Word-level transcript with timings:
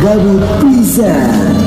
Gabut 0.00 0.40
Present 0.60 1.58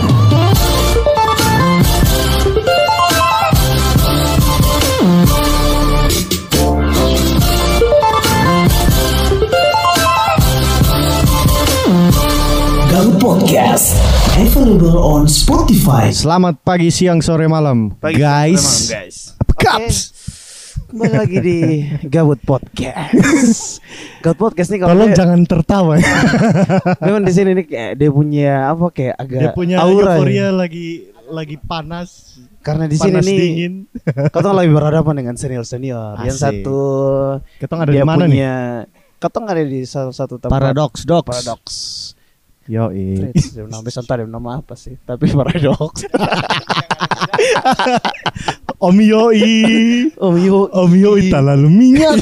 Gabut 12.91 13.17
Podcast 13.17 13.95
Available 14.37 14.99
on 14.99 15.25
Spotify 15.25 16.11
Selamat 16.13 16.59
pagi, 16.61 16.91
siang, 16.93 17.23
sore, 17.23 17.47
malam, 17.49 17.95
Pagi, 17.97 18.21
guys. 18.21 18.61
sore, 18.61 19.01
malam, 19.01 19.09
guys. 19.09 19.17
Caps. 19.61 19.97
Kembali 20.91 21.15
lagi 21.15 21.39
di 21.39 21.57
Gabut 22.03 22.43
Podcast. 22.43 23.79
Gabut 24.19 24.51
Podcast 24.51 24.75
nih 24.75 24.83
kalau 24.83 24.91
Tolong 24.99 25.15
dia- 25.15 25.19
jangan 25.23 25.39
tertawa. 25.47 25.95
ya. 25.95 26.03
memang 27.07 27.23
di 27.23 27.31
sini 27.31 27.55
nih 27.55 27.63
kayak 27.63 27.91
dia 27.95 28.11
punya 28.11 28.67
apa 28.67 28.91
kayak 28.91 29.15
agak 29.15 29.39
Dia 29.39 29.49
punya 29.55 29.79
aura 29.79 30.19
euforia 30.19 30.35
ya. 30.35 30.47
lagi 30.51 31.07
lagi 31.31 31.55
panas. 31.55 32.35
Karena 32.59 32.91
di 32.91 32.99
sini 32.99 33.23
nih 33.23 33.37
dingin. 33.39 33.73
Kau 34.35 34.43
lebih 34.51 34.75
berhadapan 34.75 35.15
dengan 35.15 35.39
senior 35.39 35.63
senior. 35.63 36.19
Yang 36.27 36.43
satu 36.43 36.79
Kita 37.55 37.71
ada 37.71 37.87
di 37.87 38.03
mana 38.03 38.27
nih? 38.27 38.27
punya 38.27 38.83
Katong 39.15 39.47
ada 39.47 39.63
di 39.63 39.87
salah 39.87 40.11
satu 40.11 40.43
tempat 40.43 40.51
Paradox, 40.51 41.07
Docs. 41.07 41.23
Paradox. 41.23 41.63
Yo, 42.67 42.91
Dia 42.91 43.31
nama 43.63 43.79
besar 43.79 44.03
dia 44.03 44.27
nama 44.27 44.59
apa 44.59 44.75
sih? 44.75 44.99
Tapi 45.07 45.31
Paradox. 45.31 46.03
Om 48.81 48.97
Yoi. 48.97 49.45
Om 50.17 50.35
Yo. 50.41 50.65
Om 50.73 50.91
Yoi 50.97 51.29
terlalu 51.29 51.69
minyak. 51.69 52.17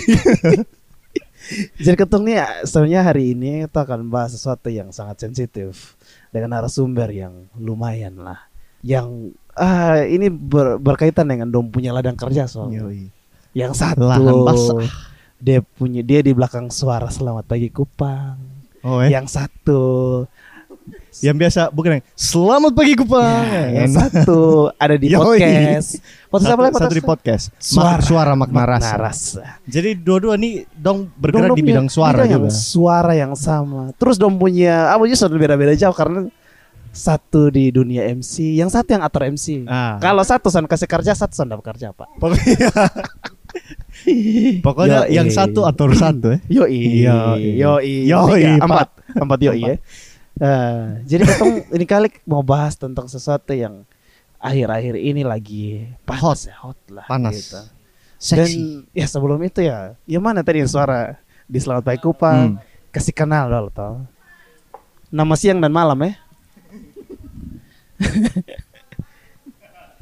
Jadi 1.81 1.95
ketong 1.97 2.27
nih 2.27 2.67
sebenarnya 2.67 3.01
hari 3.01 3.33
ini 3.33 3.65
kita 3.65 3.87
akan 3.87 4.11
bahas 4.11 4.35
sesuatu 4.35 4.67
yang 4.69 4.91
sangat 4.91 5.23
sensitif 5.23 5.95
dengan 6.29 6.59
narasumber 6.59 7.09
yang 7.09 7.47
lumayan 7.57 8.19
lah. 8.21 8.38
Yang 8.83 9.33
ah 9.55 10.03
ini 10.03 10.27
ber- 10.29 10.77
berkaitan 10.77 11.31
dengan 11.31 11.47
dom 11.49 11.71
punya 11.71 11.95
ladang 11.95 12.19
kerja 12.19 12.45
soalnya. 12.45 12.85
Yoi. 12.85 13.07
Yang 13.55 13.73
satu 13.81 14.03
Lahan 14.05 14.45
basah. 14.45 14.83
dia 15.39 15.63
punya 15.63 16.03
dia 16.03 16.19
di 16.19 16.35
belakang 16.35 16.67
suara 16.69 17.07
selamat 17.07 17.47
pagi 17.47 17.71
Kupang. 17.71 18.35
Oh, 18.83 18.99
eh. 18.99 19.09
Yang 19.09 19.39
satu 19.39 19.81
yang 21.19 21.33
biasa 21.33 21.69
bukan 21.69 21.97
yang 21.97 22.03
Selamat 22.13 22.71
pagi 22.71 22.93
Kupang. 22.93 23.41
ya, 23.43 23.83
yang 23.83 23.91
satu 23.91 24.69
ada 24.77 24.93
di 24.93 25.09
Yoi. 25.13 25.19
podcast. 25.19 25.89
Podcast 26.29 26.45
satu, 26.45 26.53
apa 26.53 26.61
lagi 26.63 26.75
satu 26.77 26.93
di 26.93 27.03
podcast. 27.03 27.43
Suara. 27.57 28.01
Suara 28.01 28.31
makna 28.38 28.61
Makna 28.61 28.73
rasa. 28.77 28.95
rasa. 28.95 29.43
Jadi 29.66 29.97
dua-dua 29.97 30.38
nih 30.38 30.69
dong 30.71 31.09
bergerak 31.13 31.51
Dong 31.51 31.57
di 31.57 31.66
bidang 31.66 31.88
suara 31.89 32.23
yang 32.23 32.45
juga. 32.45 32.53
Suara 32.53 33.13
yang 33.17 33.33
sama. 33.33 33.89
Terus 33.97 34.16
dong 34.16 34.38
punya 34.38 34.93
apa 34.93 35.01
juga 35.03 35.17
sudah 35.17 35.35
beda-beda 35.35 35.73
jauh 35.73 35.93
karena 35.93 36.29
satu 36.89 37.53
di 37.53 37.69
dunia 37.69 38.01
MC, 38.09 38.57
yang 38.57 38.69
satu 38.69 38.97
yang 38.97 39.01
atur 39.01 39.25
MC. 39.25 39.66
Ah. 39.66 39.97
Kalau 39.97 40.21
satu 40.21 40.49
san 40.49 40.66
kasih 40.66 40.89
kerja, 40.89 41.13
satu 41.13 41.33
san 41.33 41.45
dapat 41.45 41.73
kerja 41.73 41.94
pak. 41.94 42.09
Pokoknya 42.17 42.69
Pokoknya 44.66 45.05
Yoi. 45.05 45.13
yang 45.17 45.27
satu 45.29 45.66
atur 45.66 45.91
satu 45.94 46.33
ya. 46.33 46.63
Yoi, 46.63 47.03
Yoi. 47.03 47.44
yoi, 47.59 47.94
Yoi, 48.07 48.41
Pak. 48.57 48.63
empat, 48.63 48.88
empat 49.17 49.39
yoi 49.41 49.59
ya. 49.59 49.75
Eh, 50.39 51.03
jadi 51.03 51.27
ketong 51.27 51.67
ini 51.75 51.83
kali 51.83 52.07
mau 52.23 52.39
bahas 52.39 52.79
tentang 52.79 53.11
sesuatu 53.11 53.51
yang 53.51 53.83
akhir-akhir 54.39 54.95
ini 54.95 55.27
lagi 55.27 55.83
panas 56.07 56.47
ya, 56.47 56.55
hot 56.63 56.79
lah. 56.87 57.03
Panas. 57.11 57.35
gitu. 57.35 57.59
Seksi. 58.19 58.39
Dan 58.39 58.51
ya 58.95 59.03
sebelum 59.07 59.39
itu 59.43 59.59
ya, 59.63 59.99
yang 60.07 60.23
mana 60.23 60.39
tadi 60.39 60.63
yang 60.63 60.71
suara 60.71 61.19
di 61.43 61.59
Selamat 61.59 61.83
Pagi 61.87 61.99
Kupang? 61.99 62.55
Hmm. 62.55 62.63
Kasih 62.89 63.11
kenal 63.11 63.51
dulu 63.51 63.69
toh. 63.69 63.99
Nama 65.11 65.33
siang 65.35 65.59
dan 65.59 65.75
malam 65.75 65.99
ya. 66.07 66.15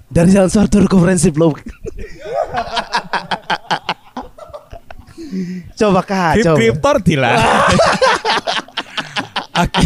Dari 0.07 0.29
jalan 0.31 0.47
suara 0.47 0.69
turun 0.69 0.87
konferensi 0.87 1.33
blog. 1.33 1.59
coba 5.77 6.01
kak, 6.01 6.39
Krip 6.39 6.45
coba. 6.45 6.57
kriptor. 6.57 6.95
Oke. 9.57 9.81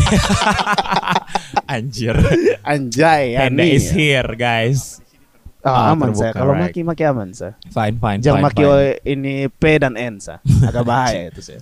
Anjir. 1.73 2.15
Anjay, 2.61 3.35
ya 3.35 3.47
nih. 3.47 3.75
is 3.75 3.87
here, 3.89 4.27
guys. 4.35 4.99
Ah, 5.61 5.89
Ah, 5.89 5.93
aman 5.93 6.11
saya. 6.11 6.33
Kalau 6.33 6.57
right. 6.57 6.73
maki-maki 6.73 7.03
aman 7.05 7.31
saya. 7.31 7.53
Fine, 7.69 7.95
fine, 8.01 8.19
Jangan 8.19 8.41
fine. 8.41 8.47
maki 8.49 8.63
fine. 8.65 8.91
ini 9.05 9.33
P 9.47 9.63
dan 9.77 9.93
N 9.93 10.17
sa. 10.17 10.41
Agak 10.65 10.83
bahaya 10.83 11.29
itu 11.29 11.39
saya. 11.39 11.61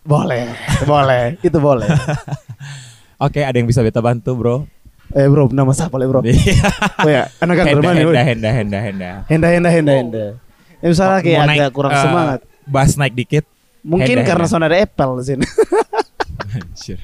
boleh, 0.00 0.48
boleh, 0.84 1.36
itu 1.40 1.58
boleh. 1.60 1.88
Oke, 3.24 3.44
ada 3.44 3.52
yang 3.52 3.68
bisa 3.68 3.84
beta 3.84 4.00
bantu, 4.00 4.32
Bro? 4.32 4.56
Eh 5.10 5.26
bro, 5.26 5.50
nama 5.50 5.74
siapa 5.74 5.98
le 5.98 6.06
bro? 6.06 6.22
Oh 7.02 7.10
ya, 7.10 7.26
anak 7.42 7.66
kantor 7.66 7.82
mana? 7.82 7.98
henda, 7.98 8.22
henda, 8.22 8.50
henda, 8.54 8.78
henda. 8.78 9.10
Henda, 9.26 9.48
henda, 9.50 9.68
henda, 9.74 9.92
henda. 9.98 10.24
Ya, 10.78 10.86
misalnya 10.86 11.18
kayak 11.18 11.40
agak 11.50 11.70
kurang 11.74 11.92
eh, 11.92 11.98
semangat. 11.98 12.40
Bass 12.62 12.94
naik 12.94 13.18
dikit. 13.18 13.44
Mungkin 13.80 14.20
henda, 14.20 14.28
karena 14.28 14.44
henda. 14.44 14.52
sound 14.52 14.66
ada 14.68 14.76
Apple 14.76 15.12
di 15.20 15.24
sini. 15.24 15.46
Anjir. 16.50 16.98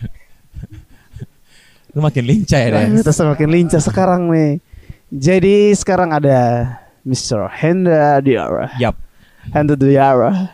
Itu 1.88 1.98
makin 2.04 2.24
lincah 2.28 2.60
ya, 2.60 2.68
Des. 2.76 3.00
Kita 3.00 3.12
semakin 3.12 3.48
lincah 3.48 3.80
sekarang 3.80 4.28
nih. 4.28 4.60
Jadi 5.08 5.72
sekarang 5.72 6.12
ada 6.12 6.68
Mr. 7.06 7.48
Henda 7.48 8.20
Diara. 8.20 8.74
Yap. 8.76 8.98
Henda 9.54 9.78
Diara. 9.78 10.52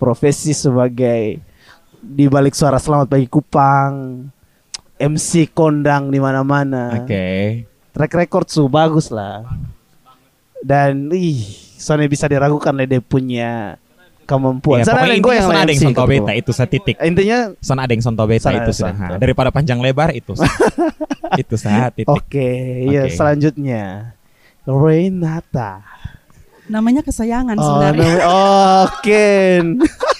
Profesi 0.00 0.56
sebagai 0.56 1.42
di 2.00 2.24
balik 2.30 2.56
suara 2.56 2.80
selamat 2.80 3.10
pagi 3.10 3.28
Kupang. 3.28 4.24
MC 4.98 5.52
kondang 5.54 6.10
di 6.10 6.18
mana-mana. 6.18 7.04
Oke. 7.04 7.62
Track 7.94 8.12
record 8.14 8.46
su 8.50 8.66
bagus 8.66 9.10
lah. 9.14 9.46
Dan 10.58 11.06
ih, 11.14 11.42
soalnya 11.78 12.10
bisa 12.10 12.26
diragukan 12.26 12.74
dia 12.82 12.98
punya 12.98 13.78
kemampuan. 14.28 14.84
Ya, 14.84 14.84
Sana 14.84 15.00
pokoknya 15.00 15.08
ada 15.08 15.16
gue 15.16 15.16
intinya 15.16 15.32
yang 15.34 15.48
sana 15.48 15.60
ada 15.64 15.72
yang 15.72 15.82
sonto 15.82 16.02
beta 16.04 16.32
itu 16.36 16.50
setitik. 16.52 16.94
Intinya 17.00 17.38
Sana 17.64 17.80
ada 17.88 17.92
yang 17.96 18.04
sonto 18.04 18.24
beta 18.28 18.44
Sana 18.52 18.58
itu 18.60 18.72
sudah. 18.76 18.94
Ha, 18.94 19.06
Daripada 19.16 19.48
panjang 19.48 19.80
lebar 19.80 20.12
itu. 20.12 20.36
itu 21.42 21.54
saat 21.56 21.96
titik. 21.96 22.12
Oke, 22.12 22.50
ya 22.84 23.08
Oke. 23.08 23.16
selanjutnya 23.16 24.12
Renata. 24.68 25.80
namanya 26.68 27.00
kesayangan 27.00 27.56
Oh, 27.56 27.64
sebenarnya. 27.64 28.04
namanya- 28.04 28.24
oh, 28.28 28.84
Ken. 29.00 29.64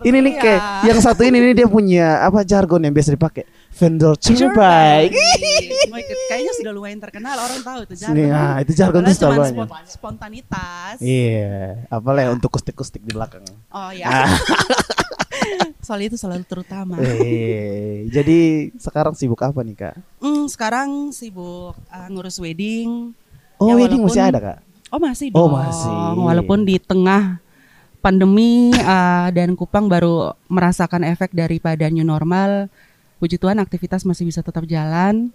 ini 0.00 0.18
nih 0.20 0.32
Iya. 0.32 0.40
kayak 0.40 0.60
yang 0.84 0.98
satu 0.98 1.22
ini 1.22 1.38
nih 1.40 1.54
dia 1.54 1.66
punya 1.66 2.20
apa 2.20 2.42
jargon 2.42 2.80
yang 2.80 2.90
biasa 2.90 3.12
dipakai 3.12 3.44
vendor. 3.70 4.14
Mau 4.14 5.98
ikut 6.02 6.18
kayaknya 6.26 6.52
sudah 6.54 6.70
lumayan 6.70 6.98
terkenal 6.98 7.36
orang 7.36 7.60
tahu 7.60 7.78
itu 7.84 7.94
jargon. 7.96 8.16
Nih, 8.16 8.28
ah, 8.28 8.56
itu 8.58 8.72
jargon 8.72 9.00
tuh 9.02 9.14
sudah 9.14 9.30
banyak. 9.32 9.56
spon- 9.56 9.88
spontanitas. 9.88 10.96
Iya, 10.98 11.86
apalah 11.86 12.20
ya 12.22 12.30
untuk 12.30 12.50
kustik-kustik 12.50 13.00
di 13.00 13.10
belakang. 13.10 13.42
Oh 13.68 13.90
ya. 13.90 14.06
Ah. 14.06 14.30
Soal 15.80 16.04
itu 16.04 16.14
selalu 16.14 16.44
terutama. 16.44 17.00
Eh, 17.00 18.06
jadi 18.08 18.70
sekarang 18.76 19.16
sibuk 19.16 19.40
apa 19.40 19.60
nih 19.60 19.76
kak? 19.76 19.94
Hmm, 20.18 20.44
sekarang 20.46 21.10
sibuk 21.10 21.74
uh, 21.80 22.06
ngurus 22.08 22.36
wedding. 22.36 23.16
Oh, 23.56 23.66
Ya, 23.66 23.74
wedding 23.76 24.00
masih 24.00 24.22
ada 24.22 24.38
kak? 24.38 24.58
Oh 24.88 24.98
masih 24.98 25.30
Oh, 25.32 25.46
dong. 25.46 25.56
masih. 25.56 25.94
Walaupun 26.20 26.58
di 26.62 26.76
tengah 26.76 27.38
pandemi 28.00 28.72
uh, 28.74 29.28
dan 29.30 29.54
Kupang 29.54 29.86
baru 29.86 30.32
merasakan 30.48 31.04
efek 31.06 31.36
daripada 31.36 31.86
new 31.92 32.04
normal, 32.04 32.72
puji 33.20 33.36
Tuhan 33.36 33.60
aktivitas 33.60 34.08
masih 34.08 34.26
bisa 34.26 34.40
tetap 34.40 34.64
jalan. 34.64 35.30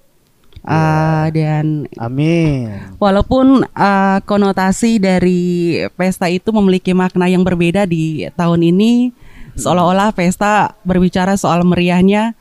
Uh, 0.65 1.27
dan 1.35 1.85
Amin. 1.99 2.71
Walaupun 2.97 3.67
uh, 3.75 4.19
konotasi 4.23 4.97
dari 4.97 5.75
pesta 5.93 6.31
itu 6.31 6.49
memiliki 6.49 6.95
makna 6.95 7.29
yang 7.29 7.43
berbeda 7.43 7.85
di 7.85 8.25
tahun 8.33 8.63
ini, 8.63 9.11
seolah-olah 9.59 10.15
pesta 10.15 10.73
berbicara 10.81 11.35
soal 11.35 11.61
meriahnya, 11.67 12.31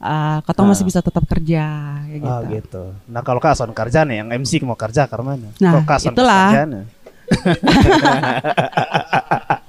uh, 0.00 0.40
Ah. 0.40 0.68
masih 0.72 0.88
bisa 0.88 1.04
tetap 1.04 1.22
kerja, 1.28 2.00
ya 2.08 2.16
gitu. 2.16 2.32
Oh 2.32 2.40
gitu. 2.48 2.82
Nah 3.12 3.20
kalau 3.20 3.38
kak 3.38 3.54
son 3.54 3.76
kerja 3.76 4.08
nih, 4.08 4.24
yang 4.24 4.28
MC 4.32 4.64
mau 4.64 4.74
kerja 4.74 5.04
ke 5.06 5.14
mana? 5.20 5.52
Nah, 5.60 5.84
son 6.00 6.16
itulah. 6.16 6.48
kerjanya? 6.56 6.82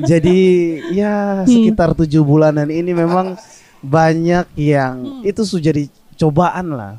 Jadi 0.00 0.38
ya 0.96 1.44
sekitar 1.44 1.92
tujuh 1.92 2.24
bulanan 2.24 2.68
ini 2.68 2.94
memang 2.96 3.36
banyak 3.80 4.48
yang 4.56 5.24
itu 5.24 5.44
sudah 5.44 5.72
jadi 5.72 5.82
cobaan 6.16 6.76
lah. 6.76 6.94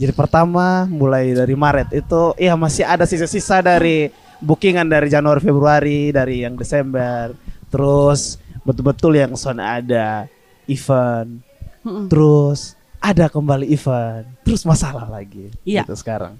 Jadi 0.00 0.12
pertama 0.16 0.88
mulai 0.88 1.36
dari 1.36 1.52
Maret 1.52 1.92
itu 1.92 2.32
ya 2.40 2.56
masih 2.56 2.88
ada 2.88 3.04
sisa-sisa 3.04 3.60
dari 3.60 4.08
bookingan 4.40 4.88
dari 4.88 5.12
Januari 5.12 5.44
Februari 5.44 6.08
dari 6.08 6.44
yang 6.44 6.56
Desember. 6.56 7.36
Terus 7.68 8.40
betul-betul 8.64 9.20
yang 9.20 9.36
son 9.36 9.60
ada 9.60 10.24
event. 10.64 11.44
Mm-mm. 11.84 12.08
Terus 12.08 12.76
ada 13.00 13.28
kembali 13.28 13.68
event. 13.68 14.24
Terus 14.44 14.64
masalah 14.64 15.08
lagi. 15.08 15.52
Iya. 15.64 15.84
Gitu 15.84 15.96
sekarang. 16.00 16.36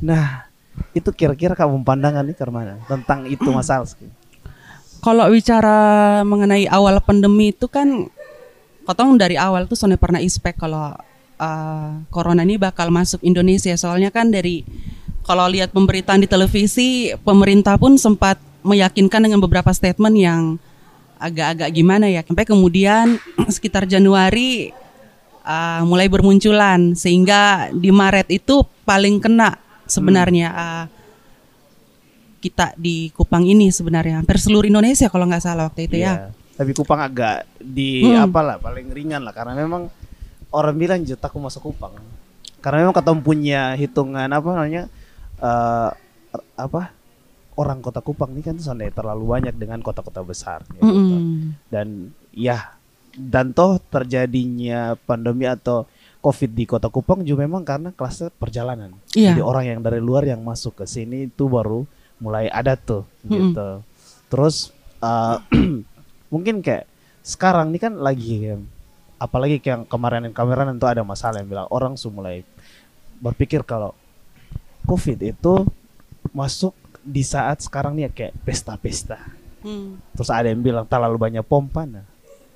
Nah, 0.00 0.48
itu 0.96 1.08
kira-kira 1.12 1.52
kamu 1.52 1.84
pandangan 1.84 2.24
nih 2.24 2.36
ke 2.36 2.44
mana 2.48 2.80
tentang 2.88 3.28
itu 3.28 3.48
masalah? 3.52 3.88
Kalau 5.02 5.26
bicara 5.28 6.22
mengenai 6.22 6.70
awal 6.70 7.02
pandemi 7.02 7.50
itu 7.50 7.66
kan 7.66 8.06
Kotong 8.82 9.14
dari 9.14 9.38
awal 9.38 9.70
tuh 9.70 9.78
soalnya 9.78 9.98
pernah 9.98 10.18
expect 10.18 10.58
kalau 10.58 10.90
uh, 11.38 11.90
corona 12.10 12.42
ini 12.42 12.58
bakal 12.58 12.90
masuk 12.90 13.22
Indonesia. 13.22 13.78
Soalnya 13.78 14.10
kan 14.10 14.34
dari 14.34 14.66
kalau 15.22 15.46
lihat 15.46 15.70
pemberitaan 15.70 16.18
di 16.18 16.26
televisi 16.26 17.14
pemerintah 17.22 17.78
pun 17.78 17.94
sempat 17.94 18.42
meyakinkan 18.66 19.22
dengan 19.22 19.38
beberapa 19.38 19.70
statement 19.70 20.16
yang 20.18 20.58
agak-agak 21.22 21.70
gimana 21.70 22.10
ya. 22.10 22.26
Sampai 22.26 22.42
kemudian 22.42 23.22
sekitar 23.54 23.86
Januari 23.86 24.74
uh, 25.46 25.86
mulai 25.86 26.10
bermunculan. 26.10 26.98
Sehingga 26.98 27.70
di 27.70 27.94
Maret 27.94 28.34
itu 28.34 28.66
paling 28.82 29.22
kena 29.22 29.62
sebenarnya. 29.86 30.48
Uh, 30.50 30.84
kita 32.42 32.74
di 32.74 33.14
Kupang 33.14 33.46
ini 33.46 33.70
sebenarnya 33.70 34.18
hampir 34.18 34.42
seluruh 34.42 34.66
Indonesia 34.66 35.06
kalau 35.06 35.30
nggak 35.30 35.42
salah 35.42 35.70
waktu 35.70 35.86
itu 35.86 36.02
ya. 36.02 36.28
Iya. 36.28 36.34
Tapi 36.58 36.70
Kupang 36.74 36.98
agak 36.98 37.46
di 37.56 38.02
Hmm. 38.02 38.26
apalah 38.26 38.58
paling 38.58 38.90
ringan 38.90 39.22
lah 39.22 39.30
karena 39.30 39.54
memang 39.54 39.86
orang 40.50 40.74
bilang 40.74 41.00
juta 41.06 41.30
aku 41.30 41.38
masuk 41.38 41.70
Kupang. 41.70 41.94
Karena 42.58 42.82
memang 42.82 42.94
ketemu 42.94 43.20
punya 43.22 43.62
hitungan 43.74 44.26
apa 44.26 44.48
namanya 44.50 44.82
eh, 45.38 45.90
apa 46.58 46.90
orang 47.54 47.78
kota 47.78 48.02
Kupang 48.02 48.34
ini 48.34 48.42
kan 48.42 48.58
sebenarnya 48.58 48.94
terlalu 48.94 49.24
banyak 49.30 49.54
dengan 49.54 49.78
kota-kota 49.80 50.20
besar. 50.20 50.66
gitu. 50.74 50.82
Mm-mm. 50.82 51.56
Dan 51.70 52.10
ya 52.34 52.74
dan 53.12 53.52
toh 53.52 53.76
terjadinya 54.16 54.96
pandemi 54.96 55.44
atau 55.44 55.84
COVID 56.22 56.50
di 56.54 56.64
kota 56.64 56.86
Kupang 56.86 57.26
juga 57.26 57.42
memang 57.44 57.66
karena 57.66 57.90
kluster 57.90 58.30
perjalanan. 58.30 58.94
Iya. 59.12 59.34
Jadi 59.34 59.42
orang 59.42 59.64
yang 59.66 59.80
dari 59.82 59.98
luar 59.98 60.22
yang 60.22 60.40
masuk 60.40 60.78
ke 60.78 60.86
sini 60.86 61.26
itu 61.26 61.50
baru 61.50 61.82
mulai 62.22 62.46
ada 62.46 62.78
tuh 62.78 63.02
gitu. 63.26 63.82
Terus 64.30 64.70
uh, 65.02 65.42
mungkin 66.32 66.62
kayak 66.62 66.86
sekarang 67.26 67.74
ini 67.74 67.78
kan 67.82 67.98
lagi 67.98 68.54
apalagi 69.18 69.58
kayak 69.58 69.70
yang 69.70 69.82
kemarin 69.86 70.30
kemarin 70.30 70.78
itu 70.78 70.86
ada 70.86 71.02
masalah 71.02 71.42
yang 71.42 71.50
bilang 71.50 71.68
orang 71.70 71.98
sudah 71.98 72.14
mulai 72.14 72.36
berpikir 73.22 73.62
kalau 73.62 73.94
COVID 74.86 75.18
itu 75.22 75.62
masuk 76.34 76.74
di 77.02 77.22
saat 77.26 77.62
sekarang 77.62 77.98
nih 77.98 78.06
ya 78.06 78.10
kayak 78.10 78.34
pesta-pesta. 78.46 79.18
Hmm. 79.62 79.98
Terus 80.14 80.30
ada 80.30 80.50
yang 80.50 80.62
bilang 80.62 80.86
terlalu 80.86 81.18
banyak 81.18 81.44
pompa 81.46 81.86
nah. 81.86 82.06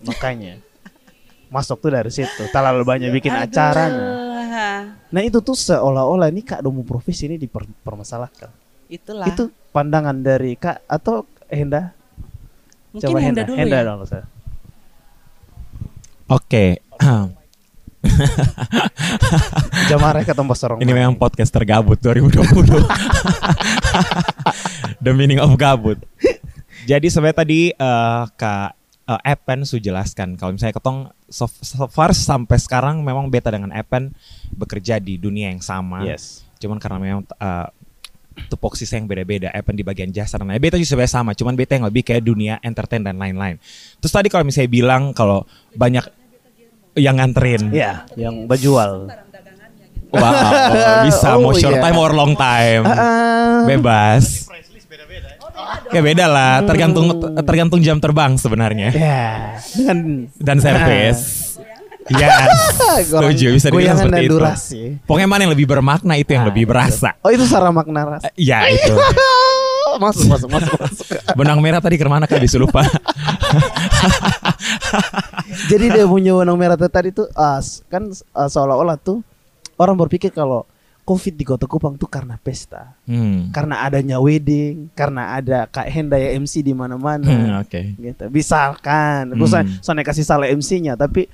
Makanya 0.03 0.59
masuk 1.55 1.79
tuh 1.79 1.95
dari 1.95 2.11
situ. 2.11 2.51
Terlalu 2.51 2.83
banyak 2.83 3.11
bikin 3.15 3.35
acara 3.35 3.87
nah. 3.91 3.95
Aduh, 3.95 4.27
Nah 5.13 5.23
itu 5.23 5.39
tuh 5.39 5.55
seolah-olah 5.55 6.33
ini 6.33 6.43
Kak 6.43 6.65
Domu 6.65 6.83
Profesi 6.83 7.31
ini 7.31 7.39
dipermasalahkan. 7.39 8.66
Itulah. 8.87 9.27
Itu 9.27 9.51
pandangan 9.75 10.23
dari 10.23 10.55
Kak 10.55 10.87
atau 10.87 11.27
Henda? 11.51 11.95
Mungkin 12.95 13.19
Henda 13.19 13.43
dulu 13.45 13.57
Henda 13.59 13.79
ya. 13.83 13.87
dong 13.87 14.07
saya. 14.07 14.25
Oke. 16.27 16.83
Jamare 19.91 20.23
ketemu 20.23 20.55
sorong. 20.55 20.79
Ini 20.83 20.93
memang 20.95 21.19
podcast 21.19 21.51
tergabut 21.51 21.99
2020. 21.99 22.47
The 25.05 25.13
meaning 25.15 25.43
of 25.43 25.55
gabut. 25.59 25.99
Jadi 26.87 27.11
sebenarnya 27.11 27.39
tadi 27.43 27.61
eh, 27.75 28.23
Kak 28.39 28.71
eh, 29.11 29.31
Epen 29.35 29.67
sudah 29.67 29.83
jelaskan 29.83 30.39
kalau 30.39 30.55
misalnya 30.55 30.79
ketong 30.79 31.11
so, 31.27 31.51
so 31.51 31.91
far 31.91 32.15
sampai 32.15 32.59
sekarang 32.59 33.03
memang 33.03 33.31
beta 33.31 33.51
dengan 33.51 33.75
Epen 33.75 34.15
bekerja 34.55 35.03
di 35.03 35.19
dunia 35.19 35.51
yang 35.51 35.63
sama. 35.63 36.07
Yes. 36.07 36.47
Cuman 36.57 36.81
karena 36.81 36.99
memang 36.99 37.23
uh, 37.37 37.69
tupoksi 38.47 38.85
saya 38.85 39.03
yang 39.03 39.09
beda-beda. 39.09 39.49
Epen 39.51 39.75
di 39.75 39.83
bagian 39.83 40.13
jasa 40.13 40.37
dan 40.37 40.49
lain. 40.49 40.61
Beta 40.61 40.77
juga 40.77 40.93
sebenarnya 40.93 41.13
sama. 41.13 41.31
Cuman 41.33 41.55
beta 41.55 41.75
yang 41.75 41.87
lebih 41.89 42.03
kayak 42.05 42.23
dunia 42.23 42.55
entertain 42.61 43.01
dan 43.01 43.17
lain-lain. 43.17 43.57
Terus 43.99 44.13
tadi 44.13 44.29
kalau 44.29 44.45
misalnya 44.45 44.71
bilang 44.71 45.11
kalau 45.11 45.45
banyak 45.73 46.05
yang 46.97 47.21
nganterin. 47.21 47.73
Iya, 47.73 48.09
yang 48.17 48.49
berjual. 48.49 49.13
Wow, 50.07 50.33
bisa 51.11 51.35
mau 51.37 51.51
Oh, 51.51 51.53
short 51.53 51.77
iya. 51.77 51.83
time 51.83 51.99
or 51.99 52.13
long 52.15 52.33
time. 52.33 52.87
Ah, 52.87 53.67
Bebas. 53.67 54.47
Kayak 55.91 56.05
beda 56.15 56.27
lah, 56.27 56.55
tergantung 56.63 57.07
tergantung 57.43 57.81
jam 57.83 57.99
terbang 57.99 58.35
sebenarnya 58.37 58.91
ya, 58.93 59.57
dengan 59.73 59.99
dan 60.37 60.59
servis. 60.63 61.46
Yes, 62.13 62.49
setuju 63.05 63.47
bisa 63.51 63.67
dibilang 63.67 63.99
seperti 63.99 64.25
itu. 64.25 64.33
durasi. 64.33 64.83
Pokoknya 65.03 65.27
mana 65.27 65.41
yang 65.43 65.53
lebih 65.53 65.67
bermakna 65.67 66.15
itu 66.15 66.31
yang 66.31 66.47
Ah, 66.47 66.49
lebih 66.49 66.65
berasa. 66.65 67.19
Oh 67.21 67.29
itu 67.29 67.43
sarah 67.43 67.71
makna 67.71 68.07
ras. 68.07 68.23
Eh, 68.25 68.47
Ya 68.47 68.63
itu. 68.73 68.95
masuk 69.97 70.29
masuk 70.29 70.49
masuk 70.49 70.73
masuk. 70.77 71.07
Benang 71.39 71.59
merah 71.59 71.81
tadi 71.81 71.97
ke 71.97 72.05
mana 72.05 72.25
kak 72.25 72.39
bisa 72.39 72.57
lupa. 72.57 72.85
Jadi 75.67 75.87
dia 75.91 76.05
punya 76.05 76.33
benang 76.35 76.55
merah 76.55 76.77
tadi 76.77 77.11
tuh 77.11 77.27
s- 77.59 77.83
kan 77.87 78.07
ah, 78.33 78.47
seolah-olah 78.47 78.97
tuh 78.97 79.23
orang 79.77 79.97
berpikir 79.97 80.31
kalau 80.31 80.65
COVID 81.03 81.35
di 81.35 81.45
Kota 81.47 81.65
Kupang 81.65 81.95
tuh 81.95 82.11
karena 82.11 82.35
pesta, 82.35 82.99
Hmm. 83.07 83.55
karena 83.55 83.87
adanya 83.87 84.19
wedding, 84.19 84.91
karena 84.91 85.39
ada 85.39 85.63
Kak 85.65 85.87
Henda 85.87 86.19
ya 86.19 86.35
MC 86.35 86.61
di 86.61 86.75
Hmm, 86.75 86.83
mana-mana. 86.83 87.63
Oke. 87.63 87.95
gitu. 87.95 88.27
Misalkan, 88.27 89.31
Hmm. 89.31 89.39
bukan 89.39 89.63
soalnya 89.79 90.03
kasih 90.03 90.27
salah 90.27 90.51
MC-nya, 90.51 90.99
tapi 90.99 91.31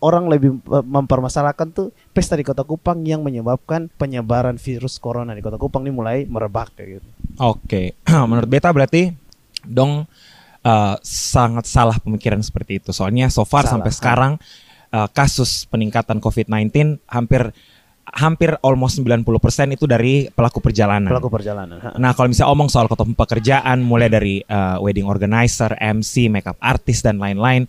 orang 0.00 0.28
lebih 0.28 0.60
eh, 0.60 0.84
mempermasalahkan 0.84 1.72
tuh 1.72 1.92
pesta 2.12 2.36
di 2.36 2.44
Kota 2.44 2.62
Kupang 2.66 3.00
yang 3.06 3.24
menyebabkan 3.24 3.88
penyebaran 3.96 4.60
virus 4.60 5.00
corona 5.00 5.32
di 5.32 5.40
Kota 5.40 5.56
Kupang 5.56 5.86
ini 5.88 5.92
mulai 5.94 6.18
merebak 6.28 6.76
kayak 6.76 7.00
gitu. 7.00 7.08
Oke, 7.40 7.96
menurut 8.30 8.48
beta 8.48 8.68
berarti 8.72 9.12
dong 9.64 10.04
eh, 10.64 10.94
sangat 11.04 11.64
salah 11.64 11.96
pemikiran 11.96 12.40
seperti 12.44 12.84
itu. 12.84 12.90
Soalnya 12.92 13.32
so 13.32 13.46
far 13.48 13.64
Salah, 13.64 13.80
sampai 13.80 13.90
sekarang 13.92 14.32
eh, 14.92 15.08
kasus 15.16 15.64
peningkatan 15.68 16.20
COVID-19 16.20 17.00
hampir 17.08 17.52
hampir 18.06 18.54
almost 18.62 19.02
90% 19.02 19.26
itu 19.74 19.84
dari 19.90 20.30
pelaku 20.30 20.62
perjalanan. 20.62 21.10
Pelaku 21.10 21.26
perjalanan. 21.26 21.98
Nah, 21.98 22.14
kalau 22.14 22.30
misalnya 22.30 22.54
omong 22.54 22.70
soal 22.70 22.86
ketemu 22.86 23.18
pekerjaan 23.18 23.82
mulai 23.82 24.06
dari 24.06 24.38
eh, 24.46 24.76
wedding 24.78 25.08
organizer, 25.08 25.74
MC, 25.74 26.30
makeup 26.30 26.54
artist 26.62 27.02
dan 27.02 27.18
lain-lain 27.18 27.66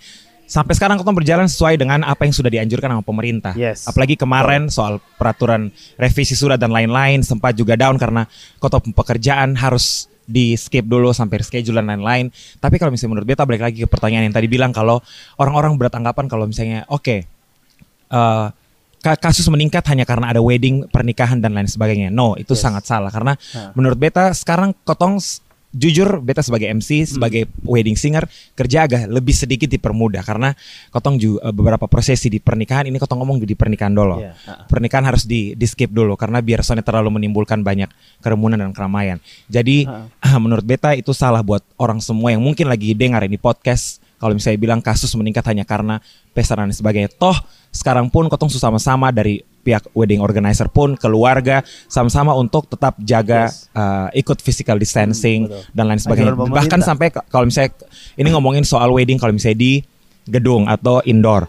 sampai 0.48 0.74
sekarang 0.74 0.96
kita 0.96 1.12
berjalan 1.12 1.46
sesuai 1.46 1.76
dengan 1.76 2.02
apa 2.02 2.24
yang 2.24 2.32
sudah 2.32 2.48
dianjurkan 2.48 2.90
sama 2.90 3.04
pemerintah. 3.04 3.54
Yes. 3.54 3.84
Apalagi 3.84 4.16
kemarin 4.16 4.72
soal 4.72 4.98
peraturan 5.20 5.70
revisi 5.96 6.34
surat 6.34 6.56
dan 6.56 6.72
lain-lain 6.72 7.22
sempat 7.22 7.54
juga 7.54 7.76
down 7.76 8.00
karena 8.00 8.24
kota 8.58 8.80
pekerjaan 8.80 9.60
harus 9.60 10.08
di 10.24 10.56
skip 10.56 10.84
dulu 10.84 11.12
sampai 11.12 11.40
schedule 11.40 11.80
dan 11.80 11.88
lain-lain. 11.88 12.32
Tapi 12.58 12.76
kalau 12.76 12.92
misalnya 12.92 13.12
menurut 13.16 13.28
beta 13.28 13.44
balik 13.44 13.64
lagi 13.64 13.84
ke 13.84 13.88
pertanyaan 13.88 14.28
yang 14.28 14.36
tadi 14.36 14.48
bilang 14.48 14.72
kalau 14.72 15.00
orang-orang 15.36 15.76
beranggapan 15.76 16.26
kalau 16.28 16.48
misalnya 16.48 16.84
oke 16.88 17.24
eh, 18.08 18.48
ka- 19.00 19.20
kasus 19.20 19.48
meningkat 19.48 19.84
hanya 19.88 20.04
karena 20.04 20.32
ada 20.32 20.40
wedding, 20.40 20.88
pernikahan 20.88 21.40
dan 21.40 21.56
lain 21.56 21.68
sebagainya. 21.68 22.12
No, 22.12 22.36
itu 22.36 22.56
Yes. 22.56 22.64
sangat 22.64 22.84
salah 22.84 23.12
karena 23.12 23.36
Ha. 23.56 23.72
menurut 23.76 23.96
beta 23.96 24.32
sekarang 24.32 24.76
kotong 24.84 25.20
jujur 25.76 26.24
beta 26.24 26.40
sebagai 26.40 26.72
MC 26.72 27.04
sebagai 27.06 27.52
wedding 27.68 28.00
singer 28.00 28.24
kerja 28.56 28.88
agak 28.88 29.12
lebih 29.12 29.36
sedikit 29.36 29.68
dipermudah 29.68 30.24
karena 30.24 30.56
kotong 30.90 31.20
juga 31.20 31.52
beberapa 31.52 31.86
prosesi 31.92 32.32
di 32.32 32.40
pernikahan 32.40 32.88
ini 32.88 32.96
kotong 32.96 33.20
ngomong 33.20 33.44
di 33.44 33.54
pernikahan 33.54 33.92
dulu. 33.92 34.24
Iya, 34.24 34.34
ha. 34.48 34.64
Pernikahan 34.66 35.06
harus 35.06 35.28
di, 35.28 35.54
di 35.54 35.66
skip 35.68 35.92
dulu 35.92 36.16
karena 36.16 36.40
biar 36.40 36.64
soalnya 36.64 36.88
terlalu 36.88 37.20
menimbulkan 37.20 37.62
banyak 37.62 37.92
kerumunan 38.24 38.58
dan 38.58 38.72
keramaian. 38.72 39.20
Jadi 39.52 39.80
Ha. 39.88 40.36
menurut 40.44 40.66
beta 40.66 40.98
itu 40.98 41.14
salah 41.14 41.44
buat 41.46 41.62
orang 41.80 42.02
semua 42.02 42.34
yang 42.34 42.42
mungkin 42.42 42.68
lagi 42.68 42.92
dengar 42.98 43.24
ini 43.24 43.38
podcast 43.40 44.02
kalau 44.18 44.34
misalnya 44.34 44.58
bilang 44.58 44.82
kasus 44.82 45.14
meningkat 45.14 45.46
hanya 45.50 45.64
karena 45.64 46.02
pesta 46.34 46.58
dan 46.58 46.74
sebagainya. 46.74 47.10
Toh 47.14 47.38
sekarang 47.70 48.10
pun 48.10 48.26
kotong 48.28 48.50
sama-sama 48.50 49.14
dari 49.14 49.42
pihak 49.62 49.92
wedding 49.92 50.24
organizer 50.24 50.72
pun 50.72 50.96
keluarga 50.96 51.60
sama-sama 51.92 52.32
untuk 52.34 52.72
tetap 52.72 52.96
jaga 53.04 53.52
Yes. 53.52 53.68
uh, 53.76 54.08
ikut 54.16 54.40
physical 54.40 54.80
distancing 54.80 55.52
betul. 55.52 55.62
dan 55.76 55.86
lain 55.92 56.00
sebagainya. 56.00 56.34
Bahkan 56.34 56.80
sampai 56.82 57.12
kalau 57.12 57.46
misalnya 57.46 57.76
ini 58.16 58.32
ngomongin 58.32 58.64
soal 58.64 58.90
wedding 58.96 59.20
kalau 59.20 59.36
misalnya 59.36 59.60
di 59.60 59.74
gedung 60.26 60.66
atau 60.68 61.04
indoor 61.04 61.48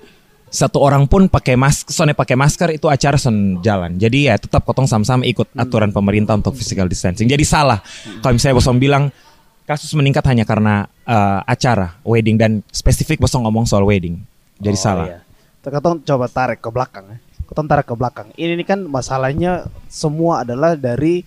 satu 0.49 0.81
orang 0.81 1.05
pun 1.05 1.29
pakai 1.29 1.61
masker, 1.61 1.93
soalnya 1.93 2.17
pakai 2.17 2.33
masker 2.33 2.73
itu 2.73 2.89
acara 2.89 3.21
son 3.21 3.61
jalan. 3.61 4.01
Jadi 4.01 4.33
ya 4.33 4.41
tetap 4.41 4.65
kotong 4.65 4.89
sama-sama 4.89 5.29
ikut 5.29 5.53
Hmm. 5.53 5.61
aturan 5.61 5.93
pemerintah 5.93 6.41
untuk 6.41 6.57
physical 6.57 6.89
distancing. 6.89 7.29
Jadi 7.29 7.45
salah 7.45 7.85
kalau 8.25 8.33
misalnya 8.33 8.57
bosong 8.57 8.81
bilang 8.81 9.13
kasus 9.69 9.93
meningkat 9.93 10.25
hanya 10.25 10.49
karena 10.49 10.89
uh, 11.05 11.45
acara 11.45 12.01
wedding 12.01 12.41
dan 12.41 12.65
spesifik 12.73 13.21
bosong 13.21 13.45
ngomong 13.45 13.69
soal 13.69 13.85
wedding. 13.85 14.17
Jadi 14.57 14.79
Oh, 14.81 14.83
salah. 14.83 15.07
Iya. 15.07 15.21
Ketong 15.69 16.01
coba 16.01 16.27
tarik 16.33 16.65
ke 16.65 16.73
belakang 16.73 17.05
ya. 17.13 17.19
Ketong 17.45 17.69
tarik 17.69 17.85
ke 17.85 17.93
belakang. 17.93 18.33
Ini 18.33 18.57
nih 18.57 18.65
kan 18.65 18.81
masalahnya 18.89 19.69
semua 19.93 20.41
adalah 20.41 20.73
dari 20.73 21.21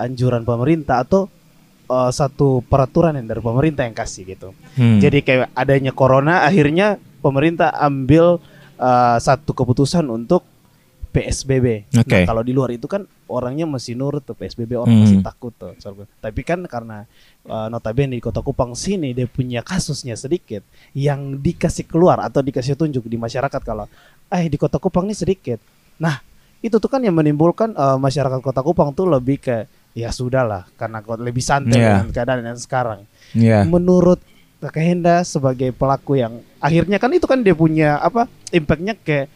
anjuran 0.00 0.48
pemerintah 0.48 1.04
atau 1.04 1.28
eh, 1.92 2.10
satu 2.10 2.64
peraturan 2.64 3.20
yang 3.20 3.28
dari 3.28 3.44
pemerintah 3.44 3.84
yang 3.84 3.92
kasih 3.92 4.24
gitu. 4.24 4.56
Hmm. 4.80 4.96
Jadi 4.96 5.20
kayak 5.20 5.52
adanya 5.52 5.92
corona 5.92 6.48
akhirnya 6.48 6.96
pemerintah 7.20 7.76
ambil 7.76 8.40
eh, 8.80 9.18
satu 9.20 9.52
keputusan 9.52 10.08
untuk 10.08 10.48
PSBB. 11.12 11.92
Oke. 12.00 12.24
Nah, 12.24 12.24
kalau 12.24 12.40
di 12.40 12.56
luar 12.56 12.72
itu 12.72 12.88
kan 12.88 13.04
orangnya 13.32 13.64
masih 13.64 13.96
nurut 13.96 14.20
tuh 14.20 14.36
PSBB 14.36 14.76
orang 14.76 14.92
Hmm. 14.92 15.02
masih 15.08 15.18
takut 15.24 15.56
tuh. 15.56 15.72
Tapi 16.20 16.40
kan 16.44 16.60
karena 16.68 17.08
uh, 17.48 17.66
notabene 17.66 18.12
di 18.12 18.20
Kota 18.20 18.44
Kupang 18.44 18.76
sini 18.76 19.10
dia 19.10 19.24
punya 19.24 19.64
kasusnya 19.64 20.12
sedikit 20.14 20.60
yang 20.92 21.40
dikasih 21.40 21.88
keluar 21.88 22.20
atau 22.20 22.44
dikasih 22.44 22.76
tunjuk 22.76 23.08
di 23.08 23.16
masyarakat 23.16 23.60
kalau 23.64 23.88
eh 24.28 24.44
di 24.46 24.60
Kota 24.60 24.76
Kupang 24.76 25.08
ini 25.08 25.16
sedikit. 25.16 25.56
Nah, 25.96 26.20
itu 26.60 26.76
tuh 26.76 26.86
kan 26.86 27.00
yang 27.00 27.16
menimbulkan 27.16 27.72
uh, 27.72 27.96
masyarakat 27.96 28.38
Kota 28.38 28.60
Kupang 28.60 28.92
tuh 28.92 29.08
lebih 29.08 29.40
ke 29.40 29.64
ya 29.92 30.08
sudahlah 30.08 30.68
karena 30.76 31.00
kok 31.00 31.20
lebih 31.20 31.40
santai 31.40 31.76
Iya. 31.80 32.00
dengan 32.04 32.08
keadaan 32.12 32.44
yang 32.44 32.60
sekarang. 32.60 33.00
Iya. 33.32 33.64
Menurut 33.64 34.20
Kakak 34.62 34.84
Henda 34.84 35.26
sebagai 35.26 35.74
pelaku 35.74 36.16
yang 36.16 36.38
akhirnya 36.62 37.02
kan 37.02 37.10
itu 37.10 37.26
kan 37.26 37.42
dia 37.42 37.50
punya 37.50 37.98
apa 37.98 38.30
impactnya 38.54 38.94
ke 38.94 39.26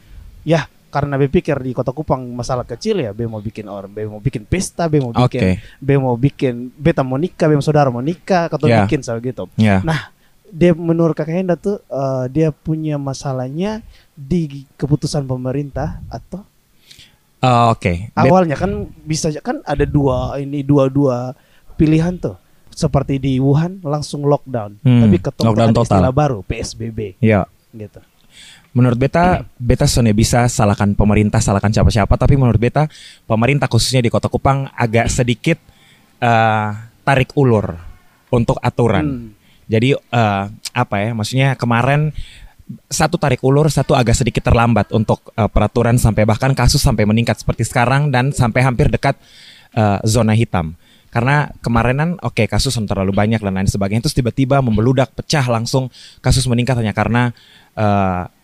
ya 0.46 0.70
karena 0.96 1.14
be 1.14 1.28
pikir 1.28 1.60
di 1.60 1.70
Kota 1.70 1.92
Kupang 1.92 2.24
masalah 2.30 2.64
kecil 2.64 2.96
ya 2.98 3.12
be 3.12 3.24
mau 3.24 3.38
bikin 3.38 3.68
orang 3.68 3.88
be 3.88 4.04
mau 4.04 4.16
bikin 4.18 4.42
pesta 4.42 4.88
be 4.88 4.96
mau 4.98 5.12
bikin 5.12 5.40
Oke. 5.44 5.50
be 5.76 5.94
mau 5.94 6.16
bikin 6.16 6.72
beta 6.72 7.02
mau 7.02 7.16
nikah 7.16 7.44
be 7.44 7.52
mau 7.52 7.60
saudara 7.62 7.88
mau 7.88 8.00
nikah 8.00 8.48
atau 8.48 8.64
Ya. 8.64 8.80
bikin 8.82 9.00
soal 9.00 9.20
gitu 9.20 9.44
Ya. 9.54 9.82
Nah, 9.82 10.08
dia 10.48 10.72
menurut 10.72 11.12
Kakak 11.12 11.36
Henda 11.36 11.54
tuh 11.54 11.84
eh, 11.84 12.24
dia 12.30 12.48
punya 12.48 12.96
masalahnya 12.96 13.84
di 14.10 14.48
keputusan 14.74 15.22
pemerintah 15.22 16.00
atau 16.08 16.40
Eh, 17.36 17.64
Oke. 17.68 17.92
Bet- 18.08 18.16
awalnya 18.18 18.56
kan 18.56 18.72
bisa 19.04 19.28
kan 19.38 19.60
ada 19.62 19.84
dua 19.84 20.34
ini 20.36 20.64
dua-dua 20.64 21.36
pilihan 21.74 22.16
tuh. 22.16 22.40
Seperti 22.70 23.16
di 23.16 23.36
Wuhan 23.36 23.80
langsung 23.80 24.20
lockdown, 24.22 24.76
Hmm, 24.78 25.00
tapi 25.00 25.16
ketemu 25.18 25.48
ada 25.50 25.68
total. 25.70 25.84
istilah 25.86 26.12
baru 26.12 26.38
PSBB 26.42 27.16
Ya. 27.18 27.44
gitu. 27.70 28.00
Menurut 28.76 29.00
beta, 29.00 29.40
beta 29.56 29.88
sebenarnya 29.88 30.12
bisa 30.12 30.40
salahkan 30.52 30.92
pemerintah, 30.92 31.40
salahkan 31.40 31.72
siapa-siapa, 31.72 32.12
tapi 32.20 32.36
menurut 32.36 32.60
beta 32.60 32.84
pemerintah 33.24 33.72
khususnya 33.72 34.04
di 34.04 34.12
Kota 34.12 34.28
Kupang 34.28 34.68
agak 34.76 35.08
sedikit 35.08 35.56
eh, 36.20 36.68
tarik 37.00 37.32
ulur 37.40 37.72
untuk 38.28 38.60
aturan. 38.60 39.06
Hmm. 39.08 39.28
Jadi 39.64 39.96
eh, 39.96 40.44
apa 40.76 40.96
ya? 41.00 41.16
Maksudnya 41.16 41.48
kemarin 41.56 42.12
satu 42.90 43.16
tarik 43.16 43.40
ulur, 43.40 43.72
satu 43.72 43.96
agak 43.96 44.12
sedikit 44.12 44.44
terlambat 44.44 44.92
untuk 44.92 45.32
eh, 45.32 45.48
peraturan 45.48 45.96
sampai 45.96 46.28
bahkan 46.28 46.52
kasus 46.52 46.84
sampai 46.84 47.08
meningkat 47.08 47.40
seperti 47.40 47.64
sekarang 47.64 48.12
dan 48.12 48.28
sampai 48.28 48.60
hampir 48.60 48.92
dekat 48.92 49.16
eh, 49.72 49.98
zona 50.04 50.36
hitam. 50.36 50.76
Karena 51.08 51.48
kemarinan 51.64 52.20
oke 52.20 52.44
kasus 52.44 52.76
yang 52.76 52.84
terlalu 52.84 53.16
banyak 53.16 53.40
dan 53.40 53.56
lain 53.56 53.70
sebagainya 53.70 54.04
terus 54.04 54.12
tiba-tiba 54.12 54.60
membeludak 54.60 55.16
pecah 55.16 55.48
langsung 55.48 55.88
kasus 56.20 56.44
meningkat 56.44 56.76
hanya 56.76 56.92
karena 56.92 57.32
eh, 57.72 58.35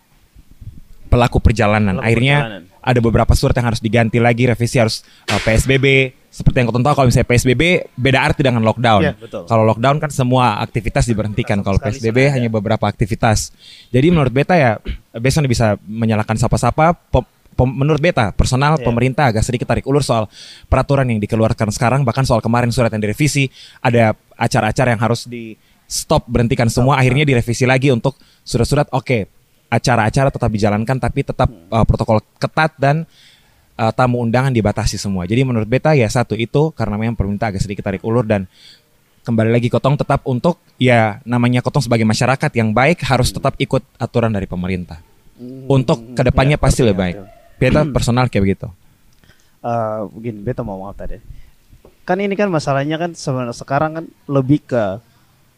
pelaku 1.13 1.37
perjalanan. 1.37 2.01
Pelaku 2.01 2.07
Akhirnya 2.09 2.37
perjalanan. 2.41 2.61
ada 2.81 2.99
beberapa 2.99 3.33
surat 3.37 3.53
yang 3.53 3.67
harus 3.69 3.81
diganti 3.81 4.17
lagi, 4.17 4.49
revisi 4.49 4.81
harus 4.81 5.05
uh, 5.29 5.37
PSBB. 5.37 6.17
Seperti 6.33 6.57
yang 6.57 6.73
kau 6.73 6.81
tahu 6.81 6.97
kalau 6.97 7.07
misalnya 7.13 7.29
PSBB 7.29 7.93
beda 7.93 8.19
arti 8.25 8.41
dengan 8.41 8.65
lockdown. 8.65 9.21
Betul. 9.21 9.45
Kalau 9.45 9.63
lockdown 9.69 10.01
kan 10.01 10.09
semua 10.09 10.57
aktivitas 10.65 11.05
diberhentikan. 11.05 11.61
Kalau 11.61 11.77
PSBB 11.77 12.17
sudah 12.17 12.33
ada. 12.33 12.35
hanya 12.41 12.49
beberapa 12.49 12.89
aktivitas. 12.89 13.53
Jadi 13.93 14.09
menurut 14.09 14.33
beta 14.33 14.57
ya 14.57 14.81
besok 15.13 15.45
bisa 15.45 15.77
menyalahkan 15.85 16.33
siapa-siapa. 16.33 16.97
Menurut 17.53 18.01
beta 18.01 18.33
personal 18.33 18.81
Iya. 18.81 18.85
pemerintah 18.89 19.29
agak 19.29 19.45
sedikit 19.45 19.69
tarik 19.69 19.85
ulur 19.85 20.01
soal 20.01 20.25
peraturan 20.65 21.05
yang 21.05 21.21
dikeluarkan 21.21 21.69
sekarang 21.69 22.01
bahkan 22.01 22.25
soal 22.25 22.41
kemarin 22.41 22.73
surat 22.73 22.89
yang 22.89 23.05
direvisi 23.05 23.45
ada 23.77 24.17
acara-acara 24.33 24.97
yang 24.97 25.01
harus 25.05 25.29
di 25.29 25.53
stop 25.85 26.25
berhentikan 26.25 26.65
semua 26.73 26.97
akhirnya 26.97 27.29
direvisi 27.29 27.69
lagi 27.69 27.93
untuk 27.93 28.17
surat-surat 28.41 28.89
oke 28.89 29.29
acara-acara 29.73 30.29
tetap 30.29 30.49
dijalankan 30.53 30.97
tapi 31.01 31.25
tetap 31.25 31.49
uh, 31.49 31.81
protokol 31.81 32.21
ketat 32.37 32.77
dan 32.77 33.09
uh, 33.77 33.89
tamu 33.89 34.21
undangan 34.21 34.53
dibatasi 34.53 35.01
semua. 35.01 35.25
Jadi 35.25 35.41
menurut 35.41 35.65
beta 35.65 35.97
ya 35.97 36.05
satu 36.05 36.37
itu 36.37 36.69
karena 36.77 37.01
memang 37.01 37.17
pemerintah 37.17 37.49
agak 37.49 37.65
sedikit 37.65 37.81
tarik 37.89 38.05
ulur 38.05 38.21
dan 38.21 38.45
kembali 39.23 39.49
lagi 39.49 39.71
Kotong 39.71 39.97
tetap 39.97 40.21
untuk 40.29 40.61
ya 40.77 41.23
namanya 41.25 41.65
Kotong 41.65 41.81
sebagai 41.89 42.05
masyarakat 42.05 42.51
yang 42.53 42.75
baik 42.75 43.01
harus 43.07 43.33
tetap 43.33 43.57
ikut 43.57 43.81
aturan 43.97 44.29
dari 44.29 44.45
pemerintah. 44.45 45.01
Untuk 45.65 46.13
ke 46.13 46.21
depannya 46.21 46.55
Ya, 46.55 46.61
pasti 46.61 46.85
lebih 46.85 46.99
baik. 47.01 47.15
Beta 47.57 47.81
personal 47.89 48.29
kayak 48.29 48.43
begitu. 48.45 48.67
Eh, 49.63 50.01
begini, 50.13 50.39
beta 50.45 50.61
mau 50.61 50.77
ngomong 50.77 50.93
tadi. 50.93 51.17
Kan 52.03 52.19
ini 52.19 52.35
kan 52.37 52.51
masalahnya 52.51 52.99
kan 52.99 53.15
sebenarnya 53.17 53.55
sekarang 53.55 53.91
kan 53.97 54.05
lebih 54.29 54.61
ke 54.67 54.99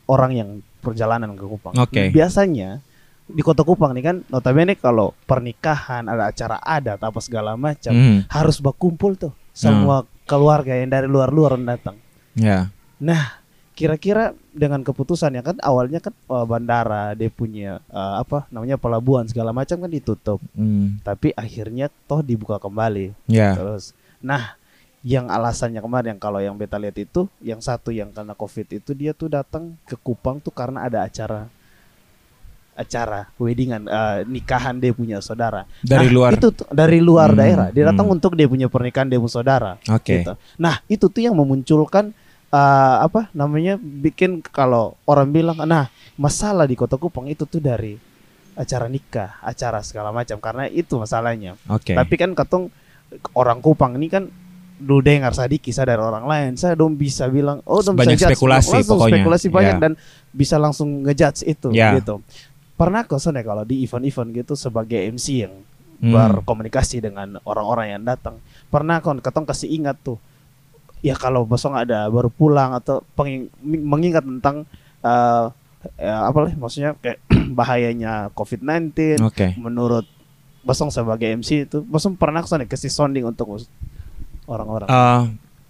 orang 0.05 0.31
yang 0.37 0.49
perjalanan 0.79 1.33
ke 1.33 1.43
Kupang. 1.43 1.73
Oke. 1.75 2.13
Biasanya 2.13 2.85
di 3.25 3.41
Kota 3.41 3.65
Kupang 3.65 3.97
nih 3.97 4.03
kan 4.05 4.15
notabene 4.29 4.77
kalau 4.77 5.17
pernikahan 5.25 6.05
ada 6.05 6.29
acara 6.29 6.61
adat 6.61 7.01
apa 7.01 7.19
segala 7.19 7.57
macam 7.57 7.91
Hmm. 7.91 8.19
harus 8.29 8.61
berkumpul 8.61 9.17
tuh 9.17 9.33
semua 9.49 10.05
keluarga 10.25 10.73
yang 10.73 10.89
dari 10.89 11.09
luar-luar 11.09 11.57
datang. 11.57 11.97
Ya. 12.35 12.69
Nah, 12.97 13.39
kira-kira 13.73 14.31
dengan 14.51 14.81
keputusan 14.81 15.35
ya 15.35 15.43
kan 15.43 15.57
awalnya 15.59 15.99
kan 15.99 16.13
eh, 16.13 16.45
bandara 16.45 17.11
dia 17.13 17.27
punya 17.27 17.81
eh, 17.87 18.13
apa 18.19 18.45
namanya 18.53 18.77
pelabuhan 18.77 19.25
segala 19.25 19.51
macam 19.51 19.79
kan 19.81 19.91
ditutup, 19.91 20.39
Hmm. 20.53 21.01
tapi 21.01 21.33
akhirnya 21.33 21.89
toh 22.05 22.21
dibuka 22.21 22.61
kembali. 22.61 23.11
Ya. 23.25 23.55
Terus, 23.57 23.91
nah, 24.21 24.55
yang 25.05 25.29
alasannya 25.29 25.79
kemarin 25.79 26.17
kalau 26.17 26.41
yang 26.41 26.57
beta 26.57 26.81
lihat 26.81 26.97
itu, 26.97 27.29
yang 27.37 27.61
satu 27.61 27.93
yang 27.93 28.09
karena 28.09 28.33
covid 28.33 28.67
itu 28.73 28.91
dia 28.97 29.13
tuh 29.13 29.29
datang 29.29 29.77
ke 29.85 29.93
Kupang 29.97 30.41
tuh 30.41 30.49
karena 30.49 30.85
ada 30.89 31.05
acara 31.05 31.45
acara 32.75 33.31
weddingan 33.35 33.83
eh, 33.83 34.19
nikahan 34.25 34.75
dia 34.75 34.91
punya 34.91 35.17
saudara 35.17 35.63
Dari 35.79 36.05
Nah, 36.05 36.13
luar. 36.13 36.31
itu 36.35 36.51
tuh, 36.51 36.67
dari 36.69 36.99
luar 36.99 37.31
Hmm, 37.31 37.39
daerah 37.39 37.67
dia 37.69 37.83
datang 37.85 38.05
hmm. 38.05 38.15
untuk 38.15 38.31
dia 38.33 38.45
punya 38.45 38.67
pernikahan 38.67 39.07
dia 39.07 39.15
punya 39.15 39.31
saudara 39.33 39.79
Oke. 39.87 40.19
gitu. 40.19 40.35
nah 40.55 40.83
itu 40.85 41.05
tuh 41.05 41.21
yang 41.21 41.33
memunculkan 41.33 42.11
eh, 42.47 42.95
apa 42.99 43.31
namanya 43.31 43.75
bikin 43.75 44.43
kalau 44.43 44.99
orang 45.03 45.27
bilang 45.29 45.57
nah 45.61 45.87
masalah 46.15 46.63
di 46.63 46.73
kota 46.73 46.95
Kupang 46.95 47.25
itu 47.25 47.43
tuh 47.43 47.59
dari 47.59 47.95
acara 48.53 48.85
nikah 48.85 49.39
acara 49.39 49.79
segala 49.79 50.11
macam 50.11 50.35
karena 50.37 50.63
itu 50.65 50.95
masalahnya 50.95 51.55
Oke. 51.65 51.91
tapi 51.91 52.15
kan 52.15 52.31
katong 52.31 52.67
orang 53.33 53.59
Kupang 53.59 53.95
ini 53.95 54.07
kan 54.07 54.27
lu 54.77 54.99
dengar 54.99 55.31
tadi 55.31 55.55
kisah 55.55 55.83
dari 55.83 55.97
orang 55.97 56.23
lain, 56.23 56.51
saya 56.53 56.75
dong 56.75 56.99
bisa 56.99 57.27
bilang, 57.27 57.63
oh 57.63 57.79
dong 57.79 57.95
Banyak 57.95 58.19
bisa 58.19 58.27
judge. 58.27 58.35
spekulasi 58.35 58.67
langsung 58.75 58.91
pokoknya. 58.91 59.13
spekulasi 59.15 59.47
banyak 59.47 59.71
Ya. 59.71 59.81
dan 59.81 59.91
bisa 60.29 60.55
langsung 60.57 60.89
ngejudge 61.01 61.41
itu 61.45 61.69
Ya. 61.71 61.95
gitu. 61.95 62.19
Pernah 62.75 63.03
kok 63.03 63.17
soalnya 63.17 63.41
kalau 63.41 63.63
di 63.63 63.81
event-event 63.81 64.29
gitu 64.35 64.53
sebagai 64.53 64.99
MC 64.99 65.47
yang 65.47 65.55
Hmm. 65.95 66.11
berkomunikasi 66.11 66.99
dengan 66.99 67.39
orang-orang 67.41 67.95
yang 67.95 68.03
datang, 68.03 68.35
pernah 68.67 68.99
kon 68.99 69.17
katong 69.17 69.47
kasih 69.47 69.71
ingat 69.71 69.95
tuh, 69.97 70.19
ya 70.99 71.15
kalau 71.15 71.47
bosong 71.47 71.71
ada 71.71 72.11
baru 72.11 72.27
pulang 72.27 72.75
atau 72.75 72.99
penging- 73.15 73.47
mengingat 73.63 74.21
tentang 74.21 74.67
eh 74.99 75.45
ya, 75.95 76.27
apa 76.27 76.37
lah 76.41 76.51
maksudnya 76.53 76.99
kayak 76.99 77.23
bahayanya 77.57 78.27
COVID-19 78.33 79.23
Oke. 79.23 79.55
menurut 79.55 80.03
Bosong 80.61 80.89
sebagai 80.89 81.29
MC 81.31 81.63
itu 81.63 81.79
Bosong 81.79 82.17
pernah 82.17 82.41
ke 82.41 82.49
sana 82.49 82.65
kasih 82.65 82.89
sounding 82.89 83.23
untuk 83.23 83.53
orang-orang. 84.45 84.89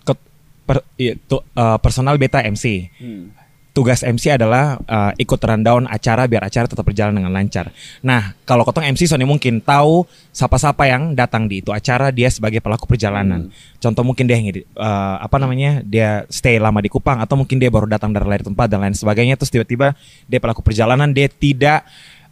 Ke- 0.02 0.26
per- 0.66 0.88
iya, 0.96 1.20
tu- 1.20 1.44
eh, 1.46 1.78
personal 1.78 2.16
beta 2.16 2.40
MC. 2.40 2.90
Hmm. 2.98 3.30
Tugas 3.76 4.08
MC 4.08 4.40
adalah 4.40 4.80
uh, 4.88 5.12
ikut 5.20 5.36
rundown 5.36 5.84
acara 5.92 6.32
biar 6.32 6.48
acara 6.48 6.64
tetap 6.64 6.88
berjalan 6.88 7.20
dengan 7.20 7.36
lancar. 7.36 7.76
Nah, 8.08 8.32
kalau 8.48 8.64
kotong 8.64 8.88
MC 8.88 9.04
Sony 9.04 9.28
mungkin 9.28 9.60
tahu 9.60 10.08
siapa-siapa 10.32 10.88
yang 10.88 11.12
datang 11.12 11.52
di 11.52 11.60
itu 11.60 11.76
acara 11.76 12.08
dia 12.16 12.32
sebagai 12.32 12.64
pelaku 12.64 12.88
perjalanan. 12.88 13.52
Contoh 13.84 14.08
mungkin 14.08 14.32
dia 14.32 14.40
uh, 14.40 15.20
apa 15.20 15.36
namanya 15.36 15.84
dia 15.84 16.24
stay 16.32 16.56
lama 16.56 16.80
di 16.80 16.88
Kupang 16.88 17.20
atau 17.20 17.36
mungkin 17.36 17.60
dia 17.60 17.68
baru 17.68 17.92
datang 17.92 18.16
dari 18.16 18.24
lain 18.24 18.56
tempat 18.56 18.72
dan 18.72 18.80
lain 18.80 18.96
sebagainya. 18.96 19.36
Terus 19.36 19.52
tiba-tiba 19.52 19.92
dia 20.24 20.40
pelaku 20.40 20.64
perjalanan 20.64 21.12
dia 21.12 21.28
tidak 21.28 21.84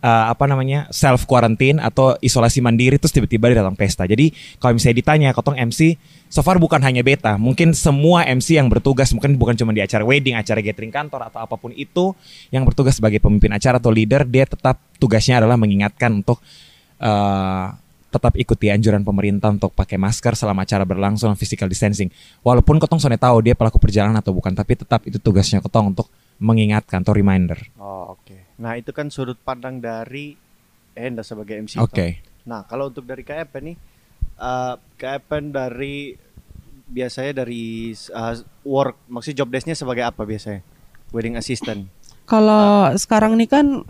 uh, 0.03 0.25
apa 0.29 0.43
namanya 0.45 0.91
self 0.91 1.24
quarantine 1.24 1.79
atau 1.79 2.19
isolasi 2.19 2.60
mandiri 2.60 3.00
terus 3.00 3.15
tiba-tiba 3.15 3.55
datang 3.55 3.74
pesta. 3.79 4.03
Jadi 4.03 4.36
kalau 4.60 4.75
misalnya 4.75 5.00
ditanya 5.00 5.29
kotong 5.31 5.55
MC, 5.55 5.95
so 6.27 6.43
far 6.43 6.60
bukan 6.60 6.83
hanya 6.83 7.01
beta, 7.01 7.39
mungkin 7.39 7.72
semua 7.72 8.27
MC 8.27 8.60
yang 8.60 8.67
bertugas 8.67 9.15
mungkin 9.15 9.39
bukan 9.39 9.55
cuma 9.55 9.72
di 9.72 9.79
acara 9.79 10.03
wedding, 10.03 10.36
acara 10.36 10.60
gathering 10.60 10.91
kantor 10.91 11.31
atau 11.31 11.39
apa 11.39 11.55
pun 11.55 11.72
itu 11.72 12.12
yang 12.51 12.67
bertugas 12.67 13.00
sebagai 13.00 13.24
pemimpin 13.24 13.55
acara 13.55 13.79
atau 13.79 13.89
leader, 13.89 14.27
dia 14.27 14.43
tetap 14.43 14.77
tugasnya 15.00 15.39
adalah 15.39 15.55
mengingatkan 15.55 16.19
untuk 16.19 16.43
uh, 17.00 17.72
tetap 18.13 18.38
ikuti 18.38 18.69
anjuran 18.69 19.01
pemerintah 19.01 19.50
untuk 19.50 19.74
pakai 19.74 19.98
masker 19.98 20.38
selama 20.38 20.69
acara 20.69 20.86
berlangsung 20.86 21.33
physical 21.33 21.65
distancing. 21.65 22.13
Walaupun 22.45 22.77
kotong 22.77 23.01
soalnya 23.01 23.25
tahu 23.25 23.41
dia 23.41 23.57
pelaku 23.57 23.81
perjalanan 23.81 24.22
atau 24.22 24.38
bukan, 24.38 24.53
tapi 24.53 24.77
tetap 24.77 25.01
itu 25.10 25.17
tugasnya 25.17 25.65
kotong 25.65 25.98
untuk 25.98 26.13
mengingatkan 26.38 27.01
atau 27.01 27.17
reminder. 27.17 27.57
Oh, 27.81 28.13
oke. 28.13 28.23
Nah, 28.60 28.77
itu 28.77 28.93
kan 28.93 29.10
sudut 29.10 29.38
pandang 29.41 29.81
dari 29.81 30.38
Enda 30.93 31.25
sebagai 31.25 31.57
MC. 31.57 31.81
Oke. 31.81 32.22
Nah, 32.45 32.67
kalau 32.69 32.93
untuk 32.93 33.07
dari 33.07 33.25
KFP 33.25 33.53
nih, 33.65 33.75
eh 34.38 34.75
KFP 35.00 35.29
dari 35.50 36.13
biasanya 36.86 37.41
dari 37.41 37.89
uh, 38.13 38.36
work, 38.62 39.10
maksudnya 39.10 39.41
job 39.41 39.50
desk-nya 39.50 39.74
sebagai 39.74 40.05
apa 40.05 40.22
biasanya? 40.22 40.62
Wedding 41.10 41.38
assistant. 41.38 41.89
Kalau 42.29 42.93
sekarang 42.95 43.36
ini 43.38 43.45
kan 43.45 43.86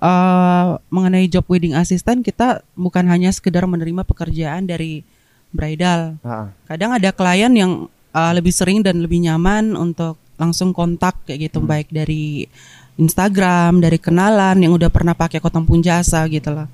eh, 0.00 0.68
mengenai 0.90 1.28
job 1.30 1.46
wedding 1.46 1.76
assistant 1.76 2.24
kita 2.24 2.66
bukan 2.74 3.06
hanya 3.06 3.30
sekedar 3.30 3.62
menerima 3.68 4.02
pekerjaan 4.02 4.66
dari 4.66 5.06
bridal. 5.54 6.18
Ah, 6.26 6.50
Kadang 6.66 6.98
ada 6.98 7.14
klien 7.14 7.52
yang 7.54 7.86
uh, 8.10 8.32
lebih 8.34 8.50
sering 8.50 8.82
dan 8.82 8.98
lebih 8.98 9.22
nyaman 9.22 9.78
untuk 9.78 10.18
langsung 10.34 10.74
kontak 10.74 11.22
kayak 11.22 11.50
gitu 11.50 11.62
baik 11.62 11.94
dari 11.94 12.50
Instagram, 12.94 13.82
dari 13.82 13.98
kenalan 13.98 14.62
yang 14.62 14.72
udah 14.74 14.90
pernah 14.90 15.12
pakai 15.16 15.42
kotong 15.42 15.66
pun 15.66 15.82
jasa 15.82 16.22
gitu 16.30 16.54
loh. 16.54 16.68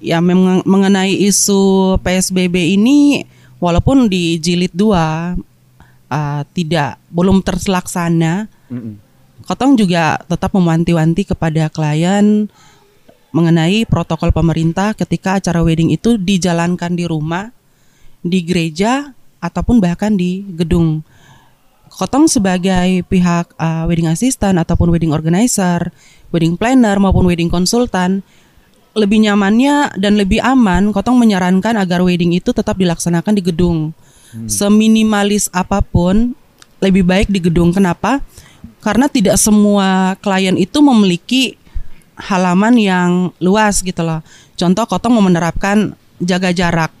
Ya 0.00 0.22
memang 0.22 0.64
mengenai 0.64 1.12
isu 1.12 1.96
PSBB 2.00 2.78
ini 2.78 3.26
walaupun 3.60 4.08
di 4.08 4.40
jilid 4.40 4.72
2 4.72 4.86
uh, 4.88 6.42
tidak 6.56 6.96
belum 7.12 7.44
terlaksana, 7.44 8.48
mm-mm. 8.72 9.10
Kotong 9.50 9.74
juga 9.74 10.20
tetap 10.28 10.52
mewanti-wanti 10.52 11.26
kepada 11.26 11.72
klien 11.72 12.46
mengenai 13.34 13.82
protokol 13.88 14.34
pemerintah 14.34 14.92
ketika 14.92 15.42
acara 15.42 15.64
wedding 15.64 15.94
itu 15.94 16.14
dijalankan 16.20 16.94
di 16.94 17.02
rumah, 17.08 17.48
di 18.20 18.46
gereja 18.46 19.10
ataupun 19.40 19.80
bahkan 19.80 20.12
di 20.12 20.44
gedung. 20.54 21.00
Kotong 21.90 22.30
sebagai 22.30 23.02
pihak 23.10 23.52
uh, 23.58 23.84
wedding 23.90 24.08
assistant 24.08 24.56
ataupun 24.56 24.94
wedding 24.94 25.10
organizer, 25.10 25.90
wedding 26.30 26.54
planner 26.54 26.96
maupun 27.02 27.26
wedding 27.26 27.50
konsultan 27.50 28.22
lebih 28.94 29.22
nyamannya 29.22 29.94
dan 30.02 30.18
lebih 30.18 30.42
aman 30.42 30.90
Kotong 30.90 31.14
menyarankan 31.18 31.78
agar 31.78 32.02
wedding 32.02 32.34
itu 32.34 32.50
tetap 32.50 32.74
dilaksanakan 32.78 33.38
di 33.38 33.42
gedung. 33.42 33.94
Seminimalis 34.46 35.50
apa 35.50 35.82
pun 35.82 36.38
lebih 36.78 37.02
baik 37.02 37.28
di 37.30 37.42
gedung. 37.42 37.74
Kenapa? 37.74 38.22
Karena 38.78 39.10
tidak 39.10 39.36
semua 39.36 40.14
klien 40.22 40.54
itu 40.54 40.78
memiliki 40.78 41.58
halaman 42.14 42.78
yang 42.78 43.10
luas 43.42 43.82
gitu 43.82 44.06
loh. 44.06 44.22
Contoh 44.54 44.86
Kotong 44.86 45.18
mau 45.18 45.24
menerapkan 45.24 45.98
jaga 46.22 46.54
jarak. 46.54 46.92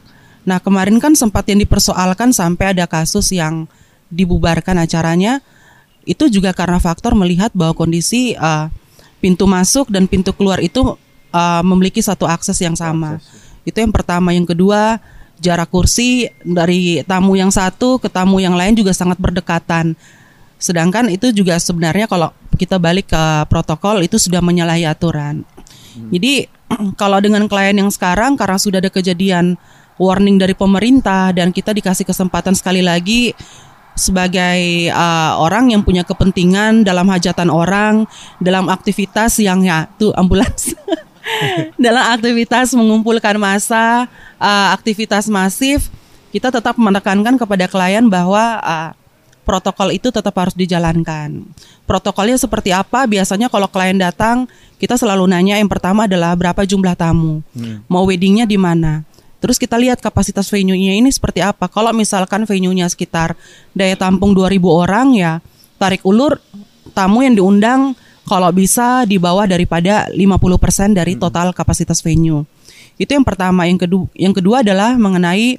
Nah, 0.42 0.58
kemarin 0.58 0.96
kan 0.98 1.12
sempat 1.14 1.46
yang 1.46 1.60
dipersoalkan 1.60 2.32
sampai 2.32 2.72
ada 2.72 2.88
kasus 2.88 3.30
yang 3.30 3.68
dibubarkan 4.10 4.82
acaranya 4.82 5.40
itu 6.04 6.26
juga 6.26 6.50
karena 6.50 6.82
faktor 6.82 7.14
melihat 7.14 7.54
bahwa 7.54 7.72
kondisi 7.76 8.34
uh, 8.34 8.66
pintu 9.22 9.44
masuk 9.46 9.92
dan 9.92 10.08
pintu 10.10 10.34
keluar 10.34 10.58
itu 10.58 10.96
uh, 11.30 11.62
memiliki 11.62 12.00
satu 12.02 12.26
akses 12.26 12.58
yang 12.58 12.74
sama. 12.74 13.20
Itu 13.62 13.78
yang 13.78 13.92
pertama, 13.92 14.32
yang 14.34 14.48
kedua 14.48 14.98
jarak 15.40 15.72
kursi 15.72 16.28
dari 16.44 17.00
tamu 17.04 17.36
yang 17.36 17.48
satu 17.48 17.96
ke 17.96 18.12
tamu 18.12 18.40
yang 18.40 18.56
lain 18.56 18.76
juga 18.76 18.92
sangat 18.92 19.16
berdekatan. 19.16 19.96
Sedangkan 20.60 21.08
itu 21.08 21.32
juga 21.32 21.56
sebenarnya 21.56 22.04
kalau 22.04 22.32
kita 22.60 22.76
balik 22.76 23.08
ke 23.08 23.24
protokol 23.48 24.04
itu 24.04 24.20
sudah 24.20 24.44
menyalahi 24.44 24.84
aturan. 24.84 25.44
Jadi 26.12 26.48
kalau 27.00 27.20
dengan 27.20 27.48
klien 27.48 27.76
yang 27.76 27.88
sekarang 27.88 28.36
karena 28.36 28.60
sudah 28.60 28.78
ada 28.84 28.92
kejadian 28.92 29.56
warning 30.00 30.40
dari 30.40 30.56
pemerintah 30.56 31.32
dan 31.36 31.52
kita 31.52 31.76
dikasih 31.76 32.08
kesempatan 32.08 32.56
sekali 32.56 32.80
lagi 32.80 33.36
sebagai 34.00 34.88
uh, 34.90 35.36
orang 35.36 35.76
yang 35.76 35.84
punya 35.84 36.02
kepentingan 36.02 36.82
dalam 36.82 37.04
hajatan 37.06 37.52
orang, 37.52 38.08
dalam 38.40 38.72
aktivitas 38.72 39.36
yang 39.38 39.60
ya 39.60 39.86
tuh 40.00 40.16
ambulans. 40.16 40.72
dalam 41.84 42.04
aktivitas 42.16 42.72
mengumpulkan 42.72 43.36
massa, 43.36 44.08
uh, 44.40 44.68
aktivitas 44.72 45.28
masif, 45.28 45.92
kita 46.32 46.48
tetap 46.48 46.80
menekankan 46.80 47.36
kepada 47.36 47.68
klien 47.68 48.08
bahwa 48.08 48.58
uh, 48.64 48.90
protokol 49.44 49.90
itu 49.90 50.08
tetap 50.08 50.32
harus 50.38 50.54
dijalankan. 50.54 51.42
Protokolnya 51.84 52.38
seperti 52.38 52.70
apa? 52.70 53.04
Biasanya 53.04 53.50
kalau 53.50 53.66
klien 53.66 53.98
datang, 53.98 54.46
kita 54.78 54.94
selalu 54.94 55.26
nanya 55.26 55.58
yang 55.58 55.66
pertama 55.66 56.06
adalah 56.06 56.32
berapa 56.38 56.62
jumlah 56.62 56.94
tamu, 56.94 57.42
mau 57.90 58.06
weddingnya 58.06 58.46
di 58.46 58.56
mana. 58.56 59.02
Terus 59.40 59.56
kita 59.56 59.80
lihat 59.80 60.04
kapasitas 60.04 60.52
venue-nya 60.52 60.94
ini 60.94 61.08
seperti 61.08 61.40
apa. 61.40 61.66
Kalau 61.66 61.90
misalkan 61.96 62.44
venue-nya 62.44 62.86
sekitar 62.92 63.34
daya 63.72 63.96
tampung 63.96 64.36
2000 64.36 64.60
orang 64.68 65.16
ya, 65.16 65.40
tarik 65.80 66.04
ulur 66.04 66.36
tamu 66.92 67.24
yang 67.24 67.34
diundang 67.40 67.96
kalau 68.28 68.52
bisa 68.52 69.08
di 69.08 69.16
bawah 69.16 69.48
daripada 69.48 70.06
50% 70.12 70.92
dari 70.92 71.16
total 71.16 71.56
kapasitas 71.56 72.04
venue. 72.04 72.44
Itu 73.00 73.16
yang 73.16 73.24
pertama. 73.24 73.64
Yang 73.64 73.88
kedua, 73.88 74.06
yang 74.12 74.34
kedua 74.36 74.56
adalah 74.60 74.94
mengenai 75.00 75.56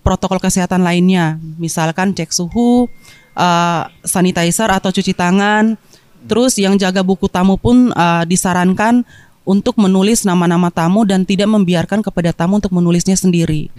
protokol 0.00 0.40
kesehatan 0.40 0.80
lainnya, 0.80 1.36
misalkan 1.60 2.16
cek 2.16 2.32
suhu, 2.32 2.88
uh, 3.36 3.82
sanitizer 4.00 4.72
atau 4.72 4.88
cuci 4.88 5.12
tangan. 5.12 5.76
Terus 6.24 6.56
yang 6.56 6.80
jaga 6.80 7.04
buku 7.04 7.28
tamu 7.28 7.60
pun 7.60 7.92
uh, 7.92 8.24
disarankan 8.24 9.04
untuk 9.44 9.80
menulis 9.80 10.22
nama-nama 10.28 10.68
tamu 10.68 11.08
dan 11.08 11.24
tidak 11.24 11.48
membiarkan 11.48 12.04
kepada 12.04 12.30
tamu 12.30 12.60
untuk 12.60 12.72
menulisnya 12.76 13.16
sendiri. 13.16 13.72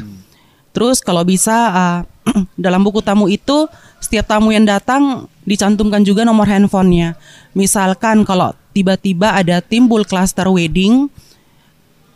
Terus 0.72 1.04
kalau 1.04 1.22
bisa 1.28 1.56
uh, 1.72 2.00
dalam 2.66 2.82
buku 2.82 3.04
tamu 3.04 3.28
itu 3.28 3.68
setiap 4.00 4.28
tamu 4.28 4.56
yang 4.56 4.64
datang 4.64 5.28
dicantumkan 5.44 6.02
juga 6.02 6.24
nomor 6.24 6.48
handphonenya. 6.48 7.20
Misalkan 7.52 8.24
kalau 8.24 8.56
tiba-tiba 8.72 9.36
ada 9.36 9.60
timbul 9.60 10.08
klaster 10.08 10.48
wedding, 10.48 11.12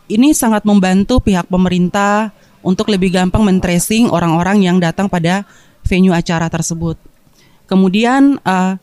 ini 0.08 0.32
sangat 0.32 0.64
membantu 0.64 1.20
pihak 1.20 1.50
pemerintah 1.52 2.32
untuk 2.66 2.90
lebih 2.90 3.14
gampang 3.14 3.46
men-tracing 3.46 4.10
orang-orang 4.10 4.66
yang 4.66 4.78
datang 4.82 5.06
pada 5.12 5.46
venue 5.86 6.16
acara 6.16 6.50
tersebut. 6.50 6.98
Kemudian 7.70 8.42
eh, 8.42 8.74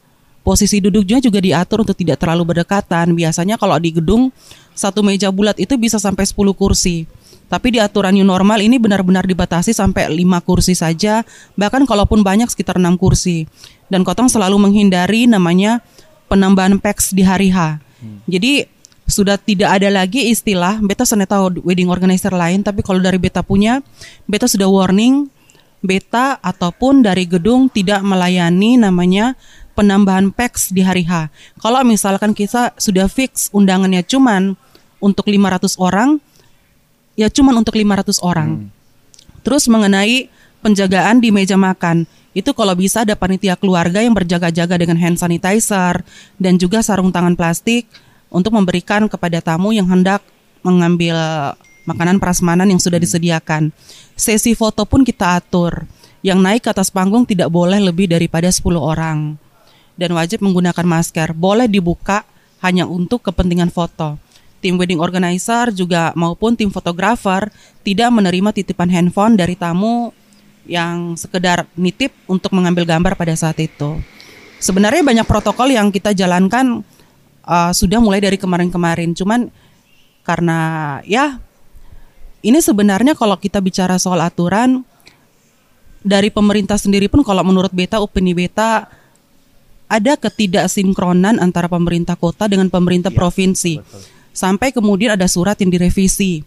posisi 0.43 0.83
duduknya 0.83 1.23
juga 1.23 1.39
diatur 1.39 1.87
untuk 1.87 1.97
tidak 1.97 2.19
terlalu 2.19 2.55
berdekatan. 2.55 3.15
Biasanya 3.15 3.57
kalau 3.57 3.79
di 3.79 3.95
gedung 3.95 4.35
satu 4.75 5.01
meja 5.01 5.31
bulat 5.31 5.57
itu 5.59 5.79
bisa 5.79 5.97
sampai 5.97 6.27
10 6.27 6.53
kursi. 6.55 7.07
Tapi 7.47 7.77
di 7.77 7.79
aturan 7.79 8.17
new 8.17 8.25
normal 8.25 8.65
ini 8.65 8.81
benar-benar 8.81 9.29
dibatasi 9.29 9.77
sampai 9.77 10.09
5 10.09 10.21
kursi 10.41 10.73
saja, 10.73 11.21
bahkan 11.53 11.85
kalaupun 11.85 12.25
banyak 12.25 12.49
sekitar 12.49 12.81
6 12.81 12.97
kursi. 12.97 13.45
Dan 13.93 14.03
Kotong 14.03 14.33
selalu 14.33 14.57
menghindari 14.57 15.29
namanya 15.29 15.85
penambahan 16.33 16.81
peks 16.81 17.13
di 17.13 17.21
hari 17.21 17.53
H. 17.53 17.77
Jadi 18.25 18.65
sudah 19.05 19.37
tidak 19.37 19.79
ada 19.79 19.93
lagi 19.93 20.33
istilah 20.33 20.81
beta 20.81 21.05
sana 21.05 21.29
tahu 21.29 21.61
wedding 21.67 21.91
organizer 21.91 22.33
lain 22.33 22.65
tapi 22.65 22.81
kalau 22.81 23.03
dari 23.03 23.19
beta 23.19 23.45
punya 23.45 23.83
beta 24.25 24.47
sudah 24.47 24.71
warning 24.71 25.29
beta 25.83 26.39
ataupun 26.39 27.03
dari 27.03 27.27
gedung 27.27 27.67
tidak 27.67 28.01
melayani 28.07 28.79
namanya 28.79 29.35
penambahan 29.73 30.31
peks 30.33 30.71
di 30.71 30.85
hari 30.85 31.05
H. 31.05 31.33
Kalau 31.61 31.81
misalkan 31.83 32.37
kita 32.37 32.77
sudah 32.77 33.09
fix 33.09 33.49
undangannya 33.53 34.05
cuman 34.05 34.55
untuk 35.03 35.27
500 35.27 35.77
orang 35.81 36.23
ya 37.17 37.29
cuman 37.29 37.61
untuk 37.61 37.77
500 37.77 38.23
orang. 38.23 38.71
Terus 39.43 39.67
mengenai 39.67 40.31
penjagaan 40.63 41.19
di 41.19 41.35
meja 41.35 41.59
makan, 41.59 42.07
itu 42.33 42.51
kalau 42.57 42.73
bisa 42.73 43.05
ada 43.05 43.13
panitia 43.13 43.59
keluarga 43.59 44.01
yang 44.01 44.17
berjaga-jaga 44.17 44.79
dengan 44.81 44.97
hand 44.97 45.21
sanitizer 45.21 46.01
dan 46.41 46.57
juga 46.57 46.81
sarung 46.81 47.13
tangan 47.13 47.37
plastik 47.37 47.85
untuk 48.33 48.57
memberikan 48.57 49.05
kepada 49.11 49.45
tamu 49.45 49.77
yang 49.77 49.85
hendak 49.91 50.25
mengambil 50.65 51.19
makanan 51.85 52.17
prasmanan 52.23 52.71
yang 52.71 52.81
sudah 52.81 52.97
disediakan. 52.97 53.75
Sesi 54.17 54.57
foto 54.57 54.89
pun 54.89 55.05
kita 55.05 55.37
atur. 55.37 55.85
Yang 56.23 56.39
naik 56.39 56.63
ke 56.63 56.71
atas 56.71 56.89
panggung 56.95 57.27
tidak 57.27 57.51
boleh 57.51 57.83
lebih 57.83 58.07
daripada 58.07 58.47
10 58.47 58.79
orang. 58.79 59.35
Dan 59.95 60.17
wajib 60.17 60.41
menggunakan 60.41 60.85
masker. 60.85 61.37
Boleh 61.37 61.69
dibuka 61.69 62.25
hanya 62.63 62.89
untuk 62.89 63.27
kepentingan 63.27 63.69
foto. 63.69 64.17
Tim 64.63 64.79
wedding 64.79 65.03
organizer 65.03 65.75
juga 65.75 66.15
maupun 66.15 66.55
tim 66.55 66.71
fotografer 66.71 67.51
tidak 67.83 68.15
menerima 68.15 68.55
titipan 68.55 68.87
handphone 68.87 69.35
dari 69.35 69.59
tamu 69.59 70.15
yang 70.71 71.19
sekedar 71.19 71.67
nitip 71.75 72.15
untuk 72.31 72.55
mengambil 72.55 72.87
gambar 72.87 73.19
pada 73.19 73.35
saat 73.35 73.59
itu. 73.59 73.99
Sebenarnya 74.63 75.03
banyak 75.03 75.27
protokol 75.27 75.75
yang 75.75 75.91
kita 75.91 76.15
jalankan 76.15 76.87
uh, 77.43 77.75
sudah 77.75 77.99
mulai 77.99 78.23
dari 78.23 78.39
kemarin-kemarin, 78.39 79.11
cuman 79.19 79.51
karena 80.23 80.59
ya 81.03 81.43
ini 82.47 82.63
sebenarnya 82.63 83.19
kalau 83.19 83.35
kita 83.35 83.59
bicara 83.59 83.99
soal 83.99 84.23
aturan 84.23 84.87
dari 86.03 86.31
pemerintah 86.31 86.79
sendiri 86.79 87.11
pun 87.11 87.27
kalau 87.27 87.43
menurut 87.43 87.75
beta 87.75 87.99
opini 87.99 88.35
beta 88.35 88.87
ada 89.93 90.17
ketidaksinkronan 90.17 91.37
antara 91.37 91.69
pemerintah 91.69 92.17
kota 92.17 92.49
dengan 92.49 92.73
pemerintah 92.73 93.13
provinsi. 93.13 93.77
Sampai 94.33 94.73
kemudian 94.73 95.13
ada 95.13 95.29
surat 95.29 95.61
yang 95.61 95.69
direvisi 95.69 96.41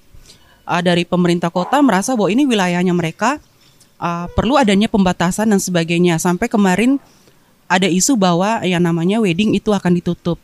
uh, 0.66 0.82
dari 0.82 1.06
pemerintah 1.06 1.54
kota 1.54 1.78
merasa 1.86 2.18
bahwa 2.18 2.34
ini 2.34 2.50
wilayahnya 2.50 2.90
mereka 2.98 3.38
uh, 4.02 4.26
perlu 4.34 4.58
adanya 4.58 4.90
pembatasan 4.90 5.54
dan 5.54 5.62
sebagainya. 5.62 6.18
Sampai 6.18 6.50
kemarin 6.50 6.98
ada 7.70 7.86
isu 7.86 8.18
bahwa 8.18 8.66
yang 8.66 8.82
namanya 8.82 9.22
wedding 9.22 9.54
itu 9.54 9.70
akan 9.70 9.94
ditutup. 10.02 10.42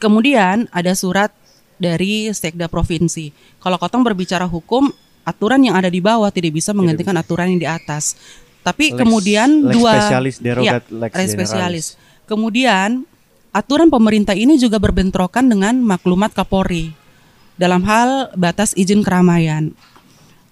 Kemudian 0.00 0.72
ada 0.72 0.96
surat 0.96 1.28
dari 1.76 2.32
Sekda 2.32 2.72
provinsi. 2.72 3.36
Kalau 3.60 3.76
Kotong 3.76 4.00
berbicara 4.00 4.48
hukum, 4.48 4.88
aturan 5.28 5.60
yang 5.60 5.76
ada 5.76 5.92
di 5.92 6.00
bawah 6.00 6.32
tidak 6.32 6.56
bisa 6.56 6.72
menggantikan 6.72 7.12
aturan 7.20 7.52
yang 7.52 7.60
di 7.60 7.68
atas. 7.68 8.16
Tapi 8.60 8.92
Lex- 8.92 8.98
kemudian 9.00 9.48
lex 9.64 9.74
dua 9.76 9.92
spesialis, 9.96 10.36
derogat 10.38 10.82
Ya, 10.84 10.92
lex 10.92 11.12
lex 11.16 11.28
spesialis. 11.32 11.86
Kemudian 12.28 13.08
aturan 13.50 13.88
pemerintah 13.88 14.36
ini 14.36 14.60
juga 14.60 14.76
berbentrokan 14.76 15.48
dengan 15.48 15.80
maklumat 15.80 16.36
Kapolri 16.36 16.92
dalam 17.56 17.82
hal 17.84 18.32
batas 18.36 18.76
izin 18.76 19.00
keramaian. 19.00 19.72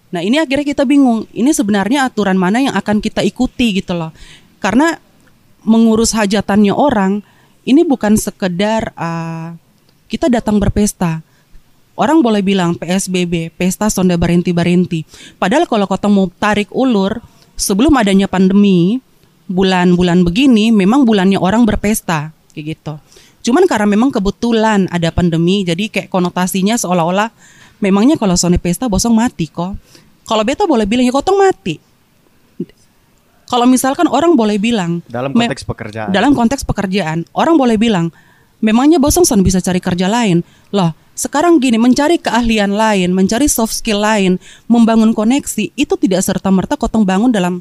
Nah 0.09 0.21
ini 0.25 0.41
akhirnya 0.41 0.65
kita 0.65 0.83
bingung. 0.89 1.29
Ini 1.29 1.53
sebenarnya 1.53 2.09
aturan 2.09 2.37
mana 2.37 2.61
yang 2.61 2.73
akan 2.73 2.97
kita 2.97 3.21
ikuti 3.21 3.81
gitu 3.81 3.93
loh. 3.93 4.09
Karena 4.57 4.97
mengurus 5.63 6.17
hajatannya 6.17 6.73
orang 6.73 7.21
ini 7.67 7.85
bukan 7.85 8.17
sekedar 8.17 8.89
uh, 8.97 9.53
kita 10.09 10.27
datang 10.27 10.57
berpesta. 10.57 11.21
Orang 11.99 12.23
boleh 12.23 12.39
bilang 12.39 12.79
PSBB, 12.79 13.51
pesta 13.53 13.91
sonda 13.91 14.15
barenti 14.15 14.55
barenti. 14.55 15.03
Padahal 15.35 15.67
kalau 15.67 15.83
kota 15.83 16.07
mau 16.07 16.31
tarik 16.39 16.71
ulur 16.71 17.19
sebelum 17.59 17.91
adanya 17.99 18.31
pandemi, 18.31 19.03
bulan-bulan 19.51 20.23
begini 20.23 20.71
memang 20.71 21.03
bulannya 21.03 21.35
orang 21.35 21.67
berpesta 21.67 22.31
kayak 22.55 22.79
gitu. 22.79 22.93
Cuman 23.49 23.67
karena 23.67 23.87
memang 23.87 24.09
kebetulan 24.11 24.87
ada 24.87 25.11
pandemi, 25.11 25.67
jadi 25.67 25.91
kayak 25.91 26.07
konotasinya 26.07 26.79
seolah-olah 26.79 27.31
memangnya 27.83 28.15
kalau 28.15 28.35
sonde 28.39 28.59
pesta 28.59 28.87
bosong 28.87 29.15
mati 29.15 29.51
kok. 29.51 29.75
Kalau 30.27 30.43
beta 30.45 30.63
boleh 30.63 30.85
bilang 30.85 31.07
ya 31.07 31.13
kotong 31.15 31.39
mati. 31.39 31.81
Kalau 33.49 33.65
misalkan 33.65 34.05
orang 34.05 34.37
boleh 34.37 34.61
bilang 34.61 35.01
Dalam 35.09 35.33
konteks 35.33 35.65
pekerjaan. 35.65 36.13
dalam 36.13 36.37
konteks 36.37 36.61
pekerjaan, 36.61 37.25
orang 37.33 37.57
boleh 37.57 37.81
bilang 37.81 38.13
memangnya 38.61 39.01
bosong 39.01 39.25
son 39.25 39.41
bisa 39.41 39.57
cari 39.57 39.81
kerja 39.81 40.05
lain. 40.05 40.45
Loh, 40.69 40.93
sekarang 41.19 41.59
gini 41.59 41.75
mencari 41.75 42.15
keahlian 42.15 42.71
lain, 42.71 43.11
mencari 43.11 43.51
soft 43.51 43.75
skill 43.75 43.99
lain, 43.99 44.39
membangun 44.71 45.11
koneksi 45.11 45.67
itu 45.75 45.93
tidak 45.99 46.23
serta 46.23 46.47
merta 46.47 46.79
kotong 46.79 47.03
bangun 47.03 47.27
dalam 47.27 47.59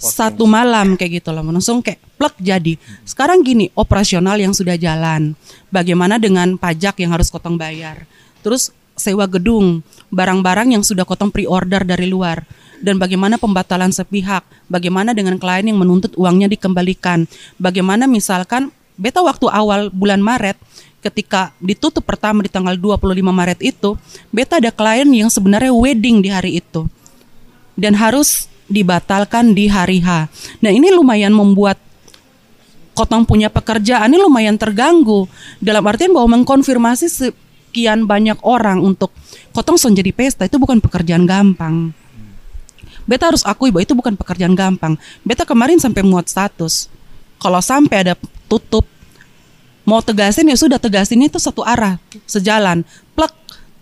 satu 0.00 0.48
malam 0.48 0.96
kayak 0.96 1.20
gitu 1.20 1.28
loh. 1.36 1.44
Langsung 1.44 1.84
kayak 1.84 2.00
plek 2.16 2.40
jadi. 2.40 2.80
Sekarang 3.04 3.44
gini 3.44 3.68
operasional 3.76 4.40
yang 4.40 4.56
sudah 4.56 4.80
jalan. 4.80 5.36
Bagaimana 5.68 6.16
dengan 6.16 6.56
pajak 6.56 7.04
yang 7.04 7.12
harus 7.12 7.28
kotong 7.28 7.60
bayar? 7.60 8.08
Terus 8.40 8.72
sewa 8.96 9.28
gedung 9.28 9.84
barang-barang 10.08 10.72
yang 10.72 10.80
sudah 10.80 11.04
kotong 11.04 11.28
pre-order 11.28 11.84
dari 11.84 12.08
luar. 12.08 12.48
Dan 12.80 12.96
bagaimana 12.96 13.36
pembatalan 13.36 13.92
sepihak? 13.92 14.40
Bagaimana 14.72 15.12
dengan 15.12 15.36
klien 15.36 15.68
yang 15.68 15.76
menuntut 15.76 16.16
uangnya 16.16 16.48
dikembalikan? 16.48 17.28
Bagaimana 17.60 18.08
misalkan 18.08 18.72
beta 18.96 19.20
waktu 19.20 19.52
awal 19.52 19.92
bulan 19.92 20.24
Maret 20.24 20.56
ketika 21.04 21.52
ditutup 21.60 22.00
pertama 22.00 22.40
di 22.40 22.48
tanggal 22.48 22.72
25 22.72 23.20
Maret 23.20 23.60
itu 23.60 24.00
beta 24.32 24.56
ada 24.56 24.72
klien 24.72 25.04
yang 25.04 25.28
sebenarnya 25.28 25.68
wedding 25.76 26.24
di 26.24 26.32
hari 26.32 26.64
itu 26.64 26.88
dan 27.76 27.92
harus 27.92 28.48
dibatalkan 28.64 29.52
di 29.52 29.68
hari 29.68 30.00
H. 30.00 30.32
Nah 30.64 30.72
ini 30.72 30.88
lumayan 30.88 31.36
membuat 31.36 31.76
Kotong 32.94 33.26
punya 33.26 33.50
pekerjaan 33.50 34.06
ini 34.06 34.22
lumayan 34.22 34.54
terganggu 34.54 35.26
dalam 35.58 35.82
artian 35.82 36.14
bahwa 36.14 36.38
mengkonfirmasi 36.38 37.10
sekian 37.10 38.06
banyak 38.06 38.38
orang 38.46 38.78
untuk 38.78 39.10
Kotong 39.50 39.74
son 39.74 39.98
jadi 39.98 40.14
pesta 40.14 40.46
itu 40.46 40.62
bukan 40.62 40.78
pekerjaan 40.78 41.26
gampang. 41.26 41.90
Beta 43.04 43.28
harus 43.28 43.42
akui 43.44 43.74
bahwa 43.74 43.84
itu 43.84 43.98
bukan 43.98 44.14
pekerjaan 44.14 44.54
gampang. 44.56 44.94
Beta 45.26 45.44
kemarin 45.44 45.76
sampai 45.82 46.06
muat 46.06 46.30
status. 46.30 46.88
Kalau 47.36 47.60
sampai 47.60 48.08
ada 48.08 48.14
tutup, 48.48 48.86
mau 49.84 50.00
tegasin 50.00 50.48
ya 50.48 50.56
sudah 50.56 50.80
tegasin 50.80 51.20
itu 51.24 51.36
satu 51.36 51.60
arah, 51.64 52.00
sejalan, 52.24 52.82
plek. 53.12 53.32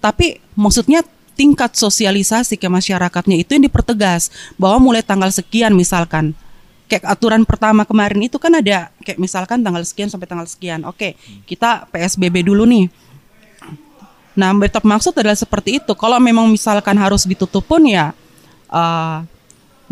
Tapi 0.03 0.43
maksudnya 0.59 1.07
tingkat 1.39 1.79
sosialisasi 1.79 2.59
ke 2.59 2.67
masyarakatnya 2.67 3.39
itu 3.39 3.55
yang 3.55 3.65
dipertegas. 3.67 4.31
Bahwa 4.59 4.83
mulai 4.83 5.01
tanggal 5.01 5.31
sekian 5.31 5.73
misalkan. 5.73 6.35
Kayak 6.91 7.09
aturan 7.09 7.49
pertama 7.49 7.89
kemarin 7.89 8.21
itu 8.29 8.37
kan 8.37 8.53
ada 8.53 8.93
kayak 9.01 9.17
misalkan 9.17 9.65
tanggal 9.65 9.81
sekian 9.81 10.13
sampai 10.13 10.29
tanggal 10.29 10.45
sekian. 10.45 10.85
Oke 10.85 11.17
kita 11.49 11.89
PSBB 11.89 12.45
dulu 12.45 12.69
nih. 12.69 12.93
Nah 14.37 14.53
betap 14.53 14.85
maksud 14.85 15.17
adalah 15.17 15.39
seperti 15.39 15.81
itu. 15.81 15.97
Kalau 15.97 16.21
memang 16.21 16.53
misalkan 16.53 17.01
harus 17.01 17.25
ditutup 17.25 17.65
pun 17.65 17.81
ya 17.89 18.13
uh, 18.69 19.25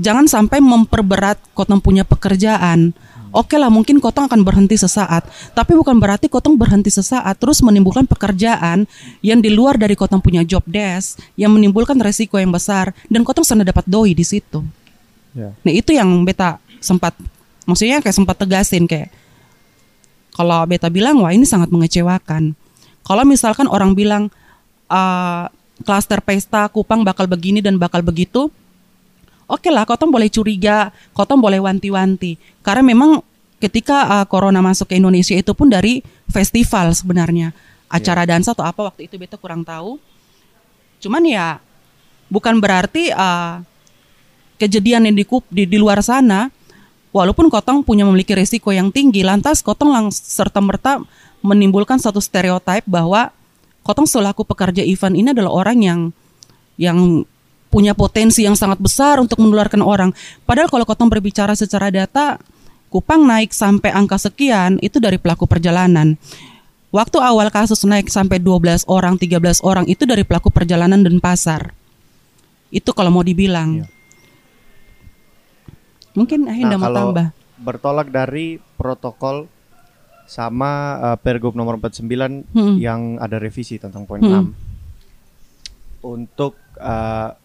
jangan 0.00 0.24
sampai 0.24 0.64
memperberat 0.64 1.40
kotong 1.52 1.80
punya 1.80 2.04
pekerjaan 2.04 2.96
Oke 3.30 3.54
lah 3.54 3.70
mungkin 3.70 4.02
kotong 4.02 4.26
akan 4.26 4.42
berhenti 4.42 4.74
sesaat, 4.74 5.22
tapi 5.54 5.78
bukan 5.78 6.02
berarti 6.02 6.26
kotong 6.26 6.58
berhenti 6.58 6.90
sesaat 6.90 7.38
terus 7.38 7.62
menimbulkan 7.62 8.02
pekerjaan 8.02 8.90
yang 9.22 9.38
di 9.38 9.54
luar 9.54 9.78
dari 9.78 9.94
kotong 9.94 10.18
punya 10.18 10.42
job 10.42 10.66
desk 10.66 11.22
yang 11.38 11.54
menimbulkan 11.54 11.94
resiko 12.02 12.42
yang 12.42 12.50
besar 12.50 12.90
dan 13.06 13.22
kotong 13.22 13.46
sana 13.46 13.62
dapat 13.62 13.86
doi 13.86 14.18
di 14.18 14.26
situ. 14.26 14.66
Ya. 15.30 15.54
Nah 15.62 15.72
itu 15.72 15.94
yang 15.94 16.10
beta 16.26 16.58
sempat, 16.82 17.14
maksudnya 17.70 18.02
kayak 18.02 18.18
sempat 18.18 18.34
tegasin 18.34 18.90
kayak 18.90 19.14
kalau 20.34 20.66
beta 20.66 20.90
bilang 20.90 21.22
wah 21.22 21.30
ini 21.30 21.46
sangat 21.46 21.70
mengecewakan. 21.70 22.58
Kalau 23.06 23.22
misalkan 23.22 23.70
orang 23.70 23.94
bilang 23.94 24.26
uh, 24.90 25.46
klaster 25.86 26.20
pesta 26.20 26.68
Kupang 26.68 27.06
bakal 27.06 27.30
begini 27.30 27.62
dan 27.62 27.78
bakal 27.78 28.02
begitu, 28.02 28.50
oke 29.50 29.68
lah, 29.68 29.82
kotong 29.82 30.14
boleh 30.14 30.30
curiga, 30.30 30.94
kotong 31.12 31.42
boleh 31.42 31.58
wanti-wanti. 31.58 32.38
Karena 32.62 32.86
memang 32.86 33.20
ketika 33.58 34.06
uh, 34.06 34.26
corona 34.30 34.62
masuk 34.62 34.88
ke 34.88 34.96
Indonesia 34.96 35.34
itu 35.34 35.52
pun 35.52 35.68
dari 35.68 36.00
festival 36.30 36.94
sebenarnya. 36.94 37.52
Acara 37.90 38.22
dansa 38.22 38.54
atau 38.54 38.62
apa 38.62 38.86
waktu 38.86 39.10
itu 39.10 39.18
beta 39.18 39.34
kurang 39.34 39.66
tahu. 39.66 39.98
Cuman 41.02 41.26
ya 41.26 41.58
bukan 42.30 42.62
berarti 42.62 43.10
uh, 43.10 43.60
kejadian 44.62 45.10
yang 45.10 45.16
di, 45.18 45.26
di, 45.50 45.64
di 45.66 45.78
luar 45.80 45.98
sana, 46.00 46.48
walaupun 47.10 47.50
kotong 47.50 47.82
punya 47.82 48.06
memiliki 48.06 48.32
risiko 48.32 48.70
yang 48.70 48.94
tinggi, 48.94 49.26
lantas 49.26 49.60
kotong 49.60 49.90
lang 49.90 50.06
serta 50.14 50.62
merta 50.62 51.02
menimbulkan 51.42 51.98
satu 51.98 52.22
stereotip 52.22 52.86
bahwa 52.86 53.34
kotong 53.82 54.06
selaku 54.06 54.46
pekerja 54.46 54.84
event 54.84 55.16
ini 55.16 55.32
adalah 55.32 55.50
orang 55.50 55.78
yang 55.80 56.00
yang 56.76 57.24
punya 57.70 57.94
potensi 57.94 58.42
yang 58.42 58.58
sangat 58.58 58.82
besar 58.82 59.22
untuk 59.22 59.38
menularkan 59.38 59.80
orang. 59.80 60.10
Padahal 60.42 60.66
kalau 60.66 60.82
kotong 60.82 61.08
berbicara 61.08 61.54
secara 61.54 61.88
data, 61.88 62.36
Kupang 62.90 63.22
naik 63.22 63.54
sampai 63.54 63.94
angka 63.94 64.18
sekian 64.18 64.82
itu 64.82 64.98
dari 64.98 65.14
pelaku 65.14 65.46
perjalanan. 65.46 66.18
Waktu 66.90 67.22
awal 67.22 67.46
kasus 67.46 67.86
naik 67.86 68.10
sampai 68.10 68.42
12 68.42 68.82
orang, 68.90 69.14
13 69.14 69.62
orang 69.62 69.86
itu 69.86 70.02
dari 70.02 70.26
pelaku 70.26 70.50
perjalanan 70.50 70.98
dan 70.98 71.22
pasar. 71.22 71.70
Itu 72.74 72.90
kalau 72.90 73.14
mau 73.14 73.22
dibilang. 73.22 73.78
Iya. 73.78 73.86
Mungkin 76.18 76.50
Ahinda 76.50 76.74
mau 76.74 76.90
kalau 76.90 77.14
tambah. 77.14 77.26
bertolak 77.62 78.10
dari 78.10 78.58
protokol 78.74 79.46
sama 80.26 80.70
uh, 80.98 81.16
Pergub 81.22 81.54
nomor 81.54 81.78
49 81.78 82.50
Hmm. 82.50 82.74
yang 82.74 83.22
ada 83.22 83.38
revisi 83.38 83.78
tentang 83.78 84.02
poin 84.02 84.18
Hmm. 84.18 84.50
6 86.02 86.10
untuk 86.10 86.58
uh, 86.74 87.38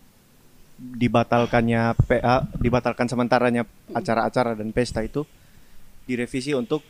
dibatalkannya 0.75 1.95
PA 1.95 2.43
dibatalkan 2.59 3.07
sementaranya 3.07 3.63
acara-acara 3.95 4.59
dan 4.59 4.75
pesta 4.75 4.99
itu 4.99 5.23
direvisi 6.03 6.51
untuk 6.51 6.83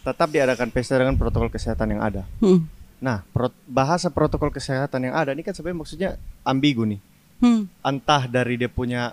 tetap 0.00 0.30
diadakan 0.32 0.70
pesta 0.72 0.96
dengan 0.96 1.18
protokol 1.18 1.52
kesehatan 1.52 1.98
yang 1.98 2.00
ada. 2.00 2.22
Hmm. 2.40 2.64
Nah, 3.02 3.26
pro- 3.34 3.52
bahasa 3.68 4.08
protokol 4.08 4.54
kesehatan 4.54 5.10
yang 5.10 5.14
ada 5.16 5.34
ini 5.34 5.44
kan 5.44 5.52
sebenarnya 5.52 5.78
maksudnya 5.80 6.10
ambigu 6.46 6.86
nih. 6.86 7.00
Hmm. 7.40 7.68
Entah 7.84 8.28
dari 8.30 8.56
dia 8.56 8.70
punya 8.70 9.12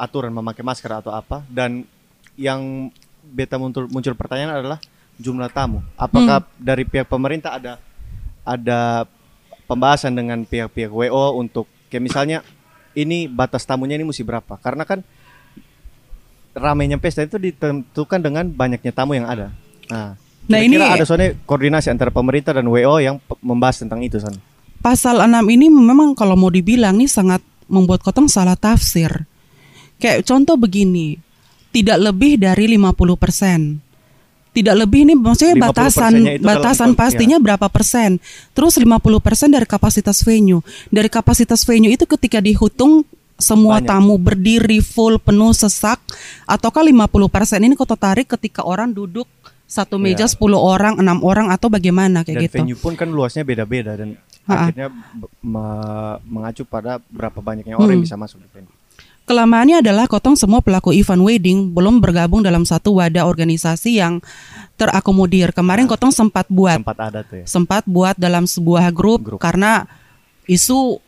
aturan 0.00 0.32
memakai 0.32 0.64
masker 0.64 0.90
atau 0.90 1.12
apa 1.12 1.44
dan 1.46 1.84
yang 2.34 2.90
beta 3.22 3.60
muncul 3.60 3.86
muncul 3.86 4.16
pertanyaan 4.16 4.62
adalah 4.62 4.78
jumlah 5.20 5.50
tamu. 5.52 5.84
Apakah 5.94 6.42
dari 6.56 6.88
pihak 6.88 7.06
pemerintah 7.06 7.54
ada 7.56 7.72
ada 8.42 9.06
pembahasan 9.68 10.12
dengan 10.16 10.42
pihak-pihak 10.42 10.90
WO 10.90 11.38
untuk 11.38 11.68
kayak 11.88 12.02
misalnya 12.02 12.38
ini 12.94 13.26
batas 13.28 13.64
tamunya 13.64 13.96
ini 13.96 14.04
mesti 14.04 14.22
berapa? 14.22 14.56
Karena 14.60 14.84
kan 14.84 15.00
ramainya 16.52 17.00
pesta 17.00 17.24
itu 17.24 17.40
ditentukan 17.40 18.20
dengan 18.20 18.44
banyaknya 18.48 18.92
tamu 18.92 19.16
yang 19.16 19.24
ada. 19.28 19.48
Nah, 19.88 20.16
Nah, 20.42 20.58
kira-kira 20.58 20.90
ini- 20.90 20.94
ada 20.98 21.04
soalnya 21.06 21.38
koordinasi 21.46 21.86
antara 21.86 22.10
pemerintah 22.10 22.50
dan 22.50 22.66
WO 22.66 22.98
yang 22.98 23.22
membahas 23.38 23.78
tentang 23.78 24.02
itu, 24.02 24.18
Son. 24.18 24.34
Pasal 24.82 25.22
6 25.22 25.46
ini 25.46 25.70
memang 25.70 26.18
kalau 26.18 26.34
mau 26.34 26.50
dibilang 26.50 26.98
nih 26.98 27.06
sangat 27.06 27.38
membuat 27.70 28.02
kotong 28.02 28.26
salah 28.26 28.58
tafsir. 28.58 29.30
Kayak 30.02 30.26
contoh 30.26 30.58
begini, 30.58 31.14
tidak 31.70 32.02
lebih 32.02 32.42
dari 32.42 32.66
50%. 32.66 33.78
Tidak 34.52 34.74
lebih 34.74 35.04
nih 35.04 35.16
maksudnya 35.16 35.56
50% 35.56 35.64
batasan 35.64 36.12
batasan 36.38 36.90
pastinya 36.92 37.36
berapa 37.36 37.66
persen. 37.66 38.20
Terus 38.52 38.76
50% 38.76 38.92
dari 39.48 39.64
kapasitas 39.64 40.20
venue. 40.20 40.60
Dari 40.88 41.08
kapasitas 41.08 41.64
venue 41.64 41.88
itu 41.88 42.04
ketika 42.06 42.36
dihitung 42.36 43.08
semua 43.34 43.80
Banyak. 43.80 43.88
tamu 43.88 44.14
berdiri 44.16 44.78
full 44.78 45.16
penuh 45.16 45.50
sesak 45.50 45.98
ataukah 46.44 46.84
50% 46.84 47.18
ini 47.60 47.74
kota 47.74 47.96
tarik 47.96 48.28
ketika 48.28 48.62
orang 48.62 48.92
duduk 48.92 49.24
satu 49.64 49.96
meja 49.96 50.28
10 50.28 50.36
orang, 50.54 51.00
enam 51.00 51.24
orang 51.24 51.48
atau 51.48 51.66
bagaimana 51.66 52.20
kayak 52.20 52.36
dan 52.36 52.44
gitu. 52.44 52.54
venue 52.60 52.76
pun 52.76 52.92
kan 52.92 53.08
luasnya 53.08 53.40
beda-beda 53.40 53.96
dan 53.96 54.20
Ha-ha. 54.42 54.68
akhirnya 54.68 54.92
me- 55.40 56.18
mengacu 56.24 56.62
pada 56.62 57.00
berapa 57.02 57.40
banyaknya 57.40 57.74
orang 57.74 57.96
yang 57.96 57.98
Hmm. 57.98 58.06
bisa 58.06 58.16
masuk 58.16 58.38
di 58.38 58.48
venue. 58.52 58.74
Kelemahannya 59.22 59.86
adalah 59.86 60.10
kotong 60.10 60.34
semua 60.34 60.58
pelaku 60.58 60.90
event 60.90 61.22
wedding 61.22 61.70
belum 61.70 62.02
bergabung 62.02 62.42
dalam 62.42 62.66
satu 62.66 62.98
wadah 62.98 63.22
organisasi 63.22 64.02
yang 64.02 64.18
terakomodir. 64.74 65.54
Kemarin 65.54 65.86
kotong 65.86 66.10
sempat 66.10 66.50
buat 66.50 66.82
Tempat 66.82 66.98
ada 66.98 67.20
tuh 67.22 67.38
ya. 67.40 67.46
sempat 67.46 67.86
buat 67.86 68.18
dalam 68.18 68.50
sebuah 68.50 68.90
grup, 68.90 69.22
Grup. 69.22 69.38
karena 69.38 69.86
isu 70.50 70.98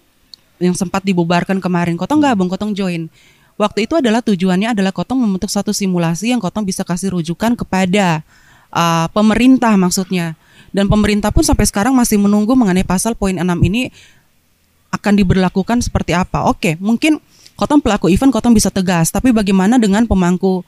yang 0.62 0.78
sempat 0.78 1.02
dibubarkan 1.02 1.58
kemarin. 1.58 1.98
Kotong 1.98 2.22
gabung, 2.22 2.46
Kotong 2.46 2.70
join. 2.70 3.10
Waktu 3.58 3.86
itu 3.86 3.98
adalah 3.98 4.22
tujuannya 4.22 4.74
adalah 4.74 4.94
Kotong 4.94 5.18
membentuk 5.18 5.50
satu 5.50 5.74
simulasi 5.74 6.30
yang 6.30 6.38
Kotong 6.38 6.62
bisa 6.62 6.86
kasih 6.86 7.18
rujukan 7.18 7.58
kepada 7.58 8.22
uh, 8.70 9.10
pemerintah 9.10 9.74
maksudnya. 9.74 10.38
Dan 10.74 10.90
pemerintah 10.90 11.30
pun 11.30 11.46
sampai 11.46 11.66
sekarang 11.66 11.94
masih 11.94 12.18
menunggu 12.18 12.54
mengenai 12.58 12.82
pasal 12.82 13.14
poin 13.14 13.34
6 13.34 13.46
ini 13.66 13.94
akan 14.90 15.12
diberlakukan 15.18 15.82
seperti 15.82 16.14
apa. 16.14 16.46
Oke, 16.50 16.74
mungkin 16.78 17.18
Kotong 17.54 17.78
pelaku 17.78 18.10
event 18.10 18.34
Kotong 18.34 18.54
bisa 18.54 18.68
tegas, 18.70 19.14
tapi 19.14 19.30
bagaimana 19.30 19.78
dengan 19.78 20.04
pemangku 20.10 20.66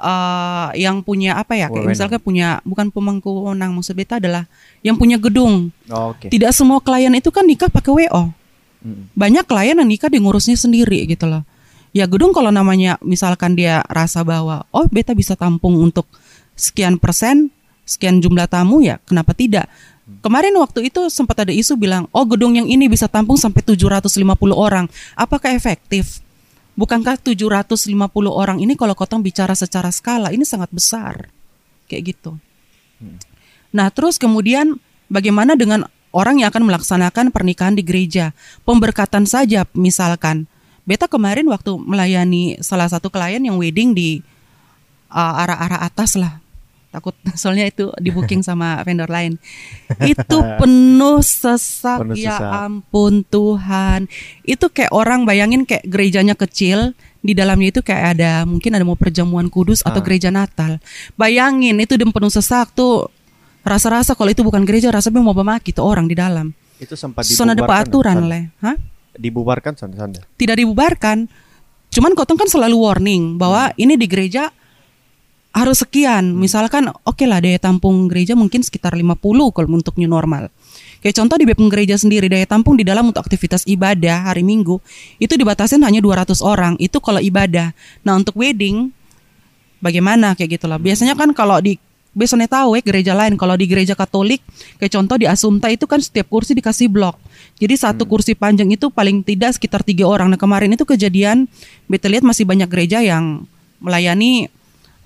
uh, 0.00 0.68
yang 0.76 1.00
punya 1.00 1.40
apa 1.40 1.56
ya? 1.56 1.72
Kayak 1.72 1.88
misalnya 1.88 2.18
punya 2.20 2.48
bukan 2.62 2.92
pemangku 2.92 3.28
wewenang 3.28 3.72
maksud 3.72 3.96
beta 3.96 4.20
adalah 4.20 4.44
yang 4.84 5.00
punya 5.00 5.16
gedung. 5.16 5.72
Oh, 5.88 6.12
Oke. 6.12 6.28
Tidak 6.28 6.52
semua 6.52 6.80
klien 6.84 7.12
itu 7.16 7.32
kan 7.32 7.44
nikah 7.48 7.72
pakai 7.72 7.92
WO. 7.92 8.22
Mm. 8.84 9.12
Banyak 9.16 9.44
klien 9.48 9.76
yang 9.76 9.88
nikah 9.88 10.12
di 10.12 10.20
ngurusnya 10.20 10.56
sendiri 10.56 11.08
gitu 11.08 11.24
loh. 11.24 11.42
Ya 11.96 12.04
gedung 12.04 12.36
kalau 12.36 12.52
namanya 12.52 13.00
misalkan 13.00 13.56
dia 13.56 13.80
rasa 13.88 14.20
bahwa 14.20 14.68
oh 14.68 14.84
beta 14.92 15.16
bisa 15.16 15.32
tampung 15.32 15.80
untuk 15.80 16.04
sekian 16.52 17.00
persen, 17.00 17.48
sekian 17.88 18.20
jumlah 18.20 18.44
tamu 18.44 18.84
ya 18.84 19.00
kenapa 19.08 19.32
tidak? 19.32 19.72
Kemarin 20.22 20.54
waktu 20.62 20.86
itu 20.86 21.10
sempat 21.10 21.42
ada 21.42 21.50
isu 21.50 21.74
bilang, 21.74 22.06
oh 22.14 22.22
gedung 22.22 22.54
yang 22.54 22.70
ini 22.70 22.86
bisa 22.86 23.10
tampung 23.10 23.34
sampai 23.34 23.58
750 23.66 24.22
orang. 24.54 24.86
Apakah 25.18 25.50
efektif? 25.50 26.22
Bukankah 26.76 27.16
750 27.16 27.96
orang 28.28 28.60
ini 28.60 28.76
kalau 28.76 28.92
kotong 28.92 29.24
bicara 29.24 29.56
secara 29.56 29.88
skala 29.88 30.28
ini 30.28 30.44
sangat 30.44 30.68
besar. 30.68 31.32
Kayak 31.88 32.12
gitu. 32.12 32.36
Nah, 33.72 33.88
terus 33.88 34.20
kemudian 34.20 34.76
bagaimana 35.08 35.56
dengan 35.56 35.88
orang 36.12 36.40
yang 36.40 36.52
akan 36.52 36.68
melaksanakan 36.68 37.32
pernikahan 37.32 37.76
di 37.76 37.82
gereja? 37.82 38.36
Pemberkatan 38.68 39.24
saja 39.24 39.64
misalkan. 39.72 40.44
Beta 40.86 41.10
kemarin 41.10 41.50
waktu 41.50 41.74
melayani 41.80 42.62
salah 42.62 42.86
satu 42.86 43.10
klien 43.10 43.42
yang 43.42 43.58
wedding 43.58 43.90
di 43.90 44.22
uh, 45.10 45.34
arah-arah 45.42 45.82
atas 45.82 46.14
lah. 46.14 46.38
Takut 46.88 47.12
soalnya 47.40 47.66
itu 47.66 47.90
di 47.96 48.08
booking 48.08 48.40
sama 48.48 48.80
vendor 48.82 49.06
lain. 49.06 49.36
Itu 49.98 50.38
penuh 50.56 51.20
sesak 51.20 52.02
Penuh 52.02 52.16
ya 52.16 52.36
sesak. 52.36 52.52
ampun 52.64 53.22
Tuhan. 53.22 54.08
Itu 54.42 54.68
kayak 54.68 54.90
orang 54.90 55.24
bayangin 55.24 55.62
kayak 55.62 55.84
gerejanya 55.84 56.32
kecil, 56.32 56.94
di 57.20 57.32
dalamnya 57.32 57.68
itu 57.70 57.80
kayak 57.80 58.16
ada 58.16 58.32
mungkin 58.44 58.70
ada 58.72 58.84
mau 58.84 58.94
perjamuan 58.94 59.46
kudus 59.46 59.82
atau 59.82 59.98
Ah. 59.98 60.04
gereja 60.04 60.30
Natal. 60.30 60.78
Bayangin 61.14 61.76
itu 61.76 61.94
dem 61.94 62.10
penuh 62.10 62.30
sesak 62.30 62.70
tuh 62.72 63.10
rasa-rasa 63.60 64.14
kalau 64.14 64.30
itu 64.30 64.40
bukan 64.40 64.62
gereja 64.62 64.88
rasanya 64.88 65.18
mau 65.18 65.34
memaki 65.34 65.74
tuh 65.74 65.82
orang 65.82 66.06
di 66.06 66.14
dalam. 66.14 66.54
Itu 66.76 66.94
sempat 66.94 67.24
Soalnya 67.24 67.56
ada 67.56 67.64
dibubarkan. 67.64 67.88
aturan 67.88 68.18
leh, 68.28 68.44
Hah? 68.60 68.76
Dibubarkan 69.12 69.72
Sanda 69.74 69.96
Sanda. 69.98 70.20
Tidak 70.30 70.54
dibubarkan. 70.54 71.24
Cuman 71.88 72.12
Kotong 72.12 72.36
kan 72.36 72.46
selalu 72.46 72.76
warning 72.76 73.24
bahwa 73.34 73.72
ini 73.74 73.96
di 73.96 74.04
gereja 74.04 74.52
harus 75.56 75.80
sekian. 75.80 76.36
Misalkan 76.36 76.92
oke 76.92 77.24
lah 77.24 77.40
daya 77.40 77.56
tampung 77.56 78.12
gereja 78.12 78.36
mungkin 78.36 78.60
sekitar 78.60 78.92
50 78.92 79.16
kalau 79.56 79.68
untuk 79.72 79.96
new 79.96 80.04
normal. 80.04 80.52
Kayak 81.00 81.16
contoh 81.24 81.36
di 81.40 81.44
BPM 81.48 81.72
gereja 81.72 81.96
sendiri 81.96 82.28
daya 82.28 82.44
tampung 82.44 82.76
di 82.76 82.84
dalam 82.84 83.08
untuk 83.08 83.24
aktivitas 83.24 83.64
ibadah 83.64 84.28
hari 84.28 84.44
Minggu 84.44 84.76
itu 85.16 85.32
dibatasin 85.32 85.80
hanya 85.80 86.04
200 86.04 86.44
orang. 86.44 86.76
Itu 86.76 87.00
kalau 87.00 87.24
ibadah. 87.24 87.72
Nah, 88.04 88.20
untuk 88.20 88.36
wedding 88.36 88.92
bagaimana 89.80 90.36
kayak 90.36 90.60
gitu 90.60 90.68
lah. 90.68 90.76
Biasanya 90.76 91.16
kan 91.16 91.32
kalau 91.32 91.56
di 91.64 91.80
biasanya 92.16 92.48
tahu 92.48 92.80
ya 92.80 92.82
gereja 92.84 93.12
lain 93.12 93.36
kalau 93.36 93.60
di 93.60 93.68
gereja 93.68 93.92
Katolik 93.92 94.40
kayak 94.80 94.88
contoh 94.88 95.20
di 95.20 95.28
Asumta 95.28 95.68
itu 95.68 95.84
kan 95.84 96.00
setiap 96.00 96.32
kursi 96.32 96.56
dikasih 96.56 96.88
blok. 96.88 97.16
Jadi 97.60 97.76
satu 97.76 98.08
kursi 98.08 98.32
panjang 98.32 98.72
itu 98.72 98.88
paling 98.88 99.20
tidak 99.20 99.56
sekitar 99.56 99.84
tiga 99.84 100.08
orang. 100.08 100.32
Nah 100.32 100.40
kemarin 100.40 100.72
itu 100.72 100.84
kejadian 100.88 101.48
beta 101.88 102.08
lihat 102.08 102.24
masih 102.24 102.48
banyak 102.48 102.68
gereja 102.72 103.04
yang 103.04 103.44
melayani 103.80 104.48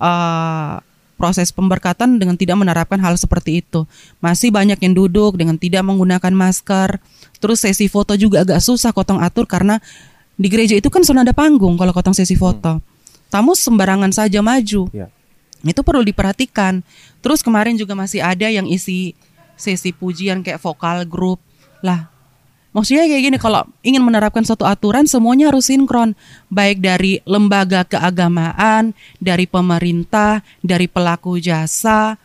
eh, 0.01 0.75
proses 1.21 1.53
pemberkatan 1.53 2.17
dengan 2.17 2.33
tidak 2.33 2.57
menerapkan 2.57 2.97
hal 2.97 3.13
seperti 3.13 3.61
itu. 3.61 3.85
Masih 4.17 4.49
banyak 4.49 4.81
yang 4.81 4.97
duduk 4.97 5.37
dengan 5.37 5.53
tidak 5.53 5.85
menggunakan 5.85 6.33
masker. 6.33 6.97
Terus 7.37 7.61
sesi 7.61 7.85
foto 7.85 8.17
juga 8.17 8.41
agak 8.41 8.57
susah 8.57 8.89
kotong 8.89 9.21
atur 9.21 9.45
karena 9.45 9.77
di 10.33 10.49
gereja 10.49 10.73
itu 10.73 10.89
kan 10.89 11.05
sudah 11.05 11.21
ada 11.21 11.37
panggung 11.37 11.77
kalau 11.77 11.93
kotong 11.93 12.17
sesi 12.17 12.33
foto. 12.33 12.81
Tamu 13.29 13.53
sembarangan 13.53 14.11
saja 14.11 14.41
maju. 14.41 14.89
Ya. 14.91 15.07
Itu 15.61 15.85
perlu 15.85 16.01
diperhatikan. 16.01 16.81
Terus 17.21 17.45
kemarin 17.45 17.77
juga 17.77 17.93
masih 17.93 18.19
ada 18.25 18.49
yang 18.49 18.65
isi 18.65 19.13
sesi 19.55 19.93
pujian 19.93 20.41
kayak 20.41 20.59
vokal 20.59 21.05
grup. 21.05 21.37
Lah, 21.85 22.10
maksudnya 22.71 23.07
kayak 23.07 23.23
gini 23.31 23.37
kalau 23.37 23.67
ingin 23.83 24.03
menerapkan 24.03 24.43
suatu 24.43 24.63
aturan 24.67 25.05
semuanya 25.07 25.51
harus 25.51 25.67
sinkron. 25.67 26.15
Baik 26.51 26.79
dari 26.83 27.19
lembaga 27.23 27.83
keagamaan, 27.85 28.95
dari 29.19 29.45
pemerintah, 29.45 30.43
dari 30.63 30.87
pelaku 30.87 31.37
jasa. 31.37 32.15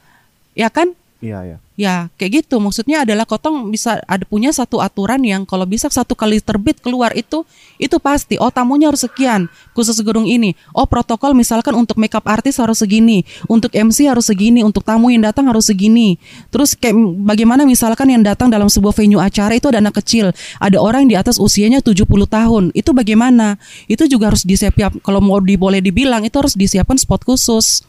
Ya 0.57 0.73
kan? 0.73 0.95
Iya 1.21 1.57
ya. 1.57 1.59
Ya, 1.77 2.09
kayak 2.17 2.43
gitu. 2.43 2.57
Maksudnya 2.57 3.05
adalah 3.05 3.29
kotong 3.29 3.69
bisa 3.69 4.01
ada 4.09 4.25
punya 4.25 4.49
satu 4.49 4.81
aturan 4.81 5.21
yang 5.21 5.45
kalau 5.45 5.69
bisa 5.69 5.93
satu 5.93 6.17
kali 6.17 6.41
terbit 6.41 6.81
keluar 6.81 7.13
itu 7.13 7.45
itu 7.77 8.01
pasti. 8.01 8.41
Oh, 8.41 8.49
tamunya 8.49 8.89
harus 8.89 9.05
sekian 9.05 9.53
khusus 9.77 10.01
gedung 10.01 10.25
ini. 10.25 10.57
Oh, 10.73 10.89
protokol 10.89 11.37
misalkan 11.37 11.77
untuk 11.77 12.01
makeup 12.01 12.25
artis 12.25 12.57
harus 12.57 12.81
segini, 12.81 13.29
untuk 13.45 13.77
MC 13.77 14.09
harus 14.09 14.25
segini, 14.25 14.65
untuk 14.65 14.89
tamu 14.89 15.13
yang 15.13 15.29
datang 15.29 15.53
harus 15.53 15.69
segini. 15.69 16.17
Terus 16.49 16.73
kayak 16.73 16.97
bagaimana 17.29 17.69
misalkan 17.69 18.09
yang 18.09 18.25
datang 18.25 18.49
dalam 18.49 18.73
sebuah 18.73 18.97
venue 18.97 19.21
acara 19.21 19.53
itu 19.53 19.69
ada 19.69 19.77
anak 19.77 20.01
kecil, 20.01 20.33
ada 20.57 20.81
orang 20.81 21.05
yang 21.05 21.11
di 21.13 21.19
atas 21.21 21.37
usianya 21.37 21.85
70 21.85 22.09
tahun. 22.25 22.73
Itu 22.73 22.97
bagaimana? 22.97 23.61
Itu 23.85 24.09
juga 24.09 24.33
harus 24.33 24.49
disiapkan 24.49 25.05
kalau 25.05 25.21
mau 25.21 25.37
di, 25.45 25.61
boleh 25.61 25.85
dibilang 25.85 26.25
itu 26.25 26.41
harus 26.41 26.57
disiapkan 26.57 26.97
spot 26.97 27.29
khusus. 27.29 27.85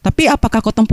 Tapi 0.00 0.32
apakah 0.32 0.64
kotong 0.64 0.88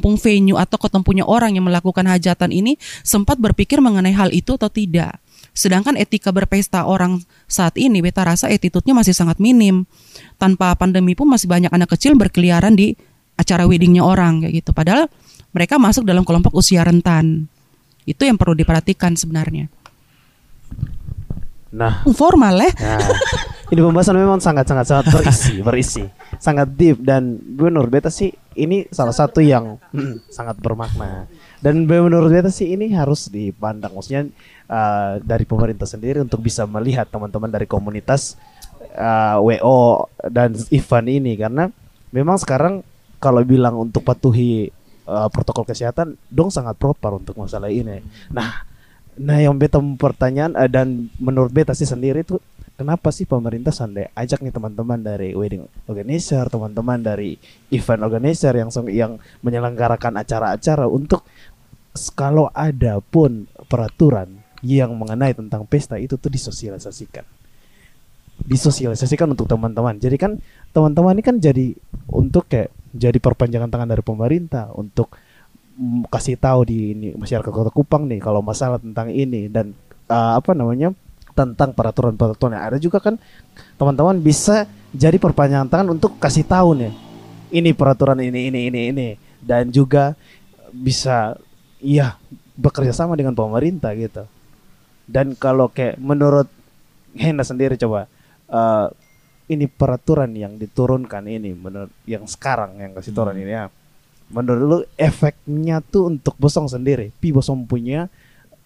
pun 0.00 0.14
venue 0.20 0.60
atau 0.60 0.76
kotong 0.76 1.00
punya 1.00 1.24
orang 1.24 1.56
yang 1.56 1.64
melakukan 1.64 2.04
hajatan 2.04 2.52
ini 2.52 2.76
sempat 3.00 3.40
berpikir 3.40 3.80
mengenai 3.80 4.12
hal 4.12 4.28
itu 4.28 4.60
atau 4.60 4.68
tidak? 4.68 5.16
Sedangkan 5.52 5.96
etika 5.96 6.32
berpesta 6.32 6.84
orang 6.84 7.20
saat 7.48 7.76
ini 7.80 8.00
beta 8.00 8.24
rasa 8.24 8.52
attitude-nya 8.52 8.92
masih 8.92 9.16
sangat 9.16 9.40
minim. 9.40 9.88
Tanpa 10.36 10.72
pandemi 10.76 11.16
pun 11.16 11.28
masih 11.28 11.48
banyak 11.48 11.72
anak 11.72 11.96
kecil 11.96 12.16
berkeliaran 12.16 12.76
di 12.76 12.92
acara 13.36 13.64
weddingnya 13.64 14.04
orang 14.04 14.44
kayak 14.44 14.64
gitu. 14.64 14.70
Padahal 14.76 15.08
mereka 15.52 15.76
masuk 15.80 16.04
dalam 16.04 16.24
kelompok 16.24 16.52
usia 16.56 16.84
rentan. 16.84 17.48
Itu 18.04 18.28
yang 18.28 18.40
perlu 18.40 18.56
diperhatikan 18.56 19.16
sebenarnya. 19.16 19.68
Nah, 21.72 22.04
Formal 22.12 22.68
ya. 22.68 22.70
Nah, 22.84 23.00
ini 23.72 23.80
pembahasan 23.80 24.20
memang 24.20 24.36
sangat-sangat 24.36 24.84
sangat 24.84 25.06
berisi, 25.08 25.54
berisi, 25.66 26.04
sangat 26.36 26.68
deep 26.76 27.00
dan 27.00 27.40
gue 27.40 27.72
menurut 27.72 27.88
beta 27.88 28.12
sih 28.12 28.28
ini 28.52 28.84
salah 28.92 29.16
satu 29.16 29.40
yang 29.40 29.80
mm, 29.96 30.28
sangat 30.36 30.60
bermakna. 30.60 31.24
Dan 31.64 31.88
menurut 31.88 32.28
beta 32.28 32.52
sih 32.52 32.76
ini 32.76 32.92
harus 32.92 33.32
dipandang 33.32 33.96
maksudnya 33.96 34.28
uh, 34.68 35.16
dari 35.24 35.48
pemerintah 35.48 35.88
sendiri 35.88 36.20
untuk 36.20 36.44
bisa 36.44 36.68
melihat 36.68 37.08
teman-teman 37.08 37.48
dari 37.48 37.64
komunitas 37.64 38.36
uh, 38.92 39.40
WO 39.40 40.04
dan 40.28 40.52
event 40.68 41.08
ini 41.08 41.32
karena 41.40 41.72
memang 42.12 42.36
sekarang 42.36 42.84
kalau 43.24 43.40
bilang 43.40 43.80
untuk 43.80 44.04
patuhi 44.04 44.68
uh, 45.08 45.32
protokol 45.32 45.64
kesehatan 45.64 46.20
dong 46.28 46.52
sangat 46.52 46.76
proper 46.76 47.16
untuk 47.16 47.40
masalah 47.40 47.72
ini. 47.72 48.04
Nah, 48.28 48.68
Nah 49.12 49.36
yang 49.44 49.60
beta 49.60 49.76
pertanyaan 50.00 50.56
eh, 50.56 50.70
dan 50.72 51.12
menurut 51.20 51.52
beta 51.52 51.76
sih 51.76 51.84
sendiri 51.84 52.24
tuh 52.24 52.40
kenapa 52.82 53.14
sih 53.14 53.30
pemerintah 53.30 53.70
sandai 53.70 54.10
ajak 54.18 54.42
nih 54.42 54.50
teman-teman 54.50 54.98
dari 54.98 55.38
wedding 55.38 55.62
organizer, 55.86 56.50
teman-teman 56.50 56.98
dari 56.98 57.38
event 57.70 58.02
organizer 58.02 58.50
yang 58.58 58.74
yang 58.90 59.12
menyelenggarakan 59.46 60.18
acara-acara 60.18 60.90
untuk 60.90 61.22
kalau 62.18 62.50
ada 62.50 62.98
pun 62.98 63.46
peraturan 63.70 64.42
yang 64.66 64.90
mengenai 64.98 65.30
tentang 65.30 65.62
pesta 65.62 65.94
itu 65.94 66.18
tuh 66.18 66.26
disosialisasikan. 66.26 67.22
Disosialisasikan 68.42 69.30
untuk 69.30 69.46
teman-teman. 69.46 70.02
Jadi 70.02 70.18
kan 70.18 70.42
teman-teman 70.74 71.14
ini 71.14 71.22
kan 71.22 71.38
jadi 71.38 71.78
untuk 72.10 72.50
kayak 72.50 72.74
jadi 72.90 73.22
perpanjangan 73.22 73.70
tangan 73.70 73.90
dari 73.94 74.02
pemerintah 74.02 74.74
untuk 74.74 75.14
kasih 76.10 76.34
tahu 76.34 76.66
di 76.66 76.98
ini, 76.98 77.08
masyarakat 77.14 77.48
Kota 77.48 77.70
Kupang 77.70 78.10
nih 78.10 78.18
kalau 78.18 78.42
masalah 78.42 78.82
tentang 78.82 79.08
ini 79.08 79.46
dan 79.46 79.72
uh, 80.10 80.36
apa 80.36 80.52
namanya 80.52 80.92
tentang 81.32 81.72
peraturan-peraturan 81.72 82.54
yang 82.56 82.64
ada 82.68 82.78
juga 82.78 83.00
kan 83.00 83.16
teman-teman 83.80 84.20
bisa 84.20 84.68
jadi 84.92 85.16
perpanjangan 85.16 85.68
tangan 85.68 85.88
untuk 85.96 86.20
kasih 86.20 86.44
tahu 86.44 86.76
nih 86.76 86.92
ini 87.52 87.70
peraturan 87.76 88.18
ini 88.24 88.48
ini 88.48 88.60
ini 88.72 88.80
ini. 88.90 89.08
Dan 89.38 89.68
juga 89.68 90.16
bisa 90.72 91.36
iya 91.78 92.16
bekerja 92.56 92.96
sama 92.96 93.14
dengan 93.14 93.36
pemerintah 93.36 93.92
gitu. 93.92 94.24
Dan 95.04 95.36
kalau 95.36 95.68
kayak 95.68 96.00
menurut 96.00 96.48
Hena 97.12 97.44
sendiri 97.44 97.76
coba 97.76 98.08
uh, 98.48 98.88
ini 99.52 99.68
peraturan 99.68 100.32
yang 100.32 100.56
diturunkan 100.56 101.28
ini 101.28 101.52
menurut 101.52 101.92
yang 102.08 102.24
sekarang 102.24 102.80
yang 102.80 102.96
kasih 102.96 103.12
turun 103.12 103.36
ini 103.36 103.52
ya 103.52 103.68
menurut 104.32 104.64
lu 104.64 104.78
efeknya 104.96 105.84
tuh 105.84 106.08
untuk 106.08 106.32
Bosong 106.40 106.72
sendiri? 106.72 107.12
Pi 107.20 107.36
Bosong 107.36 107.68
punya 107.68 108.08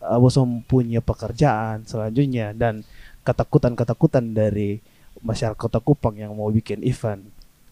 uh, 0.06 0.18
Bosong 0.22 0.62
punya 0.64 1.02
pekerjaan 1.02 1.82
selanjutnya 1.82 2.54
dan 2.54 2.86
ketakutan-ketakutan 3.26 4.32
dari 4.32 4.78
masyarakat 5.20 5.58
Kota 5.58 5.82
Kupang 5.82 6.14
yang 6.14 6.32
mau 6.38 6.48
bikin 6.54 6.86
event. 6.86 7.26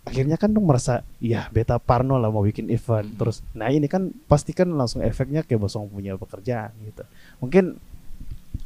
Akhirnya 0.04 0.36
kan 0.36 0.52
dong 0.52 0.68
merasa, 0.68 1.00
ya 1.16 1.48
beta 1.48 1.80
parno 1.80 2.20
lah 2.20 2.28
mau 2.28 2.44
bikin 2.44 2.68
event. 2.68 3.08
Terus, 3.16 3.40
nah 3.56 3.72
ini 3.72 3.88
kan 3.88 4.12
pasti 4.28 4.52
kan 4.52 4.68
langsung 4.68 5.00
efeknya 5.00 5.46
kayak 5.46 5.64
bosong 5.64 5.88
punya 5.88 6.18
pekerjaan 6.20 6.74
gitu. 6.84 7.06
Mungkin 7.40 7.80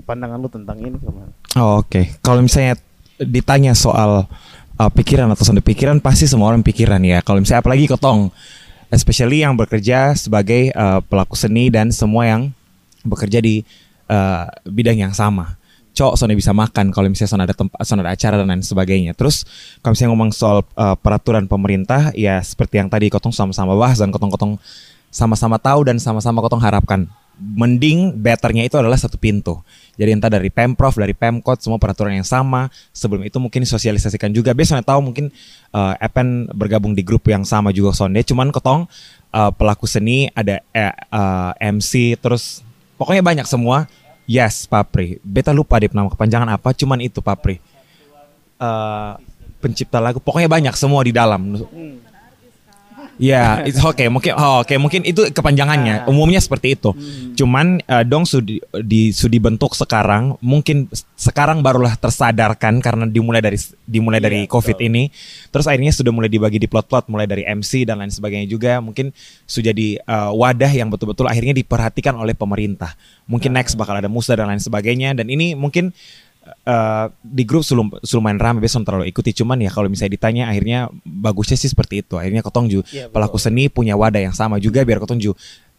pandangan 0.03 0.39
lu 0.41 0.51
tentang 0.51 0.81
ini 0.83 0.99
gimana? 0.99 1.31
Oh, 1.55 1.85
Oke, 1.85 2.19
kalau 2.25 2.43
misalnya 2.43 2.75
ditanya 3.23 3.77
soal 3.79 4.27
uh, 4.79 4.91
pikiran 4.91 5.31
atau 5.31 5.47
sonde 5.47 5.63
pikiran, 5.63 6.03
pasti 6.03 6.27
semua 6.27 6.51
orang 6.51 6.67
pikiran 6.67 6.99
ya. 7.07 7.23
Kalau 7.23 7.39
misalnya 7.39 7.63
apalagi 7.63 7.87
kotong, 7.87 8.35
especially 8.91 9.47
yang 9.47 9.55
bekerja 9.55 10.19
sebagai 10.19 10.75
uh, 10.75 10.99
pelaku 11.07 11.39
seni 11.39 11.71
dan 11.71 11.95
semua 11.95 12.27
yang 12.27 12.43
bekerja 13.05 13.39
di 13.43 13.63
uh, 14.11 14.49
bidang 14.67 14.99
yang 14.99 15.15
sama. 15.15 15.59
Cok, 15.99 16.15
sonde 16.15 16.39
bisa 16.39 16.55
makan 16.55 16.95
kalau 16.95 17.11
misalnya 17.11 17.31
sonde 17.31 17.45
ada 17.51 17.57
tempat, 17.59 17.79
sonde 17.83 18.07
ada 18.07 18.15
acara 18.15 18.39
dan 18.39 18.47
lain 18.47 18.63
sebagainya. 18.63 19.19
Terus 19.19 19.43
kalau 19.83 19.99
misalnya 19.99 20.11
ngomong 20.15 20.31
soal 20.31 20.63
uh, 20.79 20.95
peraturan 20.95 21.51
pemerintah, 21.51 22.15
ya 22.15 22.39
seperti 22.39 22.79
yang 22.79 22.87
tadi 22.87 23.11
kotong 23.11 23.35
sama-sama 23.35 23.75
bahas 23.75 23.99
dan 23.99 24.15
kotong-kotong 24.15 24.63
sama-sama 25.11 25.59
tahu 25.59 25.89
dan 25.89 25.99
sama-sama 25.99 26.39
kotong 26.45 26.63
harapkan. 26.63 27.09
Mending 27.39 28.19
betternya 28.19 28.67
itu 28.67 28.75
adalah 28.75 28.99
satu 28.99 29.15
pintu. 29.15 29.63
Jadi 29.95 30.11
entah 30.11 30.31
dari 30.31 30.51
Pemprov, 30.51 30.95
dari 30.99 31.15
Pemkot, 31.15 31.59
semua 31.63 31.79
peraturan 31.79 32.15
yang 32.15 32.27
sama. 32.27 32.67
Sebelum 32.91 33.23
itu 33.27 33.39
mungkin 33.39 33.63
sosialisasikan 33.63 34.31
juga. 34.35 34.55
Biasanya 34.55 34.83
tahu 34.83 35.11
mungkin 35.11 35.31
uh, 35.71 35.95
Epen 36.03 36.51
bergabung 36.51 36.99
di 36.99 37.03
grup 37.07 37.27
yang 37.31 37.47
sama 37.47 37.71
juga 37.71 37.95
Sonde. 37.95 38.23
Cuman 38.27 38.51
ketong 38.51 38.91
uh, 39.35 39.51
pelaku 39.55 39.87
seni, 39.87 40.31
ada 40.35 40.63
uh, 41.11 41.55
MC, 41.63 42.19
terus 42.19 42.67
pokoknya 42.99 43.23
banyak 43.23 43.47
semua. 43.47 43.87
Yes, 44.29 44.69
Papri. 44.69 45.17
Beta 45.25 45.57
lupa 45.57 45.81
deh 45.81 45.89
nama 45.89 46.13
kepanjangan 46.13 46.53
apa. 46.53 46.77
Cuman 46.77 47.01
itu 47.01 47.25
Papri. 47.25 47.57
Uh, 48.61 49.17
pencipta 49.63 50.03
lagu. 50.03 50.21
Pokoknya 50.21 50.53
banyak 50.53 50.75
semua 50.77 51.01
di 51.01 51.17
dalam. 51.17 51.57
Ya, 53.19 53.67
itu 53.67 53.83
oke. 53.83 54.07
Mungkin 54.07 54.33
oh, 54.39 54.63
oke, 54.63 54.75
mungkin 54.79 55.03
itu 55.03 55.27
kepanjangannya. 55.35 56.07
Umumnya 56.07 56.39
seperti 56.39 56.79
itu. 56.79 56.95
Cuman 57.35 57.83
eh, 57.83 58.05
dong 58.07 58.23
sudi 58.25 58.63
di 58.87 59.11
sudi 59.11 59.43
bentuk 59.43 59.75
sekarang, 59.75 60.39
mungkin 60.39 60.87
sekarang 61.19 61.61
barulah 61.61 61.99
tersadarkan 61.99 62.79
karena 62.79 63.05
dimulai 63.11 63.43
dari 63.43 63.59
dimulai 63.85 64.23
dari 64.23 64.47
Covid 64.47 64.79
ini. 64.79 65.11
Terus 65.51 65.67
akhirnya 65.67 65.91
sudah 65.91 66.15
mulai 66.15 66.31
dibagi 66.31 66.63
di 66.63 66.71
plot-plot 66.71 67.11
mulai 67.11 67.27
dari 67.27 67.43
MC 67.43 67.83
dan 67.85 67.99
lain 67.99 68.15
sebagainya 68.15 68.47
juga. 68.47 68.79
Mungkin 68.79 69.11
sudah 69.45 69.75
jadi 69.75 69.99
eh, 69.99 70.31
wadah 70.33 70.71
yang 70.71 70.89
betul-betul 70.89 71.27
akhirnya 71.27 71.53
diperhatikan 71.53 72.15
oleh 72.15 72.39
pemerintah. 72.39 72.95
Mungkin 73.27 73.51
next 73.51 73.75
bakal 73.75 73.99
ada 73.99 74.09
musda 74.09 74.39
dan 74.39 74.49
lain 74.49 74.63
sebagainya 74.63 75.13
dan 75.19 75.27
ini 75.27 75.59
mungkin 75.59 75.91
eh, 76.49 77.07
di 77.23 77.43
grup 77.49 77.63
sulum 77.65 77.93
lumayan 78.01 78.39
ramai 78.41 78.65
besok 78.65 78.85
terlalu 78.85 79.09
ikuti. 79.09 79.33
Cuman 79.37 79.61
ya 79.61 79.71
kalau 79.73 79.87
misalnya 79.93 80.17
ditanya 80.17 80.45
akhirnya 80.51 80.89
bagusnya 81.05 81.57
sih 81.61 81.71
seperti 81.71 82.05
itu. 82.07 82.17
Akhirnya 82.17 82.41
kotong 82.41 82.67
ju 82.69 82.81
Iya, 82.89 83.09
betul. 83.09 83.15
pelaku 83.15 83.37
seni 83.41 83.69
punya 83.69 83.95
wadah 83.99 84.23
yang 84.31 84.35
sama 84.37 84.57
juga 84.59 84.83
biar 84.85 84.99
kotong 85.03 85.21
ju 85.21 85.33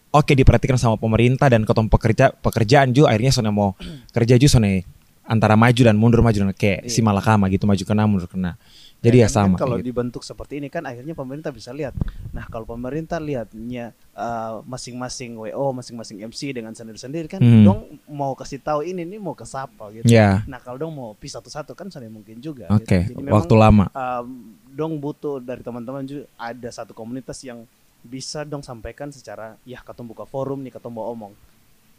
oke 0.09 0.33
diperhatikan 0.33 0.77
sama 0.77 0.97
pemerintah 0.97 1.49
dan 1.53 1.61
kotong 1.65 1.85
pekerja 1.85 2.33
pekerjaan 2.33 2.93
ju 2.97 3.05
akhirnya 3.05 3.29
sone 3.29 3.49
mau 3.53 3.77
kerja 4.15 4.41
ju 4.41 4.49
sone 4.49 4.81
antara 5.29 5.53
maju 5.53 5.81
dan 5.85 5.93
mundur 5.93 6.25
maju 6.25 6.33
dan 6.33 6.49
kayak 6.57 6.89
si 6.89 7.05
malakama 7.05 7.45
gitu 7.53 7.69
maju 7.69 7.83
kena 7.85 8.09
mundur 8.09 8.25
kena 8.25 8.57
jadi 8.99 9.17
ya, 9.17 9.25
kan- 9.25 9.35
sama 9.41 9.55
kan 9.55 9.61
kalau 9.61 9.75
gitu. 9.75 9.87
dibentuk 9.87 10.21
seperti 10.21 10.59
ini 10.59 10.67
kan 10.67 10.83
akhirnya 10.83 11.11
pemerintah 11.11 11.49
bisa 11.49 11.71
lihat. 11.71 11.95
Nah 12.29 12.43
kalau 12.45 12.63
pemerintah 12.65 13.15
lihatnya 13.17 13.91
uh, 14.11 14.59
masing-masing 14.63 15.35
WO, 15.35 15.71
masing-masing 15.71 16.19
MC 16.21 16.51
dengan 16.51 16.71
sendiri-sendiri 16.71 17.27
kan, 17.27 17.39
Hmm. 17.39 17.63
dong 17.63 17.79
mau 18.05 18.33
kasih 18.33 18.59
tahu 18.59 18.83
ini 18.83 19.03
nih 19.03 19.15
mau 19.17 19.31
ke 19.31 19.43
siapa 19.43 19.87
gitu. 19.93 20.03
ya 20.03 20.43
Nah 20.45 20.57
kalau 20.57 20.75
dong 20.77 20.91
mau 20.91 21.09
pisah 21.13 21.39
satu-satu 21.39 21.71
kan 21.73 21.87
sudah 21.87 22.05
mungkin 22.07 22.37
juga. 22.37 22.67
oke 22.67 22.83
gitu. 22.83 23.15
Jadi 23.15 23.21
memang, 23.21 23.39
waktu 23.39 23.53
lama 23.53 23.85
um, 23.89 24.27
dong 24.69 24.97
butuh 24.97 25.39
dari 25.39 25.59
teman-teman 25.59 26.03
juga 26.03 26.27
ada 26.35 26.69
satu 26.69 26.91
komunitas 26.91 27.39
yang 27.41 27.63
bisa 27.99 28.43
dong 28.43 28.59
sampaikan 28.61 29.07
secara 29.09 29.55
ya 29.63 29.79
katong 29.79 30.07
buka 30.07 30.23
forum 30.23 30.59
nih 30.59 30.71
katong 30.71 30.91
mau 30.93 31.07
omong 31.09 31.31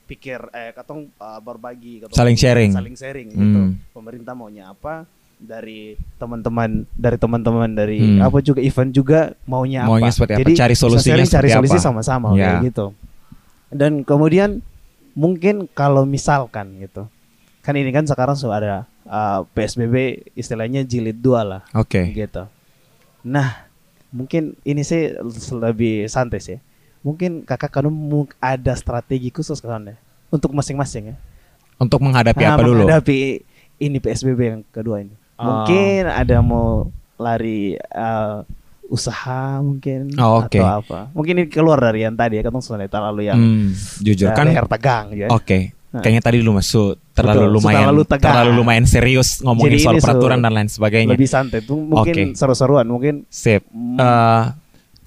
pikir 0.06 0.42
eh 0.50 0.72
katong 0.72 1.06
uh, 1.14 1.38
berbagi 1.38 2.02
katong 2.02 2.16
Saling 2.18 2.34
sharing. 2.34 2.70
saling 2.70 2.92
sharing 2.94 3.28
gitu 3.30 3.40
Hmm. 3.62 3.72
pemerintah 3.90 4.32
maunya 4.32 4.68
apa 4.68 5.04
dari 5.40 5.96
teman-teman 6.14 6.84
dari 6.92 7.16
teman-teman 7.16 7.68
dari 7.68 7.98
Hmm. 7.98 8.20
apa 8.22 8.38
juga 8.38 8.60
event 8.60 8.90
juga 8.90 9.20
maunya, 9.44 9.82
Maunya 9.82 10.06
apa 10.06 10.14
seperti 10.14 10.32
apa, 10.32 10.40
Jadi 10.42 10.52
cari 10.54 10.74
solusinya 10.74 11.24
cari 11.24 11.48
solusi 11.48 11.78
sama-sama 11.80 12.36
Ya. 12.36 12.60
kayak 12.60 12.70
gitu 12.70 12.86
dan 13.68 14.02
kemudian 14.02 14.60
mungkin 15.12 15.64
kalau 15.68 16.04
misalkan 16.04 16.76
gitu 16.78 17.08
kan 17.60 17.72
ini 17.72 17.88
kan 17.88 18.04
sekarang 18.04 18.34
sudah 18.34 18.56
ada 18.56 18.74
uh, 19.04 19.44
PSBB 19.50 19.94
istilahnya 20.32 20.82
jilid 20.82 21.16
dua 21.16 21.40
lah 21.40 21.62
oke 21.72 22.00
gitu. 22.10 22.44
Nah, 23.20 23.68
mungkin 24.08 24.56
ini 24.62 24.80
sih 24.80 25.12
lebih 25.52 26.08
santai 26.08 26.40
sih. 26.40 26.56
Mungkin 27.00 27.44
kakak 27.44 27.68
kamu 27.70 27.88
mu- 27.88 28.32
ada 28.38 28.72
strategi 28.72 29.28
khusus 29.28 29.60
kan 29.60 29.84
ya 29.84 29.96
untuk 30.28 30.52
masing-masing 30.52 31.12
ya. 31.12 31.16
untuk 31.76 32.00
menghadapi 32.00 32.40
Nah, 32.40 32.54
apa 32.54 32.60
dulu 32.60 32.84
Menghadapi 32.84 33.40
ini 33.78 33.98
PSBB 33.98 34.40
yang 34.40 34.60
kedua 34.66 35.00
ini. 35.00 35.16
Ah. 35.40 35.64
Mungkin 35.64 36.02
ada 36.04 36.36
mau 36.44 36.92
lari 37.16 37.72
uh, 37.96 38.44
usaha 38.86 39.56
mungkin 39.58 40.12
Oh, 40.20 40.44
oke. 40.44 40.60
atau 40.60 40.84
apa. 40.84 40.98
Mungkin 41.16 41.32
ini 41.32 41.46
keluar 41.48 41.80
dari 41.80 42.04
yang 42.04 42.12
tadi 42.12 42.36
ya, 42.36 42.44
kan 42.44 42.60
sudah 42.60 42.84
terlalu 42.84 43.24
yang 43.24 43.38
Hmm, 43.38 43.72
jujur 44.02 44.28
uh, 44.28 44.36
kan 44.36 44.44
leher 44.44 44.68
tegang 44.68 45.06
ya. 45.16 45.28
Oke, 45.30 45.72
Nah. 45.90 46.04
kayaknya 46.04 46.22
tadi 46.22 46.38
lu 46.38 46.52
masuk 46.52 47.00
terlalu 47.10 47.50
Betul, 47.50 47.54
lumayan 47.56 47.80
terlalu 47.82 48.02
tegang. 48.06 48.30
terlalu 48.30 48.50
lumayan 48.54 48.86
serius 48.86 49.42
ngomongin 49.42 49.74
Jadi 49.74 49.82
soal 49.82 49.96
peraturan 49.98 50.38
dan 50.38 50.52
lain 50.52 50.70
sebagainya. 50.70 51.10
Lebih 51.18 51.26
santai 51.26 51.60
tuh 51.64 51.82
mungkin 51.82 52.14
Oke. 52.14 52.38
seru-seruan 52.38 52.86
mungkin 52.86 53.26
Sip. 53.26 53.66
Hmm. 53.72 53.98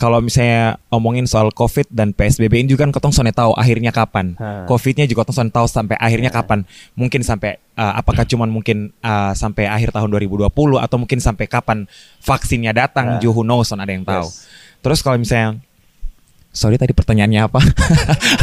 Kalau 0.03 0.19
misalnya 0.19 0.83
omongin 0.91 1.23
soal 1.23 1.47
COVID 1.55 1.87
dan 1.87 2.11
PSBB 2.11 2.59
ini 2.59 2.75
juga 2.75 2.83
kan 2.83 2.91
ketong 2.91 3.15
sone 3.15 3.31
tahu 3.31 3.55
akhirnya 3.55 3.95
kapan. 3.95 4.35
Ha. 4.35 4.67
COVID-nya 4.67 5.07
juga 5.07 5.23
ketong 5.23 5.47
sone 5.47 5.51
tahu 5.55 5.63
sampai 5.63 5.95
akhirnya 5.95 6.27
kapan. 6.27 6.67
Mungkin 6.99 7.23
sampai 7.23 7.55
eh, 7.55 7.93
apakah 7.95 8.27
cuman 8.27 8.51
mungkin 8.51 8.91
eh, 8.99 9.31
sampai 9.31 9.71
akhir 9.71 9.95
tahun 9.95 10.11
2020 10.11 10.51
atau 10.75 10.97
mungkin 10.99 11.23
sampai 11.23 11.47
kapan 11.47 11.87
vaksinnya 12.19 12.75
datang, 12.75 13.15
Ha. 13.15 13.19
Ju, 13.23 13.31
who 13.31 13.47
knows, 13.47 13.71
ada 13.71 13.87
yang 13.87 14.03
tahu. 14.03 14.27
Yes. 14.27 14.43
Terus 14.83 14.99
kalau 14.99 15.15
misalnya 15.15 15.63
Sorry 16.53 16.77
tadi 16.77 16.93
pertanyaannya 16.93 17.49
apa? 17.49 17.57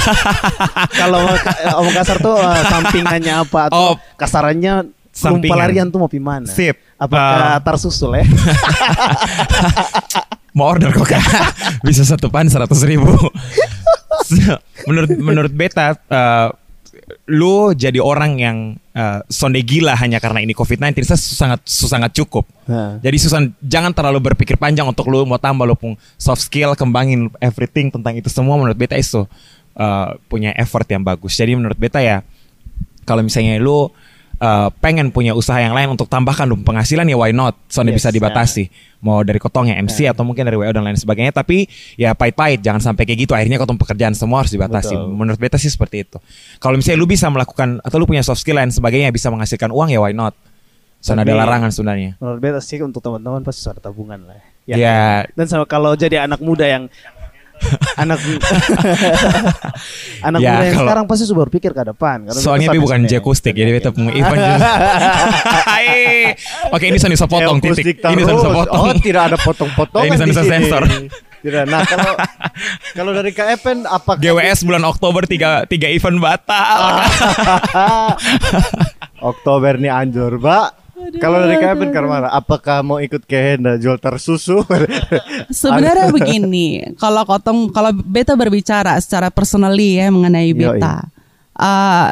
Kalau 0.99 1.31
omong 1.79 1.95
kasar 1.95 2.19
tuh 2.19 2.43
eh, 2.43 2.63
sampingannya 2.67 3.35
apa 3.47 3.71
atau 3.71 3.95
Oh, 3.95 3.95
kasarannya 4.19 4.91
sampingan. 5.15 5.55
pelarian 5.55 5.87
tuh 5.95 6.03
mau 6.03 6.11
mana? 6.11 6.51
Sip. 6.51 6.75
Apakah 7.01 7.57
Eh, 7.57 7.61
tersusul 7.65 8.13
ya? 8.21 8.25
mau 10.53 10.69
order 10.69 10.93
kok 10.93 11.09
kak? 11.09 11.23
Bisa 11.87 12.05
satu 12.05 12.29
pan 12.29 12.45
seratus 12.47 12.85
ribu. 12.85 13.09
Menurut 14.89 15.11
menurut 15.19 15.53
beta 15.53 15.97
eh, 15.97 16.49
lu 17.27 17.73
jadi 17.75 17.99
orang 17.99 18.39
yang 18.39 18.59
eh, 18.93 19.21
sonde 19.27 19.59
gila 19.65 19.97
hanya 19.99 20.23
karena 20.23 20.43
ini 20.45 20.55
covid 20.55 20.79
19 20.79 21.03
saya 21.03 21.19
sangat 21.19 21.61
sangat 21.67 22.13
cukup. 22.15 22.47
Nah. 22.71 23.03
jadi 23.03 23.17
Susan 23.19 23.51
jangan 23.59 23.91
terlalu 23.91 24.31
berpikir 24.31 24.55
panjang 24.55 24.87
untuk 24.87 25.11
lu 25.11 25.27
mau 25.27 25.41
tambah 25.43 25.67
lu 25.67 25.75
pun 25.75 25.99
soft 26.15 26.47
skill 26.47 26.79
kembangin 26.79 27.27
everything 27.43 27.91
tentang 27.91 28.15
itu 28.15 28.31
semua. 28.31 28.55
Menurut 28.55 28.79
beta 28.79 28.95
itu 28.95 29.27
eh, 29.75 30.09
punya 30.31 30.55
effort 30.55 30.87
yang 30.87 31.03
bagus. 31.03 31.35
Jadi 31.35 31.57
menurut 31.59 31.79
beta 31.81 31.99
ya 31.99 32.23
kalau 33.03 33.25
misalnya 33.27 33.59
lu 33.59 33.91
uh, 34.41 34.69
pengen 34.81 35.13
punya 35.13 35.37
usaha 35.37 35.61
yang 35.61 35.77
lain 35.77 35.93
untuk 35.93 36.09
tambahkan 36.09 36.49
dong 36.49 36.65
penghasilan 36.65 37.07
ya 37.07 37.17
why 37.21 37.31
not? 37.31 37.55
Soalnya 37.69 37.95
Yes, 37.95 38.03
bisa 38.03 38.11
dibatasi. 38.11 38.65
mau 39.01 39.25
dari 39.25 39.41
kotongnya 39.41 39.81
MC 39.81 40.13
atau 40.13 40.29
mungkin 40.29 40.45
dari 40.45 40.61
WO 40.61 40.69
dan 40.69 40.85
lain 40.85 40.97
sebagainya. 40.97 41.33
Tapi 41.33 41.65
ya 41.97 42.13
pahit-pahit 42.13 42.61
jangan 42.61 42.93
sampai 42.93 43.09
kayak 43.09 43.25
gitu. 43.25 43.33
Akhirnya 43.33 43.57
kotong 43.57 43.81
pekerjaan 43.81 44.13
semua 44.13 44.45
harus 44.45 44.53
dibatasi. 44.53 44.93
Betul. 44.93 45.17
menurut 45.17 45.39
beta 45.41 45.57
sih 45.57 45.73
seperti 45.73 46.05
itu. 46.05 46.19
Kalau 46.61 46.77
misalnya 46.77 47.01
lu 47.01 47.09
bisa 47.09 47.33
melakukan 47.33 47.81
atau 47.81 47.97
lu 47.97 48.05
punya 48.05 48.21
soft 48.21 48.45
skill 48.45 48.61
lain 48.61 48.69
sebagainya 48.69 49.09
bisa 49.09 49.33
menghasilkan 49.33 49.73
uang 49.73 49.89
ya 49.89 50.05
why 50.05 50.13
not? 50.13 50.37
Soalnya 51.01 51.33
ada 51.33 51.49
larangan 51.49 51.73
sebenarnya. 51.73 52.21
Menurut 52.21 52.41
beta 52.45 52.61
sih 52.61 52.77
untuk 52.85 53.01
teman-teman 53.01 53.41
pasti 53.41 53.65
sudah 53.65 53.81
ada 53.81 53.89
tabungan 53.89 54.21
lah. 54.21 54.37
Ya. 54.69 55.25
Dan 55.33 55.49
sama 55.49 55.65
kalau 55.65 55.97
jadi 55.97 56.29
anak 56.29 56.45
muda 56.45 56.69
yang 56.69 56.93
anak 57.97 58.19
anak 60.27 60.39
Ya, 60.39 60.51
muda 60.51 60.63
yang 60.63 60.75
kalau- 60.75 60.85
sekarang 60.85 61.05
pasti 61.07 61.25
sudah 61.25 61.41
berpikir 61.45 61.71
ke 61.71 61.83
depan. 61.87 62.25
Karena 62.25 62.41
Soalnya 62.41 62.69
tapi 62.69 62.79
bukan 62.79 63.01
jakustik 63.05 63.53
jadi 63.53 63.71
beta 63.71 63.91
punya 63.91 64.13
Ivan. 64.19 64.39
Oke 66.71 66.85
ini 66.85 66.97
Sony 66.97 67.15
bisa 67.15 67.27
potong 67.27 67.59
titik. 67.59 67.99
Ini 67.99 68.17
bisa 68.17 68.33
potong. 68.33 68.65
Oh, 68.71 68.93
tidak 68.97 69.23
ada 69.29 69.37
potong-potongan 69.37 70.17
Ini 70.19 70.33
sini. 70.33 70.49
sensor. 70.49 70.83
Tidak. 71.41 71.65
Nah, 71.65 71.81
kalau 71.83 72.13
kalau 72.99 73.11
dari 73.13 73.33
KFN 73.33 73.85
apa 73.85 74.17
GWS 74.17 74.61
bulan 74.63 74.85
Oktober 74.85 75.25
tiga 75.25 75.65
tiga 75.65 75.89
event 75.89 76.21
batal. 76.21 77.01
Oktober 79.21 79.77
nih 79.77 79.89
anjur, 79.89 80.37
Mbak. 80.37 80.80
Kalau 81.19 81.43
dari 81.43 81.59
KFN 81.59 81.91
Karmana, 81.91 82.29
apakah 82.31 82.87
mau 82.87 83.03
ikut 83.03 83.27
ke 83.27 83.35
Henda 83.35 83.75
jual 83.81 83.99
tersusu? 83.99 84.63
Sebenarnya 85.51 86.15
begini, 86.15 86.95
kalau 87.01 87.27
kotong 87.27 87.75
kalau 87.75 87.91
beta 87.91 88.39
berbicara 88.39 88.95
secara 89.03 89.33
personally 89.35 89.99
ya 89.99 90.13
mengenai 90.13 90.55
beta. 90.55 91.11
eh, 91.59 92.11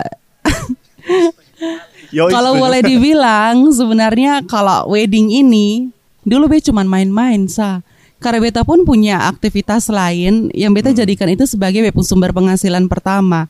Yoi, 2.16 2.32
kalau 2.32 2.56
boleh 2.56 2.80
dibilang 2.80 3.68
sebenarnya 3.68 4.40
kalau 4.48 4.88
wedding 4.88 5.28
ini 5.28 5.92
dulu 6.24 6.48
be 6.48 6.58
cuman 6.58 6.88
main-main 6.88 7.46
sa. 7.46 7.84
Karena 8.18 8.42
beta 8.42 8.66
pun 8.66 8.82
punya 8.82 9.30
aktivitas 9.30 9.86
lain 9.92 10.50
yang 10.50 10.74
beta 10.74 10.90
jadikan 10.90 11.30
itu 11.30 11.46
sebagai 11.46 11.84
be 11.84 11.92
sumber 12.02 12.34
penghasilan 12.34 12.90
pertama. 12.90 13.46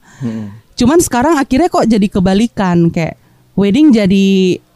Cuman 0.76 1.00
sekarang 1.00 1.40
akhirnya 1.40 1.72
kok 1.72 1.88
jadi 1.88 2.06
kebalikan 2.06 2.92
kayak 2.92 3.16
wedding 3.58 3.90
jadi 3.90 4.28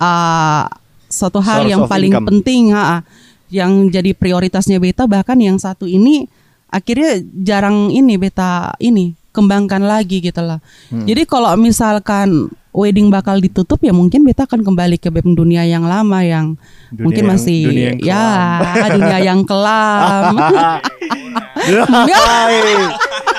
uh, 0.02 0.66
suatu 1.06 1.38
hal 1.38 1.62
Source 1.62 1.70
yang 1.70 1.82
paling 1.86 2.10
income. 2.10 2.26
penting, 2.26 2.62
ha, 2.74 3.06
yang 3.46 3.86
jadi 3.86 4.10
prioritasnya 4.10 4.82
beta 4.82 5.06
bahkan 5.06 5.38
yang 5.38 5.54
satu 5.54 5.86
ini 5.86 6.26
akhirnya 6.66 7.22
jarang 7.46 7.92
ini 7.92 8.18
beta 8.18 8.74
ini 8.82 9.14
kembangkan 9.30 9.86
lagi 9.86 10.18
gitu 10.18 10.42
lah. 10.42 10.58
Hmm. 10.90 11.06
Jadi 11.06 11.22
kalau 11.24 11.54
misalkan 11.54 12.50
wedding 12.72 13.12
bakal 13.12 13.36
ditutup 13.36 13.76
ya 13.84 13.92
mungkin 13.92 14.24
beta 14.24 14.48
akan 14.48 14.64
kembali 14.64 14.96
ke 14.96 15.12
BEM 15.12 15.36
dunia 15.36 15.60
yang 15.62 15.84
lama 15.84 16.24
yang 16.24 16.56
Dunia 16.88 17.04
mungkin 17.04 17.24
yang- 17.24 17.30
masih 17.36 17.60
dunia 17.68 17.90
yang 18.00 18.00
ya 18.00 18.88
dunia 18.88 19.18
yang 19.20 19.40
kelam. 19.48 20.34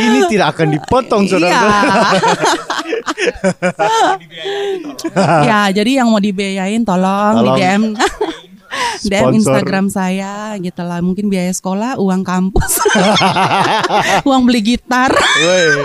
Ini 0.00 0.18
tidak 0.32 0.56
akan 0.56 0.66
dipotong 0.72 1.22
Iya. 1.24 1.30
saudara. 1.30 1.60
ya, 5.48 5.60
jadi 5.74 6.02
yang 6.02 6.08
mau 6.08 6.22
dibiayain 6.22 6.82
tolong, 6.82 7.34
Tolong. 7.40 7.56
di 7.56 7.60
DM 7.60 7.82
DM. 9.00 9.32
Instagram 9.40 9.86
saya 9.90 10.54
gitu 10.60 10.82
lah. 10.84 11.02
Mungkin 11.02 11.26
biaya 11.26 11.50
sekolah, 11.50 11.98
uang 11.98 12.22
kampus, 12.22 12.78
uang 14.28 14.42
beli 14.46 14.60
gitar. 14.74 15.10
Woi. 15.12 15.84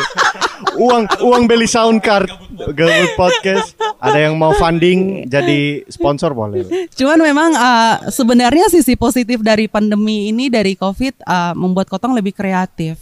Uang 0.75 1.07
uang 1.23 1.43
beli 1.47 1.67
sound 1.67 2.03
card 2.03 2.27
Gabut 2.75 3.11
Podcast. 3.15 3.75
Ada 3.99 4.29
yang 4.29 4.35
mau 4.35 4.51
funding 4.55 5.25
jadi 5.25 5.83
sponsor 5.87 6.35
boleh. 6.35 6.67
Cuman 6.93 7.19
memang 7.23 7.51
uh, 7.55 8.11
sebenarnya 8.11 8.69
sisi 8.69 8.99
positif 8.99 9.41
dari 9.41 9.71
pandemi 9.71 10.29
ini 10.29 10.51
dari 10.51 10.75
COVID 10.77 11.25
uh, 11.25 11.53
membuat 11.55 11.87
Kotong 11.87 12.13
lebih 12.13 12.35
kreatif. 12.35 12.99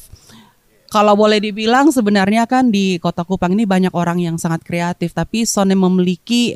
Kalau 0.94 1.18
boleh 1.18 1.42
dibilang 1.42 1.90
sebenarnya 1.90 2.46
kan 2.46 2.70
di 2.70 3.02
Kota 3.02 3.26
Kupang 3.26 3.58
ini 3.58 3.66
banyak 3.66 3.98
orang 3.98 4.22
yang 4.22 4.38
sangat 4.38 4.62
kreatif, 4.62 5.10
tapi 5.18 5.42
Sone 5.42 5.74
memiliki 5.74 6.54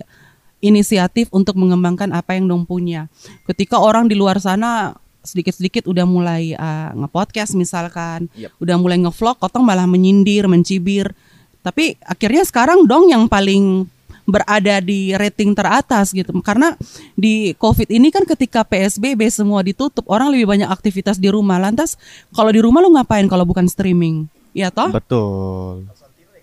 inisiatif 0.61 1.33
untuk 1.33 1.57
mengembangkan 1.57 2.13
apa 2.13 2.37
yang 2.37 2.45
dong 2.45 2.69
punya. 2.69 3.09
Ketika 3.49 3.81
orang 3.81 4.05
di 4.05 4.13
luar 4.13 4.37
sana 4.37 4.93
sedikit-sedikit 5.25 5.89
udah 5.89 6.05
mulai 6.05 6.53
uh, 6.53 6.93
nge-podcast 6.93 7.57
misalkan, 7.57 8.29
udah 8.61 8.77
mulai 8.77 9.01
nge-vlog, 9.01 9.41
Kotong 9.41 9.65
malah 9.65 9.89
menyindir, 9.89 10.45
mencibir. 10.45 11.17
Tapi 11.65 11.97
akhirnya 12.05 12.45
sekarang 12.45 12.85
dong 12.85 13.09
yang 13.09 13.25
paling 13.25 13.89
berada 14.27 14.83
di 14.83 15.15
rating 15.15 15.55
teratas 15.55 16.11
gitu. 16.11 16.35
Karena 16.43 16.75
di 17.15 17.55
Covid 17.55 17.87
ini 17.87 18.11
kan 18.11 18.27
ketika 18.27 18.67
PSBB 18.67 19.31
semua 19.31 19.63
ditutup, 19.63 20.03
orang 20.11 20.35
lebih 20.35 20.51
banyak 20.51 20.67
aktivitas 20.67 21.15
di 21.15 21.31
rumah. 21.31 21.55
Lantas 21.57 21.95
kalau 22.35 22.51
di 22.51 22.59
rumah 22.59 22.83
lu 22.83 22.91
ngapain 22.91 23.25
kalau 23.25 23.47
bukan 23.47 23.65
streaming? 23.65 24.27
Ya 24.51 24.67
toh? 24.67 24.91
Betul. 24.91 25.87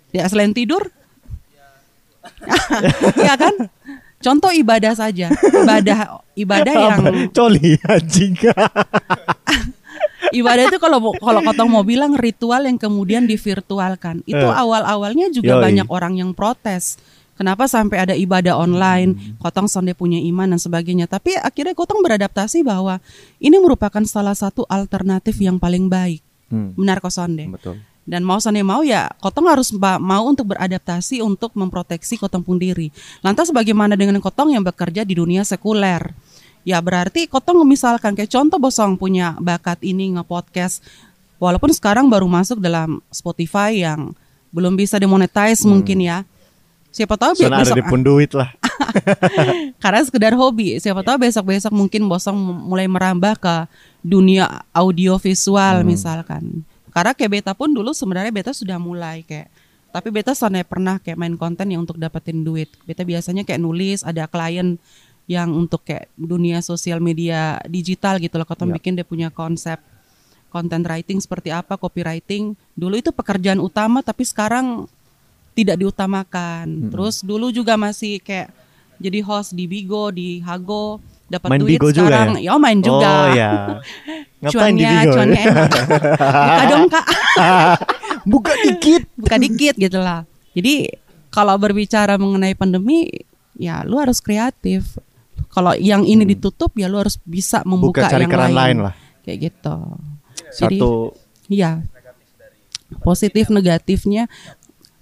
Ya 0.09 0.25
selain 0.25 0.51
tidur? 0.51 0.89
ya 3.21 3.37
kan? 3.37 3.53
Contoh 4.17 4.49
ibadah 4.49 4.97
saja. 4.97 5.29
Ibadah 5.29 6.25
ibadah 6.33 6.73
yang 6.73 6.99
Coli 7.29 7.77
anjing. 7.85 8.33
ibadah 10.39 10.63
itu 10.67 10.77
kalau 10.81 11.13
kalau 11.21 11.39
kotong 11.45 11.69
mau 11.69 11.85
bilang 11.85 12.17
ritual 12.17 12.65
yang 12.65 12.81
kemudian 12.81 13.29
divirtualkan. 13.29 14.25
Itu 14.25 14.41
Eh. 14.41 14.49
awal-awalnya 14.55 15.29
juga 15.29 15.61
Yoi. 15.61 15.63
banyak 15.69 15.87
orang 15.93 16.17
yang 16.17 16.31
protes. 16.33 16.97
Kenapa 17.35 17.67
sampai 17.67 18.07
ada 18.07 18.15
ibadah 18.15 18.55
online, 18.55 19.35
kotong 19.43 19.67
sonde 19.67 19.91
punya 19.91 20.19
iman 20.23 20.55
dan 20.55 20.59
sebagainya. 20.59 21.03
Tapi 21.03 21.35
akhirnya 21.35 21.75
kotong 21.75 21.99
beradaptasi 21.99 22.63
bahwa 22.63 23.03
ini 23.43 23.59
merupakan 23.59 23.99
salah 24.07 24.31
satu 24.31 24.63
alternatif 24.71 25.35
yang 25.43 25.59
paling 25.59 25.91
baik. 25.91 26.23
Hmm, 26.47 26.71
Benar 26.79 27.03
kok 27.03 27.11
sonde. 27.11 27.51
betul. 27.51 27.75
Dan 28.05 28.21
mau 28.21 28.37
sonde 28.37 28.61
mau 28.61 28.85
ya, 28.85 29.09
kotong 29.17 29.49
harus 29.49 29.73
mau 29.99 30.23
untuk 30.29 30.53
beradaptasi 30.53 31.25
untuk 31.25 31.57
memproteksi 31.57 32.21
kotong 32.21 32.45
pun 32.45 32.61
diri. 32.61 32.93
Lantas 33.25 33.49
bagaimana 33.49 33.97
dengan 33.97 34.21
kotong 34.21 34.53
yang 34.53 34.61
bekerja 34.61 35.01
di 35.01 35.17
dunia 35.17 35.41
sekuler? 35.41 36.13
Ya 36.61 36.77
berarti 36.79 37.25
kotong 37.25 37.65
misalkan 37.65 38.13
kayak 38.13 38.29
contoh 38.29 38.61
bosong 38.61 38.93
punya 38.95 39.33
bakat 39.41 39.81
ini 39.81 40.15
nge-podcast. 40.15 40.85
Walaupun 41.41 41.73
sekarang 41.73 42.05
baru 42.07 42.29
masuk 42.29 42.61
dalam 42.61 43.01
Spotify 43.09 43.73
yang 43.83 44.13
belum 44.53 44.77
bisa 44.77 44.95
dimonetize 45.01 45.65
mungkin 45.65 45.99
ya. 45.99 46.23
Siapa 46.95 47.19
tahu 47.19 47.35
Soalnya 47.35 47.59
ada 47.59 47.67
besok 47.67 47.75
di 47.75 47.83
pun 47.83 47.99
duit 47.99 48.31
lah. 48.31 48.55
karena 49.83 49.99
sekedar 50.07 50.31
hobi. 50.31 50.79
Siapa 50.79 51.03
tahu 51.03 51.27
besok-besok 51.27 51.75
mungkin 51.75 52.07
bosong 52.07 52.39
mulai 52.39 52.87
merambah 52.87 53.35
ke 53.35 53.55
dunia 53.99 54.63
audio 54.71 55.19
visual 55.19 55.83
misalkan. 55.83 56.63
Karena 56.95 57.11
kayak 57.11 57.31
beta 57.35 57.51
pun 57.51 57.75
dulu 57.75 57.91
sebenarnya 57.91 58.31
beta 58.31 58.55
sudah 58.55 58.79
mulai 58.79 59.27
kayak 59.27 59.51
tapi 59.91 60.11
beta 60.11 60.31
sana 60.31 60.63
pernah 60.63 60.99
kayak 60.99 61.19
main 61.19 61.35
konten 61.35 61.67
yang 61.67 61.83
untuk 61.83 61.99
dapetin 61.99 62.47
duit. 62.47 62.71
Beta 62.87 63.03
biasanya 63.03 63.43
kayak 63.43 63.59
nulis, 63.59 63.99
ada 64.03 64.27
klien 64.31 64.79
yang 65.27 65.51
untuk 65.51 65.83
kayak 65.83 66.07
dunia 66.15 66.63
sosial 66.63 67.03
media 67.03 67.59
digital 67.67 68.23
gitu 68.23 68.39
loh. 68.39 68.47
Kotong 68.47 68.71
bikin 68.71 68.95
dia 68.95 69.03
punya 69.03 69.27
konsep 69.27 69.83
content 70.47 70.87
writing 70.87 71.19
seperti 71.19 71.51
apa, 71.51 71.75
copywriting. 71.75 72.55
Dulu 72.75 72.95
itu 72.95 73.11
pekerjaan 73.11 73.59
utama 73.59 73.99
tapi 73.99 74.23
sekarang 74.23 74.87
tidak 75.55 75.79
diutamakan. 75.79 76.91
Terus 76.91 77.23
dulu 77.23 77.49
juga 77.49 77.73
masih 77.73 78.19
kayak 78.19 78.51
jadi 78.95 79.19
host 79.21 79.51
di 79.51 79.65
Bigo, 79.65 80.07
di 80.09 80.39
Hago, 80.39 80.99
dapat 81.25 81.49
Main 81.49 81.61
duit 81.63 81.71
Bigo 81.73 81.87
juga 81.89 82.11
sekarang. 82.11 82.29
ya? 82.37 82.51
Ya, 82.51 82.55
main 82.55 82.79
juga. 82.79 83.09
Oh 83.09 83.27
ya. 83.33 83.51
Ngapain 84.43 84.51
di 84.71 84.83
Cuannya- 84.83 84.91
Bigo? 84.93 85.01
ya? 85.01 85.13
cuannya 85.15 85.41
enak. 85.41 85.71
Buka 86.45 86.63
dong 86.69 86.85
kak, 86.87 87.05
Buka 88.31 88.53
dikit. 88.59 89.01
buka 89.15 89.35
dikit 89.37 89.75
gitu 89.75 89.97
lah. 89.97 90.21
Jadi 90.51 90.73
kalau 91.29 91.55
berbicara 91.55 92.15
mengenai 92.15 92.53
pandemi, 92.53 93.09
ya 93.53 93.81
lu 93.81 93.97
harus 93.97 94.19
kreatif. 94.19 94.95
Kalau 95.47 95.71
yang 95.73 96.03
ini 96.03 96.23
ditutup, 96.25 96.71
ya 96.73 96.87
lu 96.87 96.97
harus 96.97 97.15
bisa 97.21 97.63
membuka 97.63 98.01
Hmm. 98.01 98.07
Buka 98.07 98.13
cari 98.13 98.23
yang 98.23 98.31
lain. 98.33 98.55
lain 98.55 98.77
lah. 98.81 98.93
Kayak 99.21 99.37
gitu. 99.45 99.77
Jadi, 100.53 100.77
Satu 100.77 100.91
Iya. 101.45 101.71
Positif 103.01 103.49
negatifnya. 103.49 104.29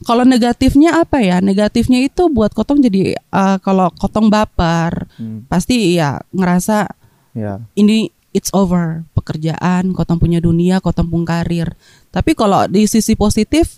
Kalau 0.03 0.23
negatifnya 0.23 0.99
apa 0.99 1.23
ya? 1.23 1.39
Negatifnya 1.39 2.03
itu 2.03 2.27
buat 2.27 2.51
kotong 2.51 2.83
jadi 2.83 3.15
eh, 3.17 3.57
kalau 3.63 3.89
kotong 3.95 4.27
baper, 4.27 5.07
Hmm. 5.17 5.45
pasti 5.47 5.95
ya 5.95 6.19
ngerasa 6.33 6.89
ya. 7.33 7.61
ini 7.73 8.09
it's 8.33 8.49
over 8.51 9.05
pekerjaan, 9.13 9.93
kotong 9.93 10.17
punya 10.17 10.41
dunia, 10.41 10.81
kotong 10.81 11.07
pun 11.07 11.23
karir. 11.23 11.77
Tapi 12.09 12.33
kalau 12.33 12.65
di 12.65 12.89
sisi 12.89 13.13
positif, 13.13 13.77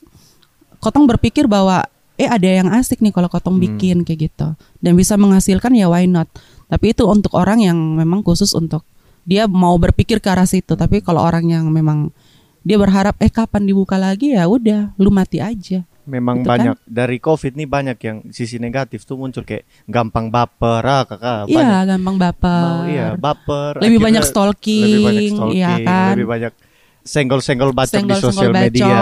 kotong 0.80 1.06
berpikir 1.06 1.46
bahwa 1.46 1.84
eh 2.16 2.32
ada 2.32 2.48
yang 2.48 2.72
asik 2.72 3.04
nih 3.04 3.12
kalau 3.12 3.28
kotong 3.28 3.60
bikin 3.60 4.08
kayak 4.08 4.32
gitu 4.32 4.56
dan 4.80 4.96
bisa 4.96 5.20
menghasilkan 5.20 5.76
ya 5.76 5.92
why 5.92 6.08
not. 6.08 6.32
Tapi 6.72 6.96
itu 6.96 7.04
untuk 7.04 7.36
orang 7.36 7.60
yang 7.60 7.76
memang 7.76 8.24
khusus 8.24 8.56
untuk 8.56 8.88
dia 9.28 9.46
mau 9.52 9.76
berpikir 9.76 10.24
ke 10.24 10.32
arah 10.32 10.48
situ. 10.48 10.80
Tapi 10.80 11.04
kalau 11.04 11.20
orang 11.20 11.44
yang 11.52 11.68
memang 11.68 12.16
dia 12.64 12.80
berharap 12.80 13.20
eh 13.20 13.30
kapan 13.30 13.68
dibuka 13.68 14.00
lagi 14.00 14.34
ya 14.34 14.48
udah 14.48 14.96
lu 14.96 15.12
mati 15.12 15.44
aja. 15.44 15.84
Memang 16.06 16.38
Gitu 16.38 16.46
kan? 16.46 16.52
banyak 16.52 16.78
dari 16.84 17.18
COVID 17.18 17.54
nih 17.54 17.68
banyak 17.68 17.98
yang 18.00 18.18
sisi 18.30 18.58
negatif 18.58 19.04
tuh 19.04 19.16
muncul 19.16 19.42
kayak 19.42 19.66
gampang 19.86 20.30
baper 20.30 20.82
ah 20.82 21.02
kakak. 21.04 21.46
Iya, 21.46 21.58
banyak. 21.58 21.82
gampang 21.92 22.16
baper. 22.16 22.62
Mau 22.62 22.82
iya 22.86 23.08
baper. 23.14 23.74
Lebih 23.80 24.00
banyak 24.00 24.24
stalking, 24.24 24.86
lebih 24.86 25.02
banyak 25.04 25.26
stalking, 25.32 25.56
iya 25.56 25.74
kan? 25.82 26.14
lebih 26.14 26.28
banyak 26.28 26.54
senggol-senggol 27.02 27.70
bacot 27.72 27.92
di 27.92 27.98
Senggol-senggol 28.00 28.34
sosial 28.34 28.54
media. 28.54 28.98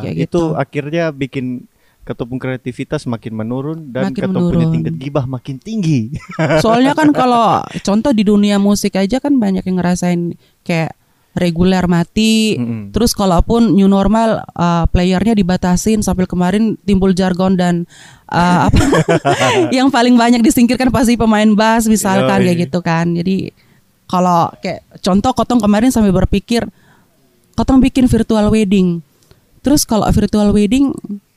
kayak 0.00 0.14
gitu. 0.16 0.26
Itu 0.26 0.42
akhirnya 0.54 1.04
bikin 1.10 1.66
ketopung 2.00 2.38
kreativitas 2.38 3.04
makin 3.04 3.32
menurun 3.32 3.78
dan 3.88 4.10
Makin 4.10 4.22
menurun. 4.28 4.70
tingkat 4.72 4.94
gibah 4.96 5.24
makin 5.24 5.56
tinggi. 5.56 6.10
Soalnya 6.58 6.90
kan 6.92 7.14
kalau 7.16 7.62
contoh 7.76 8.10
di 8.10 8.22
dunia 8.22 8.56
musik 8.56 8.94
aja 8.94 9.18
kan 9.18 9.36
banyak 9.36 9.62
yang 9.62 9.78
ngerasain 9.78 10.34
kayak 10.60 10.96
reguler 11.34 11.86
mati. 11.86 12.58
Mm-mm. 12.58 12.90
Terus 12.90 13.14
kalaupun 13.14 13.74
new 13.74 13.86
normal 13.86 14.42
uh, 14.54 14.84
playernya 14.90 15.38
dibatasin 15.38 16.02
sampai 16.02 16.26
kemarin 16.26 16.74
timbul 16.82 17.14
jargon 17.14 17.54
dan 17.54 17.86
uh, 18.30 18.64
apa 18.66 18.82
yang 19.76 19.88
paling 19.88 20.18
banyak 20.18 20.42
disingkirkan 20.42 20.90
pasti 20.90 21.14
pemain 21.14 21.48
bass 21.54 21.86
misalkan 21.86 22.42
Yoi. 22.42 22.46
kayak 22.50 22.58
gitu 22.68 22.78
kan. 22.82 23.06
Jadi 23.14 23.54
kalau 24.10 24.50
kayak 24.58 24.82
contoh 24.98 25.30
Kotong 25.30 25.62
kemarin 25.62 25.94
sampai 25.94 26.10
berpikir 26.10 26.66
Kotong 27.54 27.78
bikin 27.78 28.10
virtual 28.10 28.50
wedding. 28.50 28.98
Terus 29.60 29.84
kalau 29.84 30.08
virtual 30.10 30.50
wedding 30.50 30.90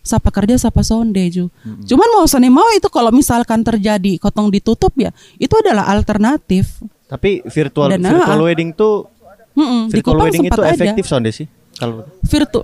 siapa 0.03 0.33
kerja 0.33 0.59
siapa 0.59 0.81
sonde 0.81 1.23
ju. 1.31 1.47
Cuman 1.63 2.07
mau 2.17 2.25
sana 2.27 2.49
mau 2.49 2.67
itu 2.73 2.89
kalau 2.89 3.13
misalkan 3.13 3.61
terjadi 3.61 4.17
Kotong 4.17 4.49
ditutup 4.49 4.91
ya 4.97 5.13
itu 5.37 5.53
adalah 5.61 5.85
alternatif. 5.91 6.81
Tapi 7.05 7.45
virtual 7.45 7.93
Dan, 7.93 8.09
virtual 8.09 8.41
ah. 8.41 8.45
wedding 8.49 8.73
tuh 8.73 9.12
Mm-mm, 9.53 9.93
di 9.93 10.01
Kupang 10.01 10.27
wedding 10.27 10.49
sempat 10.49 10.57
itu 10.57 10.63
ada. 10.65 10.73
efektif 10.73 11.05
sih 11.33 11.47
kalau 11.77 12.05
Virtu 12.25 12.61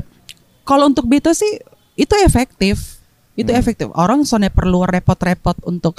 kalau 0.69 0.85
untuk 0.85 1.09
beta 1.09 1.33
sih 1.33 1.57
itu 1.97 2.13
efektif. 2.23 3.01
Itu 3.33 3.49
efektif. 3.55 3.89
Orang 3.95 4.27
soalnya 4.27 4.51
perlu 4.51 4.83
repot-repot 4.85 5.63
untuk 5.63 5.97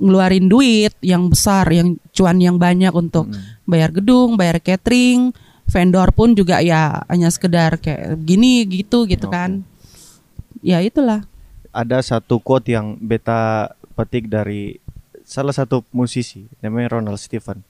ngeluarin 0.00 0.46
duit 0.46 0.94
yang 1.02 1.28
besar, 1.28 1.66
yang 1.68 1.98
cuan 2.14 2.38
yang 2.40 2.56
banyak 2.56 2.94
untuk 2.94 3.26
bayar 3.66 3.90
gedung, 3.90 4.38
bayar 4.38 4.62
catering, 4.62 5.34
vendor 5.66 6.14
pun 6.14 6.32
juga 6.32 6.62
ya 6.62 7.02
hanya 7.10 7.28
sekedar 7.28 7.76
kayak 7.82 8.16
gini 8.22 8.64
gitu 8.70 9.04
gitu 9.04 9.28
kan. 9.28 9.66
Ya 10.64 10.80
itulah. 10.80 11.26
ada 11.76 12.00
satu 12.00 12.40
quote 12.40 12.72
yang 12.72 12.96
beta 12.96 13.68
petik 13.92 14.32
dari 14.32 14.80
salah 15.28 15.52
satu 15.52 15.84
musisi 15.92 16.48
namanya 16.64 16.96
Ronald 16.96 17.20
Stephen. 17.20 17.60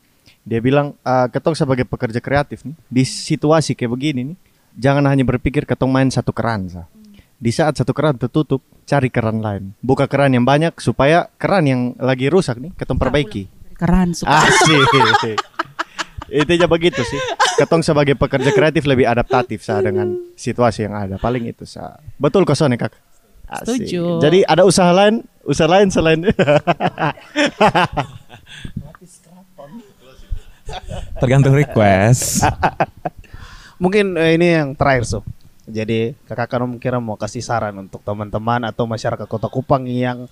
Dia 0.47 0.63
bilang, 0.63 0.95
"Ah, 1.03 1.27
ketong 1.27 1.59
sebagai 1.59 1.83
pekerja 1.83 2.23
kreatif 2.23 2.63
nih 2.63 2.79
di 2.87 3.03
situasi 3.03 3.75
kayak 3.75 3.91
begini 3.91 4.21
nih, 4.31 4.37
jangan 4.79 5.03
hanya 5.11 5.27
berpikir 5.27 5.67
ketong 5.67 5.91
main 5.91 6.07
satu 6.07 6.31
keran 6.31 6.71
sa. 6.71 6.87
Di 7.37 7.51
saat 7.53 7.77
satu 7.77 7.93
keran 7.93 8.17
tertutup, 8.17 8.63
cari 8.87 9.11
keran 9.11 9.43
lain. 9.43 9.75
Buka 9.83 10.07
keran 10.07 10.33
yang 10.33 10.47
banyak 10.47 10.79
supaya 10.79 11.29
keran 11.37 11.67
yang 11.67 11.81
lagi 11.99 12.31
rusak 12.31 12.63
nih 12.63 12.73
ketong 12.79 12.97
perbaiki. 12.97 13.51
Keren 13.77 14.15
suka. 14.15 14.47
Asik. 14.47 15.37
Intinya 16.33 16.67
begitu 16.71 17.03
sih. 17.05 17.21
Ketong 17.61 17.85
sebagai 17.85 18.17
pekerja 18.17 18.51
kreatif 18.55 18.89
lebih 18.89 19.05
adaptatif 19.05 19.61
sa 19.61 19.85
dengan 19.85 20.17
situasi 20.33 20.89
yang 20.89 20.95
ada. 20.97 21.17
Paling 21.21 21.45
itu 21.45 21.69
sa. 21.69 22.01
Betul 22.17 22.49
kok 22.49 22.57
Sone 22.57 22.79
kak. 22.81 22.95
Asik. 23.47 23.85
Setuju. 23.85 24.25
Jadi 24.25 24.39
ada 24.43 24.65
usaha 24.65 24.91
lain, 24.91 25.23
usaha 25.45 25.69
lain 25.71 25.93
selain 25.93 26.25
Tergantung 31.23 31.55
request. 31.55 32.45
Mungkin 33.83 34.17
eh, 34.17 34.37
ini 34.41 34.47
yang 34.57 34.69
terakhir 34.73 35.05
so. 35.05 35.21
Jadi 35.67 36.15
kakak 36.31 36.47
kan 36.57 36.63
kira 36.79 37.03
mau 37.03 37.19
kasih 37.19 37.43
saran 37.43 37.75
untuk 37.75 37.99
teman-teman 38.07 38.63
atau 38.71 38.87
masyarakat 38.87 39.27
Kota 39.27 39.51
Kupang 39.51 39.83
yang 39.91 40.31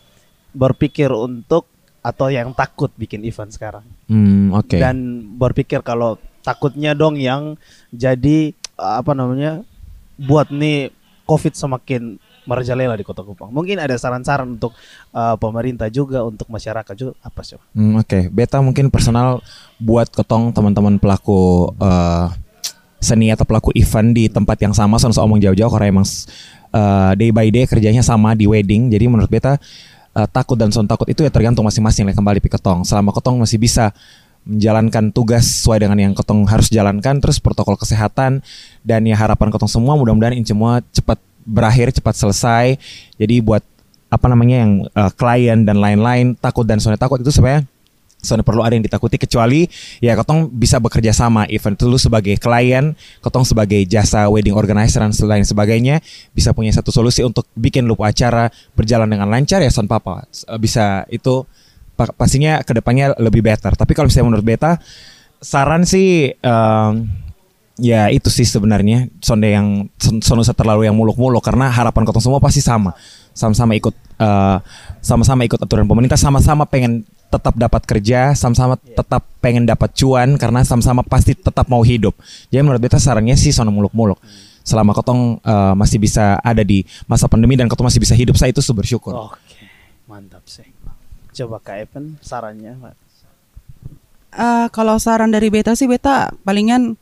berpikir 0.55 1.11
untuk 1.11 1.67
atau 1.99 2.31
yang 2.31 2.55
takut 2.55 2.93
bikin 2.95 3.25
event 3.25 3.49
sekarang 3.51 3.83
Hmm, 4.07 4.53
oke. 4.53 4.77
dan 4.77 5.25
berpikir 5.41 5.81
kalau 5.81 6.21
takutnya 6.45 6.93
dong 6.93 7.17
yang 7.17 7.57
jadi 7.91 8.53
apa 8.77 9.17
namanya 9.17 9.65
buat 10.21 10.53
nih 10.53 10.93
COVID 11.25 11.57
semakin 11.57 12.21
merajalela 12.45 12.95
di 12.97 13.05
Kota 13.05 13.25
Kupang. 13.25 13.51
Mungkin 13.51 13.81
ada 13.81 13.97
saran-saran 13.97 14.57
untuk 14.57 14.73
eh, 15.13 15.37
pemerintah 15.37 15.89
juga 15.89 16.25
untuk 16.25 16.49
masyarakat 16.49 16.95
juga 16.97 17.13
apa 17.21 17.41
sih? 17.45 17.61
Hmm, 17.77 18.01
Oke, 18.01 18.29
beta 18.33 18.61
mungkin 18.61 18.89
personal 18.89 19.41
buat 19.81 20.09
ketong 20.09 20.53
teman-teman 20.55 20.97
pelaku 21.01 21.73
eh, 21.81 22.27
seni 23.05 23.29
atau 23.29 23.45
pelaku 23.45 23.69
event 23.77 24.17
di 24.17 24.33
tempat 24.33 24.57
yang 24.65 24.73
sama, 24.73 24.97
soalnya 24.97 25.21
omong 25.21 25.41
jauh-jauh 25.45 25.69
karena 25.69 26.01
emang 26.01 26.07
eh, 26.73 27.13
day 27.21 27.31
by 27.33 27.49
day 27.53 27.65
kerjanya 27.69 28.01
sama 28.01 28.33
di 28.33 28.49
wedding. 28.49 28.89
Jadi 28.89 29.05
menurut 29.05 29.29
beta 29.29 29.61
eh, 30.17 30.29
takut 30.33 30.57
dan 30.57 30.73
son 30.73 30.89
takut 30.89 31.05
itu 31.09 31.21
ya 31.21 31.29
tergantung 31.29 31.69
masing-masing 31.69 32.09
lah 32.09 32.17
kembali 32.17 32.41
pi 32.41 32.49
ketong. 32.49 32.89
Selama 32.89 33.13
ketong 33.13 33.37
masih 33.37 33.61
bisa 33.61 33.93
menjalankan 34.45 35.09
tugas 35.09 35.45
sesuai 35.61 35.89
dengan 35.89 35.97
yang 35.97 36.13
ketong 36.13 36.45
harus 36.45 36.69
jalankan, 36.69 37.17
terus 37.21 37.41
protokol 37.41 37.81
kesehatan 37.81 38.45
dan 38.85 39.01
ya 39.09 39.17
harapan 39.17 39.49
ketong 39.49 39.73
semua 39.73 39.97
mudah-mudahan 39.97 40.37
ini 40.37 40.45
semua 40.45 40.85
cepat 40.93 41.17
berakhir, 41.45 41.93
cepat 41.95 42.15
selesai. 42.17 42.77
Jadi 43.21 43.41
buat 43.45 43.63
apa 44.11 44.27
namanya 44.31 44.57
yang 44.63 44.73
eh, 44.87 45.11
klien 45.19 45.59
dan 45.67 45.83
lain-lain 45.83 46.39
takut 46.39 46.63
dan 46.63 46.79
soalnya 46.79 47.03
takut 47.03 47.19
itu 47.19 47.35
sebenarnya 47.35 47.67
soalnya 48.25 48.47
perlu 48.47 48.65
ada 48.65 48.73
yang 48.73 48.87
ditakuti 48.87 49.21
kecuali 49.21 49.69
ya 50.01 50.17
ketong 50.17 50.49
bisa 50.49 50.81
bekerja 50.81 51.13
sama 51.13 51.45
event 51.53 51.77
itu 51.77 51.85
lu 51.85 52.01
sebagai 52.01 52.41
klien 52.41 52.97
ketong 53.21 53.45
sebagai 53.45 53.85
jasa 53.85 54.33
wedding 54.33 54.57
organizer 54.57 55.05
dan 55.05 55.13
lain 55.13 55.45
sebagainya 55.45 56.01
bisa 56.33 56.57
punya 56.57 56.73
satu 56.73 56.89
solusi 56.89 57.21
untuk 57.21 57.45
bikin 57.53 57.85
lupa 57.85 58.09
acara 58.09 58.49
berjalan 58.73 59.13
dengan 59.13 59.29
lancar 59.29 59.61
ya 59.61 59.69
son 59.69 59.85
papa 59.85 60.25
eh, 60.25 60.57
bisa 60.57 61.05
itu 61.13 61.45
pa- 61.99 62.15
pastinya 62.17 62.65
ke 62.65 62.73
depannya 62.73 63.13
lebih 63.21 63.45
better 63.45 63.77
tapi 63.77 63.93
kalau 63.93 64.09
misalnya 64.09 64.33
menurut 64.33 64.47
beta 64.47 64.81
saran 65.45 65.85
sih 65.85 66.33
em, 66.33 66.93
Ya 67.75 68.07
itu 68.07 68.31
sih 68.31 68.47
sebenarnya 68.47 69.11
sonde 69.19 69.51
yang 69.51 69.91
son 69.99 70.23
son 70.23 70.39
usah 70.39 70.55
terlalu 70.55 70.87
yang 70.87 70.95
muluk-muluk 70.95 71.43
karena 71.43 71.67
harapan 71.67 72.07
kotong 72.07 72.23
semua 72.23 72.39
pasti 72.39 72.63
sama 72.63 72.95
sama-sama 73.35 73.75
ikut 73.75 73.91
eh, 74.23 74.59
sama-sama 75.03 75.43
ikut 75.43 75.59
aturan 75.59 75.83
pemerintah 75.83 76.15
sama-sama 76.15 76.71
pengen 76.71 77.03
tetap 77.35 77.59
dapat 77.59 77.83
kerja 77.83 78.31
sama-sama 78.39 78.79
tetap 78.79 79.27
pengen 79.43 79.67
dapat 79.67 79.91
cuan 79.91 80.39
karena 80.39 80.63
sama-sama 80.63 81.03
pasti 81.03 81.35
tetap 81.35 81.67
mau 81.67 81.83
hidup 81.83 82.15
jadi 82.47 82.63
menurut 82.63 82.79
beta 82.79 83.03
sarannya 83.03 83.35
sih 83.35 83.51
son 83.51 83.67
muluk-muluk 83.75 84.23
selama 84.63 84.95
kotong 84.95 85.43
eh, 85.43 85.75
masih 85.75 85.99
bisa 85.99 86.39
ada 86.47 86.63
di 86.63 86.87
masa 87.11 87.27
pandemi 87.27 87.59
dan 87.59 87.67
kotong 87.67 87.91
masih 87.91 87.99
bisa 87.99 88.15
hidup 88.15 88.39
saya 88.39 88.55
itu 88.55 88.63
su 88.63 88.71
bersyukur 88.71 89.35
Oke, 89.35 89.67
mantap 90.07 90.47
sih. 90.47 90.71
Coba 91.35 91.59
Kak 91.59 91.77
Evan 91.83 92.23
sarannya. 92.23 92.79
Pak. 92.79 92.95
Eh, 94.35 94.67
kalau 94.71 94.99
saran 94.99 95.31
dari 95.31 95.47
beta 95.47 95.79
sih 95.79 95.87
beta 95.87 96.31
palingan 96.43 96.99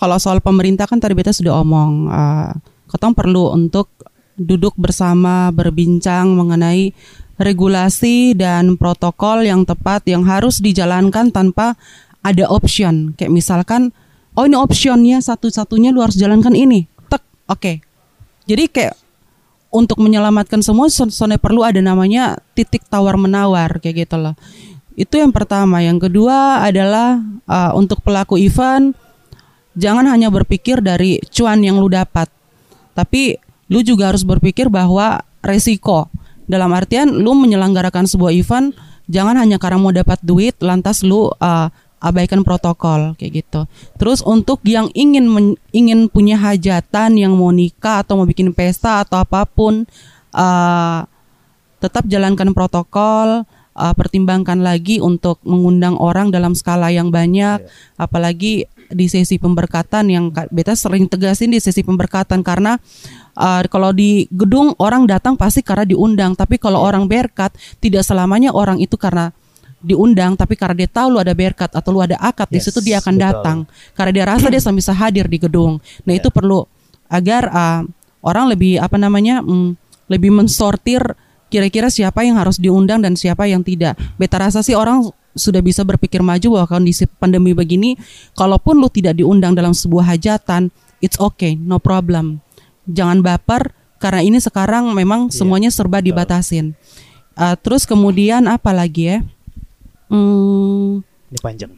kalau 0.00 0.16
soal 0.16 0.40
pemerintah 0.40 0.88
kan 0.88 0.96
tadi 0.96 1.12
beta 1.12 1.30
sudah 1.30 1.60
omong 1.60 2.08
eh, 2.08 2.50
ketong 2.88 3.12
perlu 3.12 3.52
untuk 3.52 3.92
duduk 4.40 4.72
bersama 4.80 5.52
berbincang 5.52 6.32
mengenai 6.32 6.96
regulasi 7.36 8.32
dan 8.32 8.80
protokol 8.80 9.44
yang 9.44 9.68
tepat 9.68 10.08
yang 10.08 10.24
harus 10.24 10.64
dijalankan 10.64 11.28
tanpa 11.28 11.76
ada 12.24 12.48
option 12.48 13.12
kayak 13.16 13.32
misalkan 13.32 13.92
oh 14.36 14.48
ini 14.48 14.56
optionnya 14.56 15.20
satu-satunya 15.20 15.92
lu 15.92 16.00
harus 16.00 16.16
jalankan 16.16 16.56
ini 16.56 16.88
tek 17.12 17.20
oke 17.48 17.84
jadi 18.48 18.64
kayak 18.66 18.96
untuk 19.70 20.02
menyelamatkan 20.02 20.60
semua 20.60 20.90
son- 20.90 21.14
sonnya 21.14 21.38
perlu 21.38 21.62
ada 21.62 21.78
namanya 21.78 22.42
titik 22.58 22.82
tawar 22.90 23.14
menawar 23.14 23.78
kayak 23.78 24.06
gitu 24.06 24.18
loh. 24.18 24.34
Itu 24.98 25.22
yang 25.22 25.30
pertama. 25.30 25.78
Yang 25.80 26.10
kedua 26.10 26.66
adalah 26.66 27.22
uh, 27.46 27.72
untuk 27.78 28.02
pelaku 28.02 28.36
event 28.42 28.92
jangan 29.74 30.06
hanya 30.10 30.30
berpikir 30.30 30.82
dari 30.82 31.22
cuan 31.30 31.62
yang 31.62 31.78
lu 31.78 31.90
dapat. 31.90 32.26
Tapi 32.94 33.38
lu 33.70 33.80
juga 33.86 34.10
harus 34.10 34.26
berpikir 34.26 34.66
bahwa 34.66 35.22
resiko. 35.40 36.10
Dalam 36.50 36.74
artian 36.74 37.06
lu 37.22 37.38
menyelenggarakan 37.38 38.10
sebuah 38.10 38.34
event 38.34 38.74
jangan 39.06 39.38
hanya 39.38 39.62
karena 39.62 39.78
mau 39.78 39.94
dapat 39.94 40.18
duit 40.22 40.58
lantas 40.58 41.06
lu 41.06 41.30
uh, 41.30 41.68
abaikan 42.00 42.42
protokol 42.42 43.14
kayak 43.14 43.44
gitu. 43.44 43.68
Terus 44.00 44.24
untuk 44.24 44.64
yang 44.66 44.90
ingin 44.96 45.28
men- 45.28 45.60
ingin 45.70 46.08
punya 46.10 46.40
hajatan 46.40 47.14
yang 47.14 47.36
mau 47.36 47.52
nikah 47.54 48.02
atau 48.02 48.18
mau 48.18 48.26
bikin 48.26 48.50
pesta 48.56 49.04
atau 49.04 49.20
apa 49.22 49.46
pun 49.46 49.84
uh, 50.34 51.04
tetap 51.78 52.08
jalankan 52.08 52.50
protokol, 52.56 53.44
uh, 53.76 53.94
pertimbangkan 53.94 54.64
lagi 54.64 54.98
untuk 54.98 55.38
mengundang 55.46 55.94
orang 56.00 56.32
dalam 56.32 56.56
skala 56.56 56.88
yang 56.90 57.12
banyak, 57.12 57.62
apalagi 58.00 58.66
di 58.90 59.06
sesi 59.06 59.38
pemberkatan 59.38 60.10
yang 60.10 60.34
beta 60.50 60.74
sering 60.74 61.06
tegasin 61.06 61.54
di 61.54 61.62
sesi 61.62 61.80
pemberkatan 61.86 62.42
karena 62.42 62.76
uh, 63.38 63.62
kalau 63.70 63.94
di 63.94 64.26
gedung 64.30 64.74
orang 64.82 65.06
datang 65.06 65.38
pasti 65.38 65.62
karena 65.62 65.86
diundang, 65.86 66.34
tapi 66.34 66.58
kalau 66.58 66.82
orang 66.82 67.06
berkat 67.06 67.54
tidak 67.78 68.02
selamanya 68.02 68.50
orang 68.50 68.82
itu 68.82 68.98
karena 68.98 69.30
diundang 69.80 70.36
tapi 70.36 70.60
karena 70.60 70.84
dia 70.84 70.90
tahu 70.92 71.16
lu 71.16 71.18
ada 71.24 71.32
berkat 71.32 71.72
atau 71.72 71.88
lu 71.88 72.04
ada 72.04 72.20
akad 72.20 72.52
di 72.52 72.60
Yes, 72.60 72.68
situ 72.68 72.84
dia 72.84 73.00
akan 73.00 73.16
betul. 73.16 73.24
datang 73.24 73.58
karena 73.96 74.12
dia 74.12 74.24
rasa 74.28 74.46
dia 74.52 74.60
bisa 74.60 74.92
hadir 74.92 75.24
di 75.24 75.38
gedung. 75.40 75.80
Nah, 76.04 76.12
itu 76.12 76.28
perlu 76.28 76.68
agar 77.08 77.48
uh, 77.48 77.82
orang 78.20 78.52
lebih 78.52 78.76
apa 78.76 79.00
namanya? 79.00 79.40
mm, 79.40 79.80
lebih 80.10 80.34
mensortir 80.34 81.00
kira-kira 81.50 81.86
siapa 81.86 82.26
yang 82.26 82.38
harus 82.38 82.58
diundang 82.58 82.98
dan 83.02 83.14
siapa 83.14 83.46
yang 83.46 83.62
tidak. 83.62 83.94
Beta 84.18 84.42
rasa 84.42 84.60
sih 84.60 84.74
orang 84.74 85.06
sudah 85.34 85.62
bisa 85.62 85.86
berpikir 85.86 86.20
maju 86.20 86.60
bahwa 86.60 86.66
kondisi 86.66 87.06
pandemi 87.06 87.54
begini 87.54 87.94
kalaupun 88.34 88.78
lu 88.78 88.90
tidak 88.90 89.18
diundang 89.18 89.54
dalam 89.54 89.70
sebuah 89.70 90.16
hajatan, 90.16 90.74
it's 90.98 91.18
okay, 91.20 91.54
no 91.54 91.78
problem. 91.78 92.42
Jangan 92.90 93.22
baper 93.22 93.70
karena 94.00 94.24
ini 94.24 94.40
sekarang 94.40 94.90
memang 94.96 95.28
semuanya 95.28 95.68
serba 95.68 96.00
dibatasin. 96.00 96.72
Uh, 97.36 97.54
terus 97.60 97.86
kemudian 97.86 98.48
apa 98.50 98.74
lagi 98.74 99.16
ya? 99.16 99.18
Hmm, 100.10 101.06
Ini 101.30 101.38
panjang. 101.38 101.70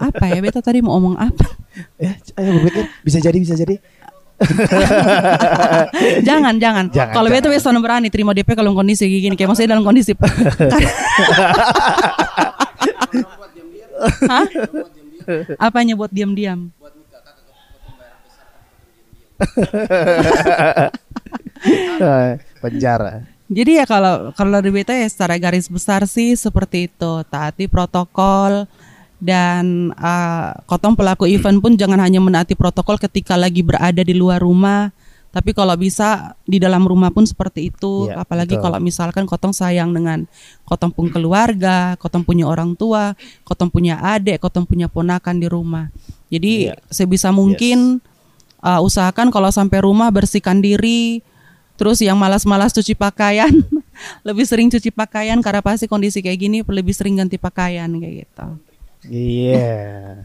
apa 0.00 0.24
ya? 0.32 0.40
Beta 0.40 0.64
tadi 0.64 0.80
mau 0.80 0.96
ngomong 0.96 1.20
apa? 1.20 1.46
Ya, 2.00 2.16
ayo 2.40 2.56
berpikir 2.56 2.88
bisa 3.04 3.20
jadi 3.20 3.36
bisa 3.36 3.52
jadi. 3.52 3.76
jangan, 6.28 6.56
jangan. 6.56 6.88
Jangan, 6.88 7.12
Kalau 7.12 7.28
beta 7.28 7.52
biasa 7.52 7.68
berani 7.76 8.08
terima 8.08 8.32
DP 8.32 8.56
kalau 8.56 8.72
kondisi 8.72 9.04
gini, 9.08 9.36
kayak 9.36 9.52
maksudnya 9.52 9.76
dalam 9.76 9.84
kondisi. 9.84 10.16
Hah? 14.30 14.46
Apanya 15.58 15.98
buat 15.98 16.12
diam-diam? 16.12 16.70
Penjara. 22.62 23.26
Jadi 23.46 23.78
ya 23.78 23.86
kalau 23.86 24.34
kalau 24.34 24.58
dari 24.58 24.74
beta 24.74 24.90
ya 24.90 25.06
secara 25.06 25.38
garis 25.38 25.70
besar 25.70 26.02
sih 26.10 26.34
seperti 26.34 26.90
itu, 26.90 27.12
taati 27.30 27.70
protokol 27.70 28.66
dan 29.22 29.94
uh, 29.96 30.50
kotong 30.66 30.98
pelaku 30.98 31.30
event 31.30 31.62
pun 31.62 31.78
jangan 31.78 32.02
hanya 32.02 32.18
menaati 32.18 32.58
protokol 32.58 32.98
ketika 32.98 33.38
lagi 33.38 33.62
berada 33.62 34.02
di 34.02 34.18
luar 34.18 34.42
rumah, 34.42 34.90
Tapi 35.36 35.52
kalau 35.52 35.76
bisa 35.76 36.32
di 36.48 36.56
dalam 36.56 36.88
rumah 36.88 37.12
pun 37.12 37.28
seperti 37.28 37.68
itu, 37.68 38.08
Iya, 38.08 38.24
apalagi 38.24 38.56
betul. 38.56 38.64
kalau 38.64 38.78
misalkan 38.80 39.28
kotong 39.28 39.52
sayang 39.52 39.92
dengan 39.92 40.24
kotong 40.64 40.88
pun 40.96 41.12
keluarga, 41.12 41.92
kotong 42.00 42.24
punya 42.24 42.48
orang 42.48 42.72
tua, 42.72 43.12
kotong 43.44 43.68
punya 43.68 44.00
adik, 44.00 44.40
kotong 44.40 44.64
punya 44.64 44.88
ponakan 44.88 45.36
di 45.36 45.44
rumah. 45.44 45.92
Jadi 46.32 46.72
Iya. 46.72 46.80
sebisa 46.88 47.36
mungkin 47.36 48.00
uh, 48.64 48.80
usahakan 48.80 49.28
kalau 49.28 49.52
sampai 49.52 49.84
rumah 49.84 50.08
bersihkan 50.08 50.64
diri. 50.64 51.20
Terus 51.76 52.00
yang 52.00 52.16
malas-malas 52.16 52.72
cuci 52.72 52.96
pakaian, 52.96 53.52
lebih 54.28 54.48
sering 54.48 54.72
cuci 54.72 54.88
pakaian 54.88 55.36
karena 55.44 55.60
pasti 55.60 55.84
kondisi 55.84 56.24
kayak 56.24 56.38
gini 56.40 56.58
lebih 56.64 56.96
sering 56.96 57.20
ganti 57.20 57.36
pakaian 57.36 57.92
kayak 57.92 58.24
gitu. 58.24 58.46
Iya. 59.12 60.24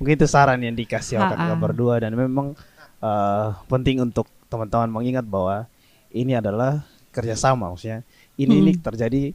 Mungkin 0.00 0.16
itu 0.16 0.24
saran 0.24 0.64
yang 0.64 0.72
dikasih 0.72 1.20
oleh 1.20 1.36
berdua 1.60 2.00
dan 2.00 2.16
memang 2.16 2.56
eh, 3.00 3.48
penting 3.66 4.04
untuk 4.04 4.28
teman-teman 4.52 4.90
mengingat 4.90 5.24
bahwa 5.24 5.66
ini 6.10 6.36
adalah 6.36 6.84
kerjasama 7.10 7.70
maksudnya. 7.70 8.06
Ini 8.40 8.54
ini 8.56 8.72
terjadi 8.76 9.32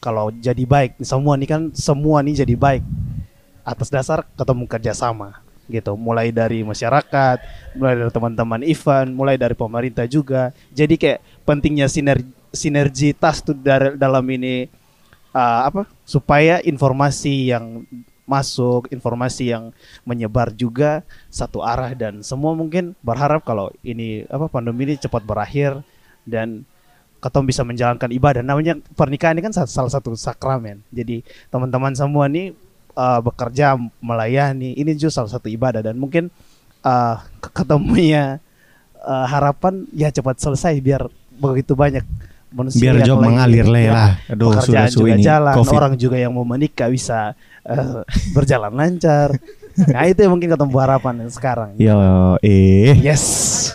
kalau 0.00 0.32
jadi 0.32 0.64
baik. 0.64 1.02
Semua 1.04 1.36
ini 1.36 1.46
kan 1.48 1.70
semua 1.76 2.24
nih 2.24 2.44
jadi 2.44 2.54
baik 2.56 2.82
atas 3.64 3.92
dasar 3.92 4.24
ketemu 4.36 4.64
kerjasama 4.64 5.44
gitu. 5.68 5.94
Mulai 5.94 6.34
dari 6.34 6.66
masyarakat 6.66 7.38
mulai 7.78 7.94
dari 7.94 8.10
teman-teman 8.10 8.60
event 8.66 9.10
mulai 9.12 9.36
dari 9.36 9.54
pemerintah 9.54 10.08
juga. 10.08 10.50
Jadi 10.72 10.96
kayak 10.98 11.20
pentingnya 11.44 11.86
sinergi 11.86 12.40
sinergitas 12.50 13.46
tuh 13.46 13.54
dari 13.54 13.94
dalam 13.94 14.26
ini 14.26 14.66
uh, 15.34 15.60
apa 15.70 15.86
supaya 16.02 16.58
informasi 16.62 17.54
yang 17.54 17.86
masuk 18.30 18.86
informasi 18.94 19.50
yang 19.50 19.74
menyebar 20.06 20.54
juga 20.54 21.02
satu 21.26 21.66
arah 21.66 21.90
dan 21.98 22.22
semua 22.22 22.54
mungkin 22.54 22.94
berharap 23.02 23.42
kalau 23.42 23.74
ini 23.82 24.22
apa 24.30 24.46
pandemi 24.46 24.86
ini 24.86 24.94
cepat 24.94 25.26
berakhir 25.26 25.82
dan 26.22 26.62
ketemu 27.18 27.44
bisa 27.50 27.62
menjalankan 27.66 28.10
ibadah 28.14 28.40
namanya 28.46 28.78
pernikahan 28.94 29.34
ini 29.34 29.50
kan 29.50 29.52
sa- 29.52 29.66
salah 29.66 29.90
satu 29.90 30.14
sakramen 30.14 30.78
jadi 30.94 31.26
teman-teman 31.50 31.90
semua 31.92 32.30
nih 32.30 32.54
uh, 32.94 33.18
bekerja 33.18 33.74
melayani 33.98 34.78
ini 34.78 34.94
juga 34.94 35.20
salah 35.20 35.32
satu 35.34 35.50
ibadah 35.50 35.82
dan 35.82 35.98
mungkin 35.98 36.30
uh, 36.86 37.18
ke- 37.42 37.52
ketemunya 37.52 38.38
uh, 39.02 39.26
harapan 39.26 39.84
ya 39.90 40.08
cepat 40.08 40.38
selesai 40.38 40.78
biar 40.78 41.10
begitu 41.34 41.74
banyak 41.74 42.06
manusia 42.50 42.82
Biar 42.82 43.06
job 43.06 43.22
mengalir 43.22 43.62
lah 43.62 43.78
ya. 43.80 43.92
Aduh, 44.34 44.58
sudah-sudah 44.58 44.90
juga 44.90 45.10
ini 45.14 45.22
jalan 45.22 45.54
COVID. 45.54 45.76
orang 45.78 45.92
juga 45.94 46.16
yang 46.18 46.32
mau 46.34 46.42
menikah 46.42 46.90
bisa 46.90 47.38
uh, 47.66 48.02
berjalan 48.36 48.72
lancar 48.72 49.36
nah 49.92 50.04
itu 50.06 50.22
yang 50.24 50.32
mungkin 50.36 50.50
ketemu 50.52 50.76
harapan 50.78 51.14
yang 51.26 51.32
sekarang 51.32 51.70
Yo, 51.76 51.96
eh. 52.44 52.96
yes 53.00 53.74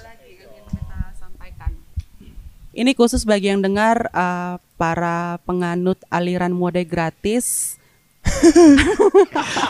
Ini 2.75 2.91
khusus 2.91 3.23
bagi 3.23 3.47
yang 3.47 3.63
dengar 3.63 4.11
uh, 4.11 4.59
para 4.75 5.39
penganut 5.47 5.95
aliran 6.11 6.51
mode 6.51 6.83
gratis. 6.83 7.79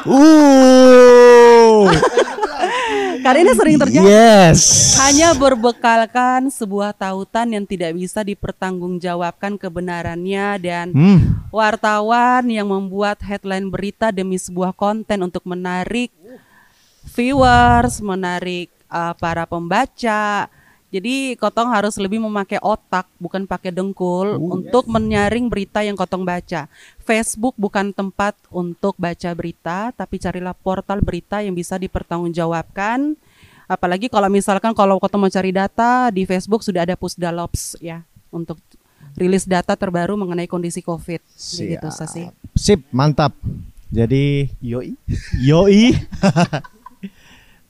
Uh. 0.06 1.88
Karena 3.26 3.42
ini 3.42 3.54
sering 3.58 3.78
terjadi. 3.82 4.06
Yes. 4.06 4.94
Hanya 5.02 5.34
berbekalkan 5.34 6.54
sebuah 6.54 6.94
tautan 6.94 7.58
yang 7.58 7.66
tidak 7.66 7.98
bisa 7.98 8.22
dipertanggungjawabkan 8.22 9.58
kebenarannya 9.58 10.48
dan 10.62 10.94
Hmm. 10.94 11.42
wartawan 11.50 12.46
yang 12.46 12.70
membuat 12.70 13.18
headline 13.26 13.74
berita 13.74 14.14
demi 14.14 14.38
sebuah 14.38 14.78
konten 14.78 15.26
untuk 15.26 15.42
menarik 15.50 16.14
viewers, 17.18 17.98
menarik 17.98 18.70
uh, 18.94 19.18
para 19.18 19.50
pembaca. 19.50 20.46
Jadi 20.96 21.36
Kotong 21.36 21.76
harus 21.76 22.00
lebih 22.00 22.24
memakai 22.24 22.56
otak 22.64 23.04
bukan 23.20 23.44
pakai 23.44 23.76
dengkul 23.76 24.40
untuk 24.40 24.88
menyaring 24.88 25.52
berita 25.52 25.84
yang 25.84 26.00
Kotong 26.00 26.24
baca. 26.24 26.72
Facebook 27.04 27.52
bukan 27.60 27.92
tempat 27.92 28.32
untuk 28.48 28.96
baca 28.96 29.30
berita, 29.36 29.92
tapi 29.92 30.24
carilah 30.24 30.56
portal 30.56 31.04
berita 31.04 31.44
yang 31.44 31.52
bisa 31.52 31.76
dipertanggungjawabkan. 31.76 33.20
Apalagi 33.68 34.08
kalau 34.08 34.32
misalkan 34.32 34.72
kalau 34.72 34.96
Kotong 34.96 35.28
mau 35.28 35.32
cari 35.32 35.52
data 35.52 36.08
di 36.16 36.24
Facebook 36.24 36.64
sudah 36.64 36.88
ada 36.88 36.96
Pusdalops 36.96 37.76
ya 37.84 38.00
untuk 38.32 38.56
rilis 39.20 39.44
data 39.44 39.76
terbaru 39.76 40.16
mengenai 40.16 40.48
kondisi 40.48 40.80
COVID. 40.80 41.20
Gitu 41.60 41.88
Sasi. 41.92 42.32
Sip, 42.56 42.88
mantap. 42.96 43.36
Jadi 43.92 44.48
yoi 44.64 44.96
yoi. 45.44 45.92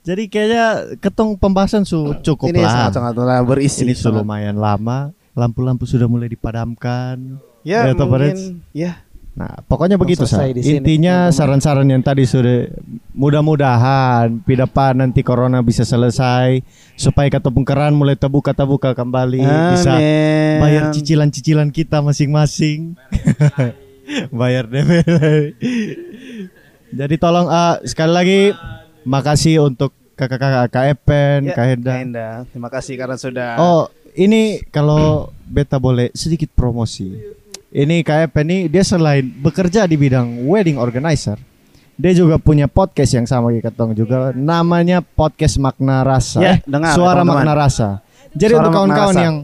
Jadi 0.06 0.30
kayaknya 0.30 0.64
ketong 1.02 1.34
pembahasan 1.34 1.82
su 1.82 1.98
cukup 2.22 2.54
ini 2.54 2.62
lah. 2.62 2.94
sangat-sangat 2.94 3.42
berisi 3.42 3.82
Ini 3.82 3.90
sudah 3.92 4.14
sangat- 4.14 4.22
lumayan 4.22 4.56
lama. 4.56 5.10
Lampu-lampu 5.34 5.84
sudah 5.84 6.06
mulai 6.06 6.30
dipadamkan. 6.30 7.42
ya 7.60 7.82
Ya, 7.82 7.98
mungkin 7.98 8.62
ya 8.70 9.02
Nah, 9.36 9.52
pokoknya 9.68 10.00
begitu 10.00 10.24
selesai 10.24 10.48
Sa. 10.48 10.56
di 10.56 10.62
sini, 10.64 10.80
Intinya 10.80 11.28
teman-teman. 11.28 11.60
saran-saran 11.60 11.88
yang 11.92 12.00
tadi 12.00 12.24
sudah 12.24 12.72
mudah-mudahan 13.12 14.40
pidapan 14.40 14.96
nanti 14.96 15.20
corona 15.20 15.60
bisa 15.60 15.84
selesai 15.84 16.64
supaya 16.96 17.28
kata 17.28 17.52
keran 17.60 17.92
mulai 17.92 18.16
terbuka-terbuka 18.16 18.96
kembali 18.96 19.44
bisa 19.76 19.92
Amin. 19.92 20.56
bayar 20.56 20.88
cicilan-cicilan 20.88 21.68
kita 21.68 22.00
masing-masing. 22.00 22.96
bayar 24.40 24.72
DP. 24.72 25.04
Jadi 26.96 27.14
tolong 27.18 27.44
ah, 27.46 27.76
sekali 27.82 28.12
lagi 28.14 28.40
makasih 29.06 29.62
untuk 29.62 29.94
kakak-kakak 30.18 30.66
Kak 30.74 30.84
Epen, 30.90 31.40
Ya, 31.46 31.54
Kak 31.54 31.66
Henda. 31.70 31.92
Henda. 31.94 32.28
Terima 32.50 32.68
kasih 32.68 32.98
karena 32.98 33.16
sudah 33.16 33.50
Oh, 33.62 33.86
ini 34.18 34.58
kalau 34.74 35.30
beta 35.46 35.78
boleh 35.78 36.10
sedikit 36.16 36.50
promosi. 36.52 37.14
Ini 37.70 38.02
Kak 38.02 38.32
Epen 38.32 38.46
ini 38.50 38.58
dia 38.66 38.82
selain 38.82 39.22
bekerja 39.22 39.84
di 39.84 39.94
bidang 39.94 40.48
wedding 40.48 40.80
organizer, 40.80 41.36
dia 41.94 42.12
juga 42.16 42.40
punya 42.40 42.66
podcast 42.66 43.12
yang 43.14 43.28
sama 43.28 43.52
kayak 43.52 43.70
Ketong 43.70 43.92
juga 43.92 44.32
namanya 44.32 45.04
podcast 45.04 45.60
Makna 45.60 46.00
Rasa. 46.02 46.40
Ya, 46.40 46.54
dengar, 46.64 46.96
Suara 46.96 47.20
teman-teman. 47.20 47.44
Makna 47.44 47.52
Rasa. 47.54 47.88
Jadi 48.32 48.52
Suara 48.56 48.62
untuk 48.64 48.72
kawan-kawan 48.80 49.16
yang 49.20 49.36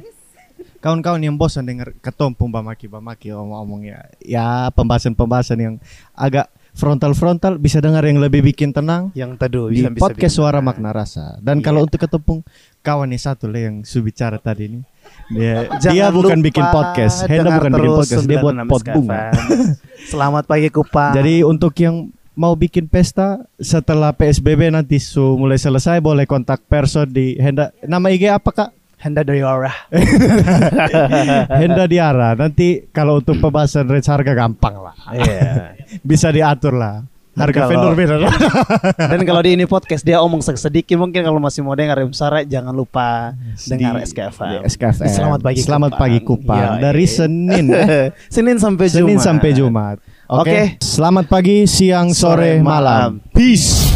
kawan-kawan 0.83 1.21
yang 1.23 1.37
bosan 1.39 1.63
dengar 1.69 1.95
Ketong 2.01 2.33
pembamaki 2.35 2.89
bamaki 2.89 3.31
omong-omong 3.31 3.87
ya, 3.87 4.01
ya 4.19 4.47
pembahasan-pembahasan 4.73 5.59
yang 5.61 5.75
agak 6.17 6.49
frontal-frontal 6.73 7.61
bisa 7.61 7.79
dengar 7.79 8.01
yang 8.03 8.17
lebih 8.17 8.41
bikin 8.43 8.73
tenang 8.73 9.13
yang 9.13 9.37
teduh 9.37 9.69
di 9.69 9.85
bisa, 9.85 9.93
bisa 9.93 10.03
podcast 10.03 10.33
bikin 10.33 10.41
suara 10.41 10.59
tenang. 10.59 10.67
makna 10.73 10.91
rasa 10.91 11.37
dan 11.39 11.61
kalau 11.61 11.85
untuk 11.85 12.01
ketepung 12.01 12.41
kawan 12.81 13.13
yang 13.13 13.21
satu 13.21 13.45
lah 13.47 13.61
yang 13.69 13.85
subicara 13.85 14.41
tadi 14.41 14.73
ini 14.73 14.81
dia 15.37 15.69
Jangan 15.79 15.93
dia 15.93 16.07
bukan 16.09 16.39
bikin 16.41 16.65
podcast 16.69 17.17
Henda 17.29 17.51
bukan 17.53 17.73
bikin 17.73 17.93
podcast 17.93 18.25
dia 18.25 18.39
buat 18.41 18.55
96 18.57 18.73
pot 18.73 18.83
bunga. 18.89 19.23
Selamat 20.13 20.45
pagi 20.49 20.69
Kupang. 20.69 21.13
jadi 21.13 21.35
untuk 21.45 21.77
yang 21.77 22.09
mau 22.33 22.57
bikin 22.57 22.89
pesta 22.89 23.45
setelah 23.61 24.17
PSBB 24.17 24.73
nanti 24.73 24.97
su 24.97 25.37
mulai 25.37 25.61
selesai 25.61 26.01
boleh 26.01 26.25
kontak 26.25 26.65
person 26.65 27.05
di 27.05 27.37
Henda 27.37 27.69
nama 27.85 28.09
IG 28.09 28.33
apa 28.33 28.49
kak 28.49 28.71
Henda 28.97 29.27
Doyora. 29.27 29.75
Henda 31.61 31.85
Diara 31.85 32.39
nanti 32.39 32.87
kalau 32.89 33.19
untuk 33.19 33.35
pembahasan 33.37 33.91
range 33.91 34.07
harga 34.07 34.31
gampang 34.33 34.79
lah 34.79 34.95
Iya. 35.11 35.75
Bisa 36.01 36.33
diatur 36.33 36.73
lah 36.73 37.05
harga 37.33 37.65
Kalau- 37.65 37.71
vendor 37.73 37.93
beda 37.97 38.17
Dan 39.13 39.25
kalau 39.25 39.41
di 39.41 39.57
ini 39.57 39.65
podcast 39.65 40.05
dia 40.05 40.21
omong 40.21 40.45
sedikit 40.45 41.01
mungkin 41.01 41.25
kalau 41.25 41.41
masih 41.41 41.65
mau 41.65 41.73
dengar 41.73 41.97
Sara 42.13 42.45
jangan 42.45 42.73
lupa 42.73 43.33
dengar 43.65 43.97
Di- 43.97 44.05
SKFM. 44.05 44.49
di 44.53 44.57
SKFM. 44.69 45.09
Selamat 45.09 45.41
pagi 45.41 45.61
Selamat 45.61 45.91
Kupang. 45.91 46.01
pagi 46.05 46.19
Kupang. 46.21 46.61
Iya, 46.77 46.83
Dari 46.83 47.05
iya. 47.05 47.17
Senin. 47.17 47.65
Senin 48.37 48.57
sampai 48.61 48.85
Jumat. 48.85 48.97
Senin 49.01 49.19
sampai 49.19 49.51
Jumat. 49.53 49.97
Oke. 50.29 50.41
Oke. 50.45 50.61
Selamat 50.81 51.25
pagi, 51.29 51.65
siang, 51.65 52.13
sore, 52.13 52.61
Sore, 52.61 52.65
malam. 52.65 53.21
malam. 53.21 53.33
Peace. 53.33 53.89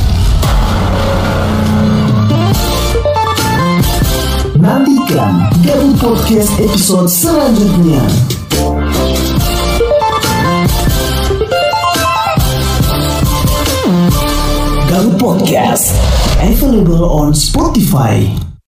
Nantikan 4.57 5.53
Gaun 5.61 5.93
Podcast 6.01 6.57
episode 6.57 7.09
selanjutnya. 7.09 8.36
Podcast 15.27 15.91
available 16.39 17.11
on 17.11 17.33
Spotify. 17.33 18.56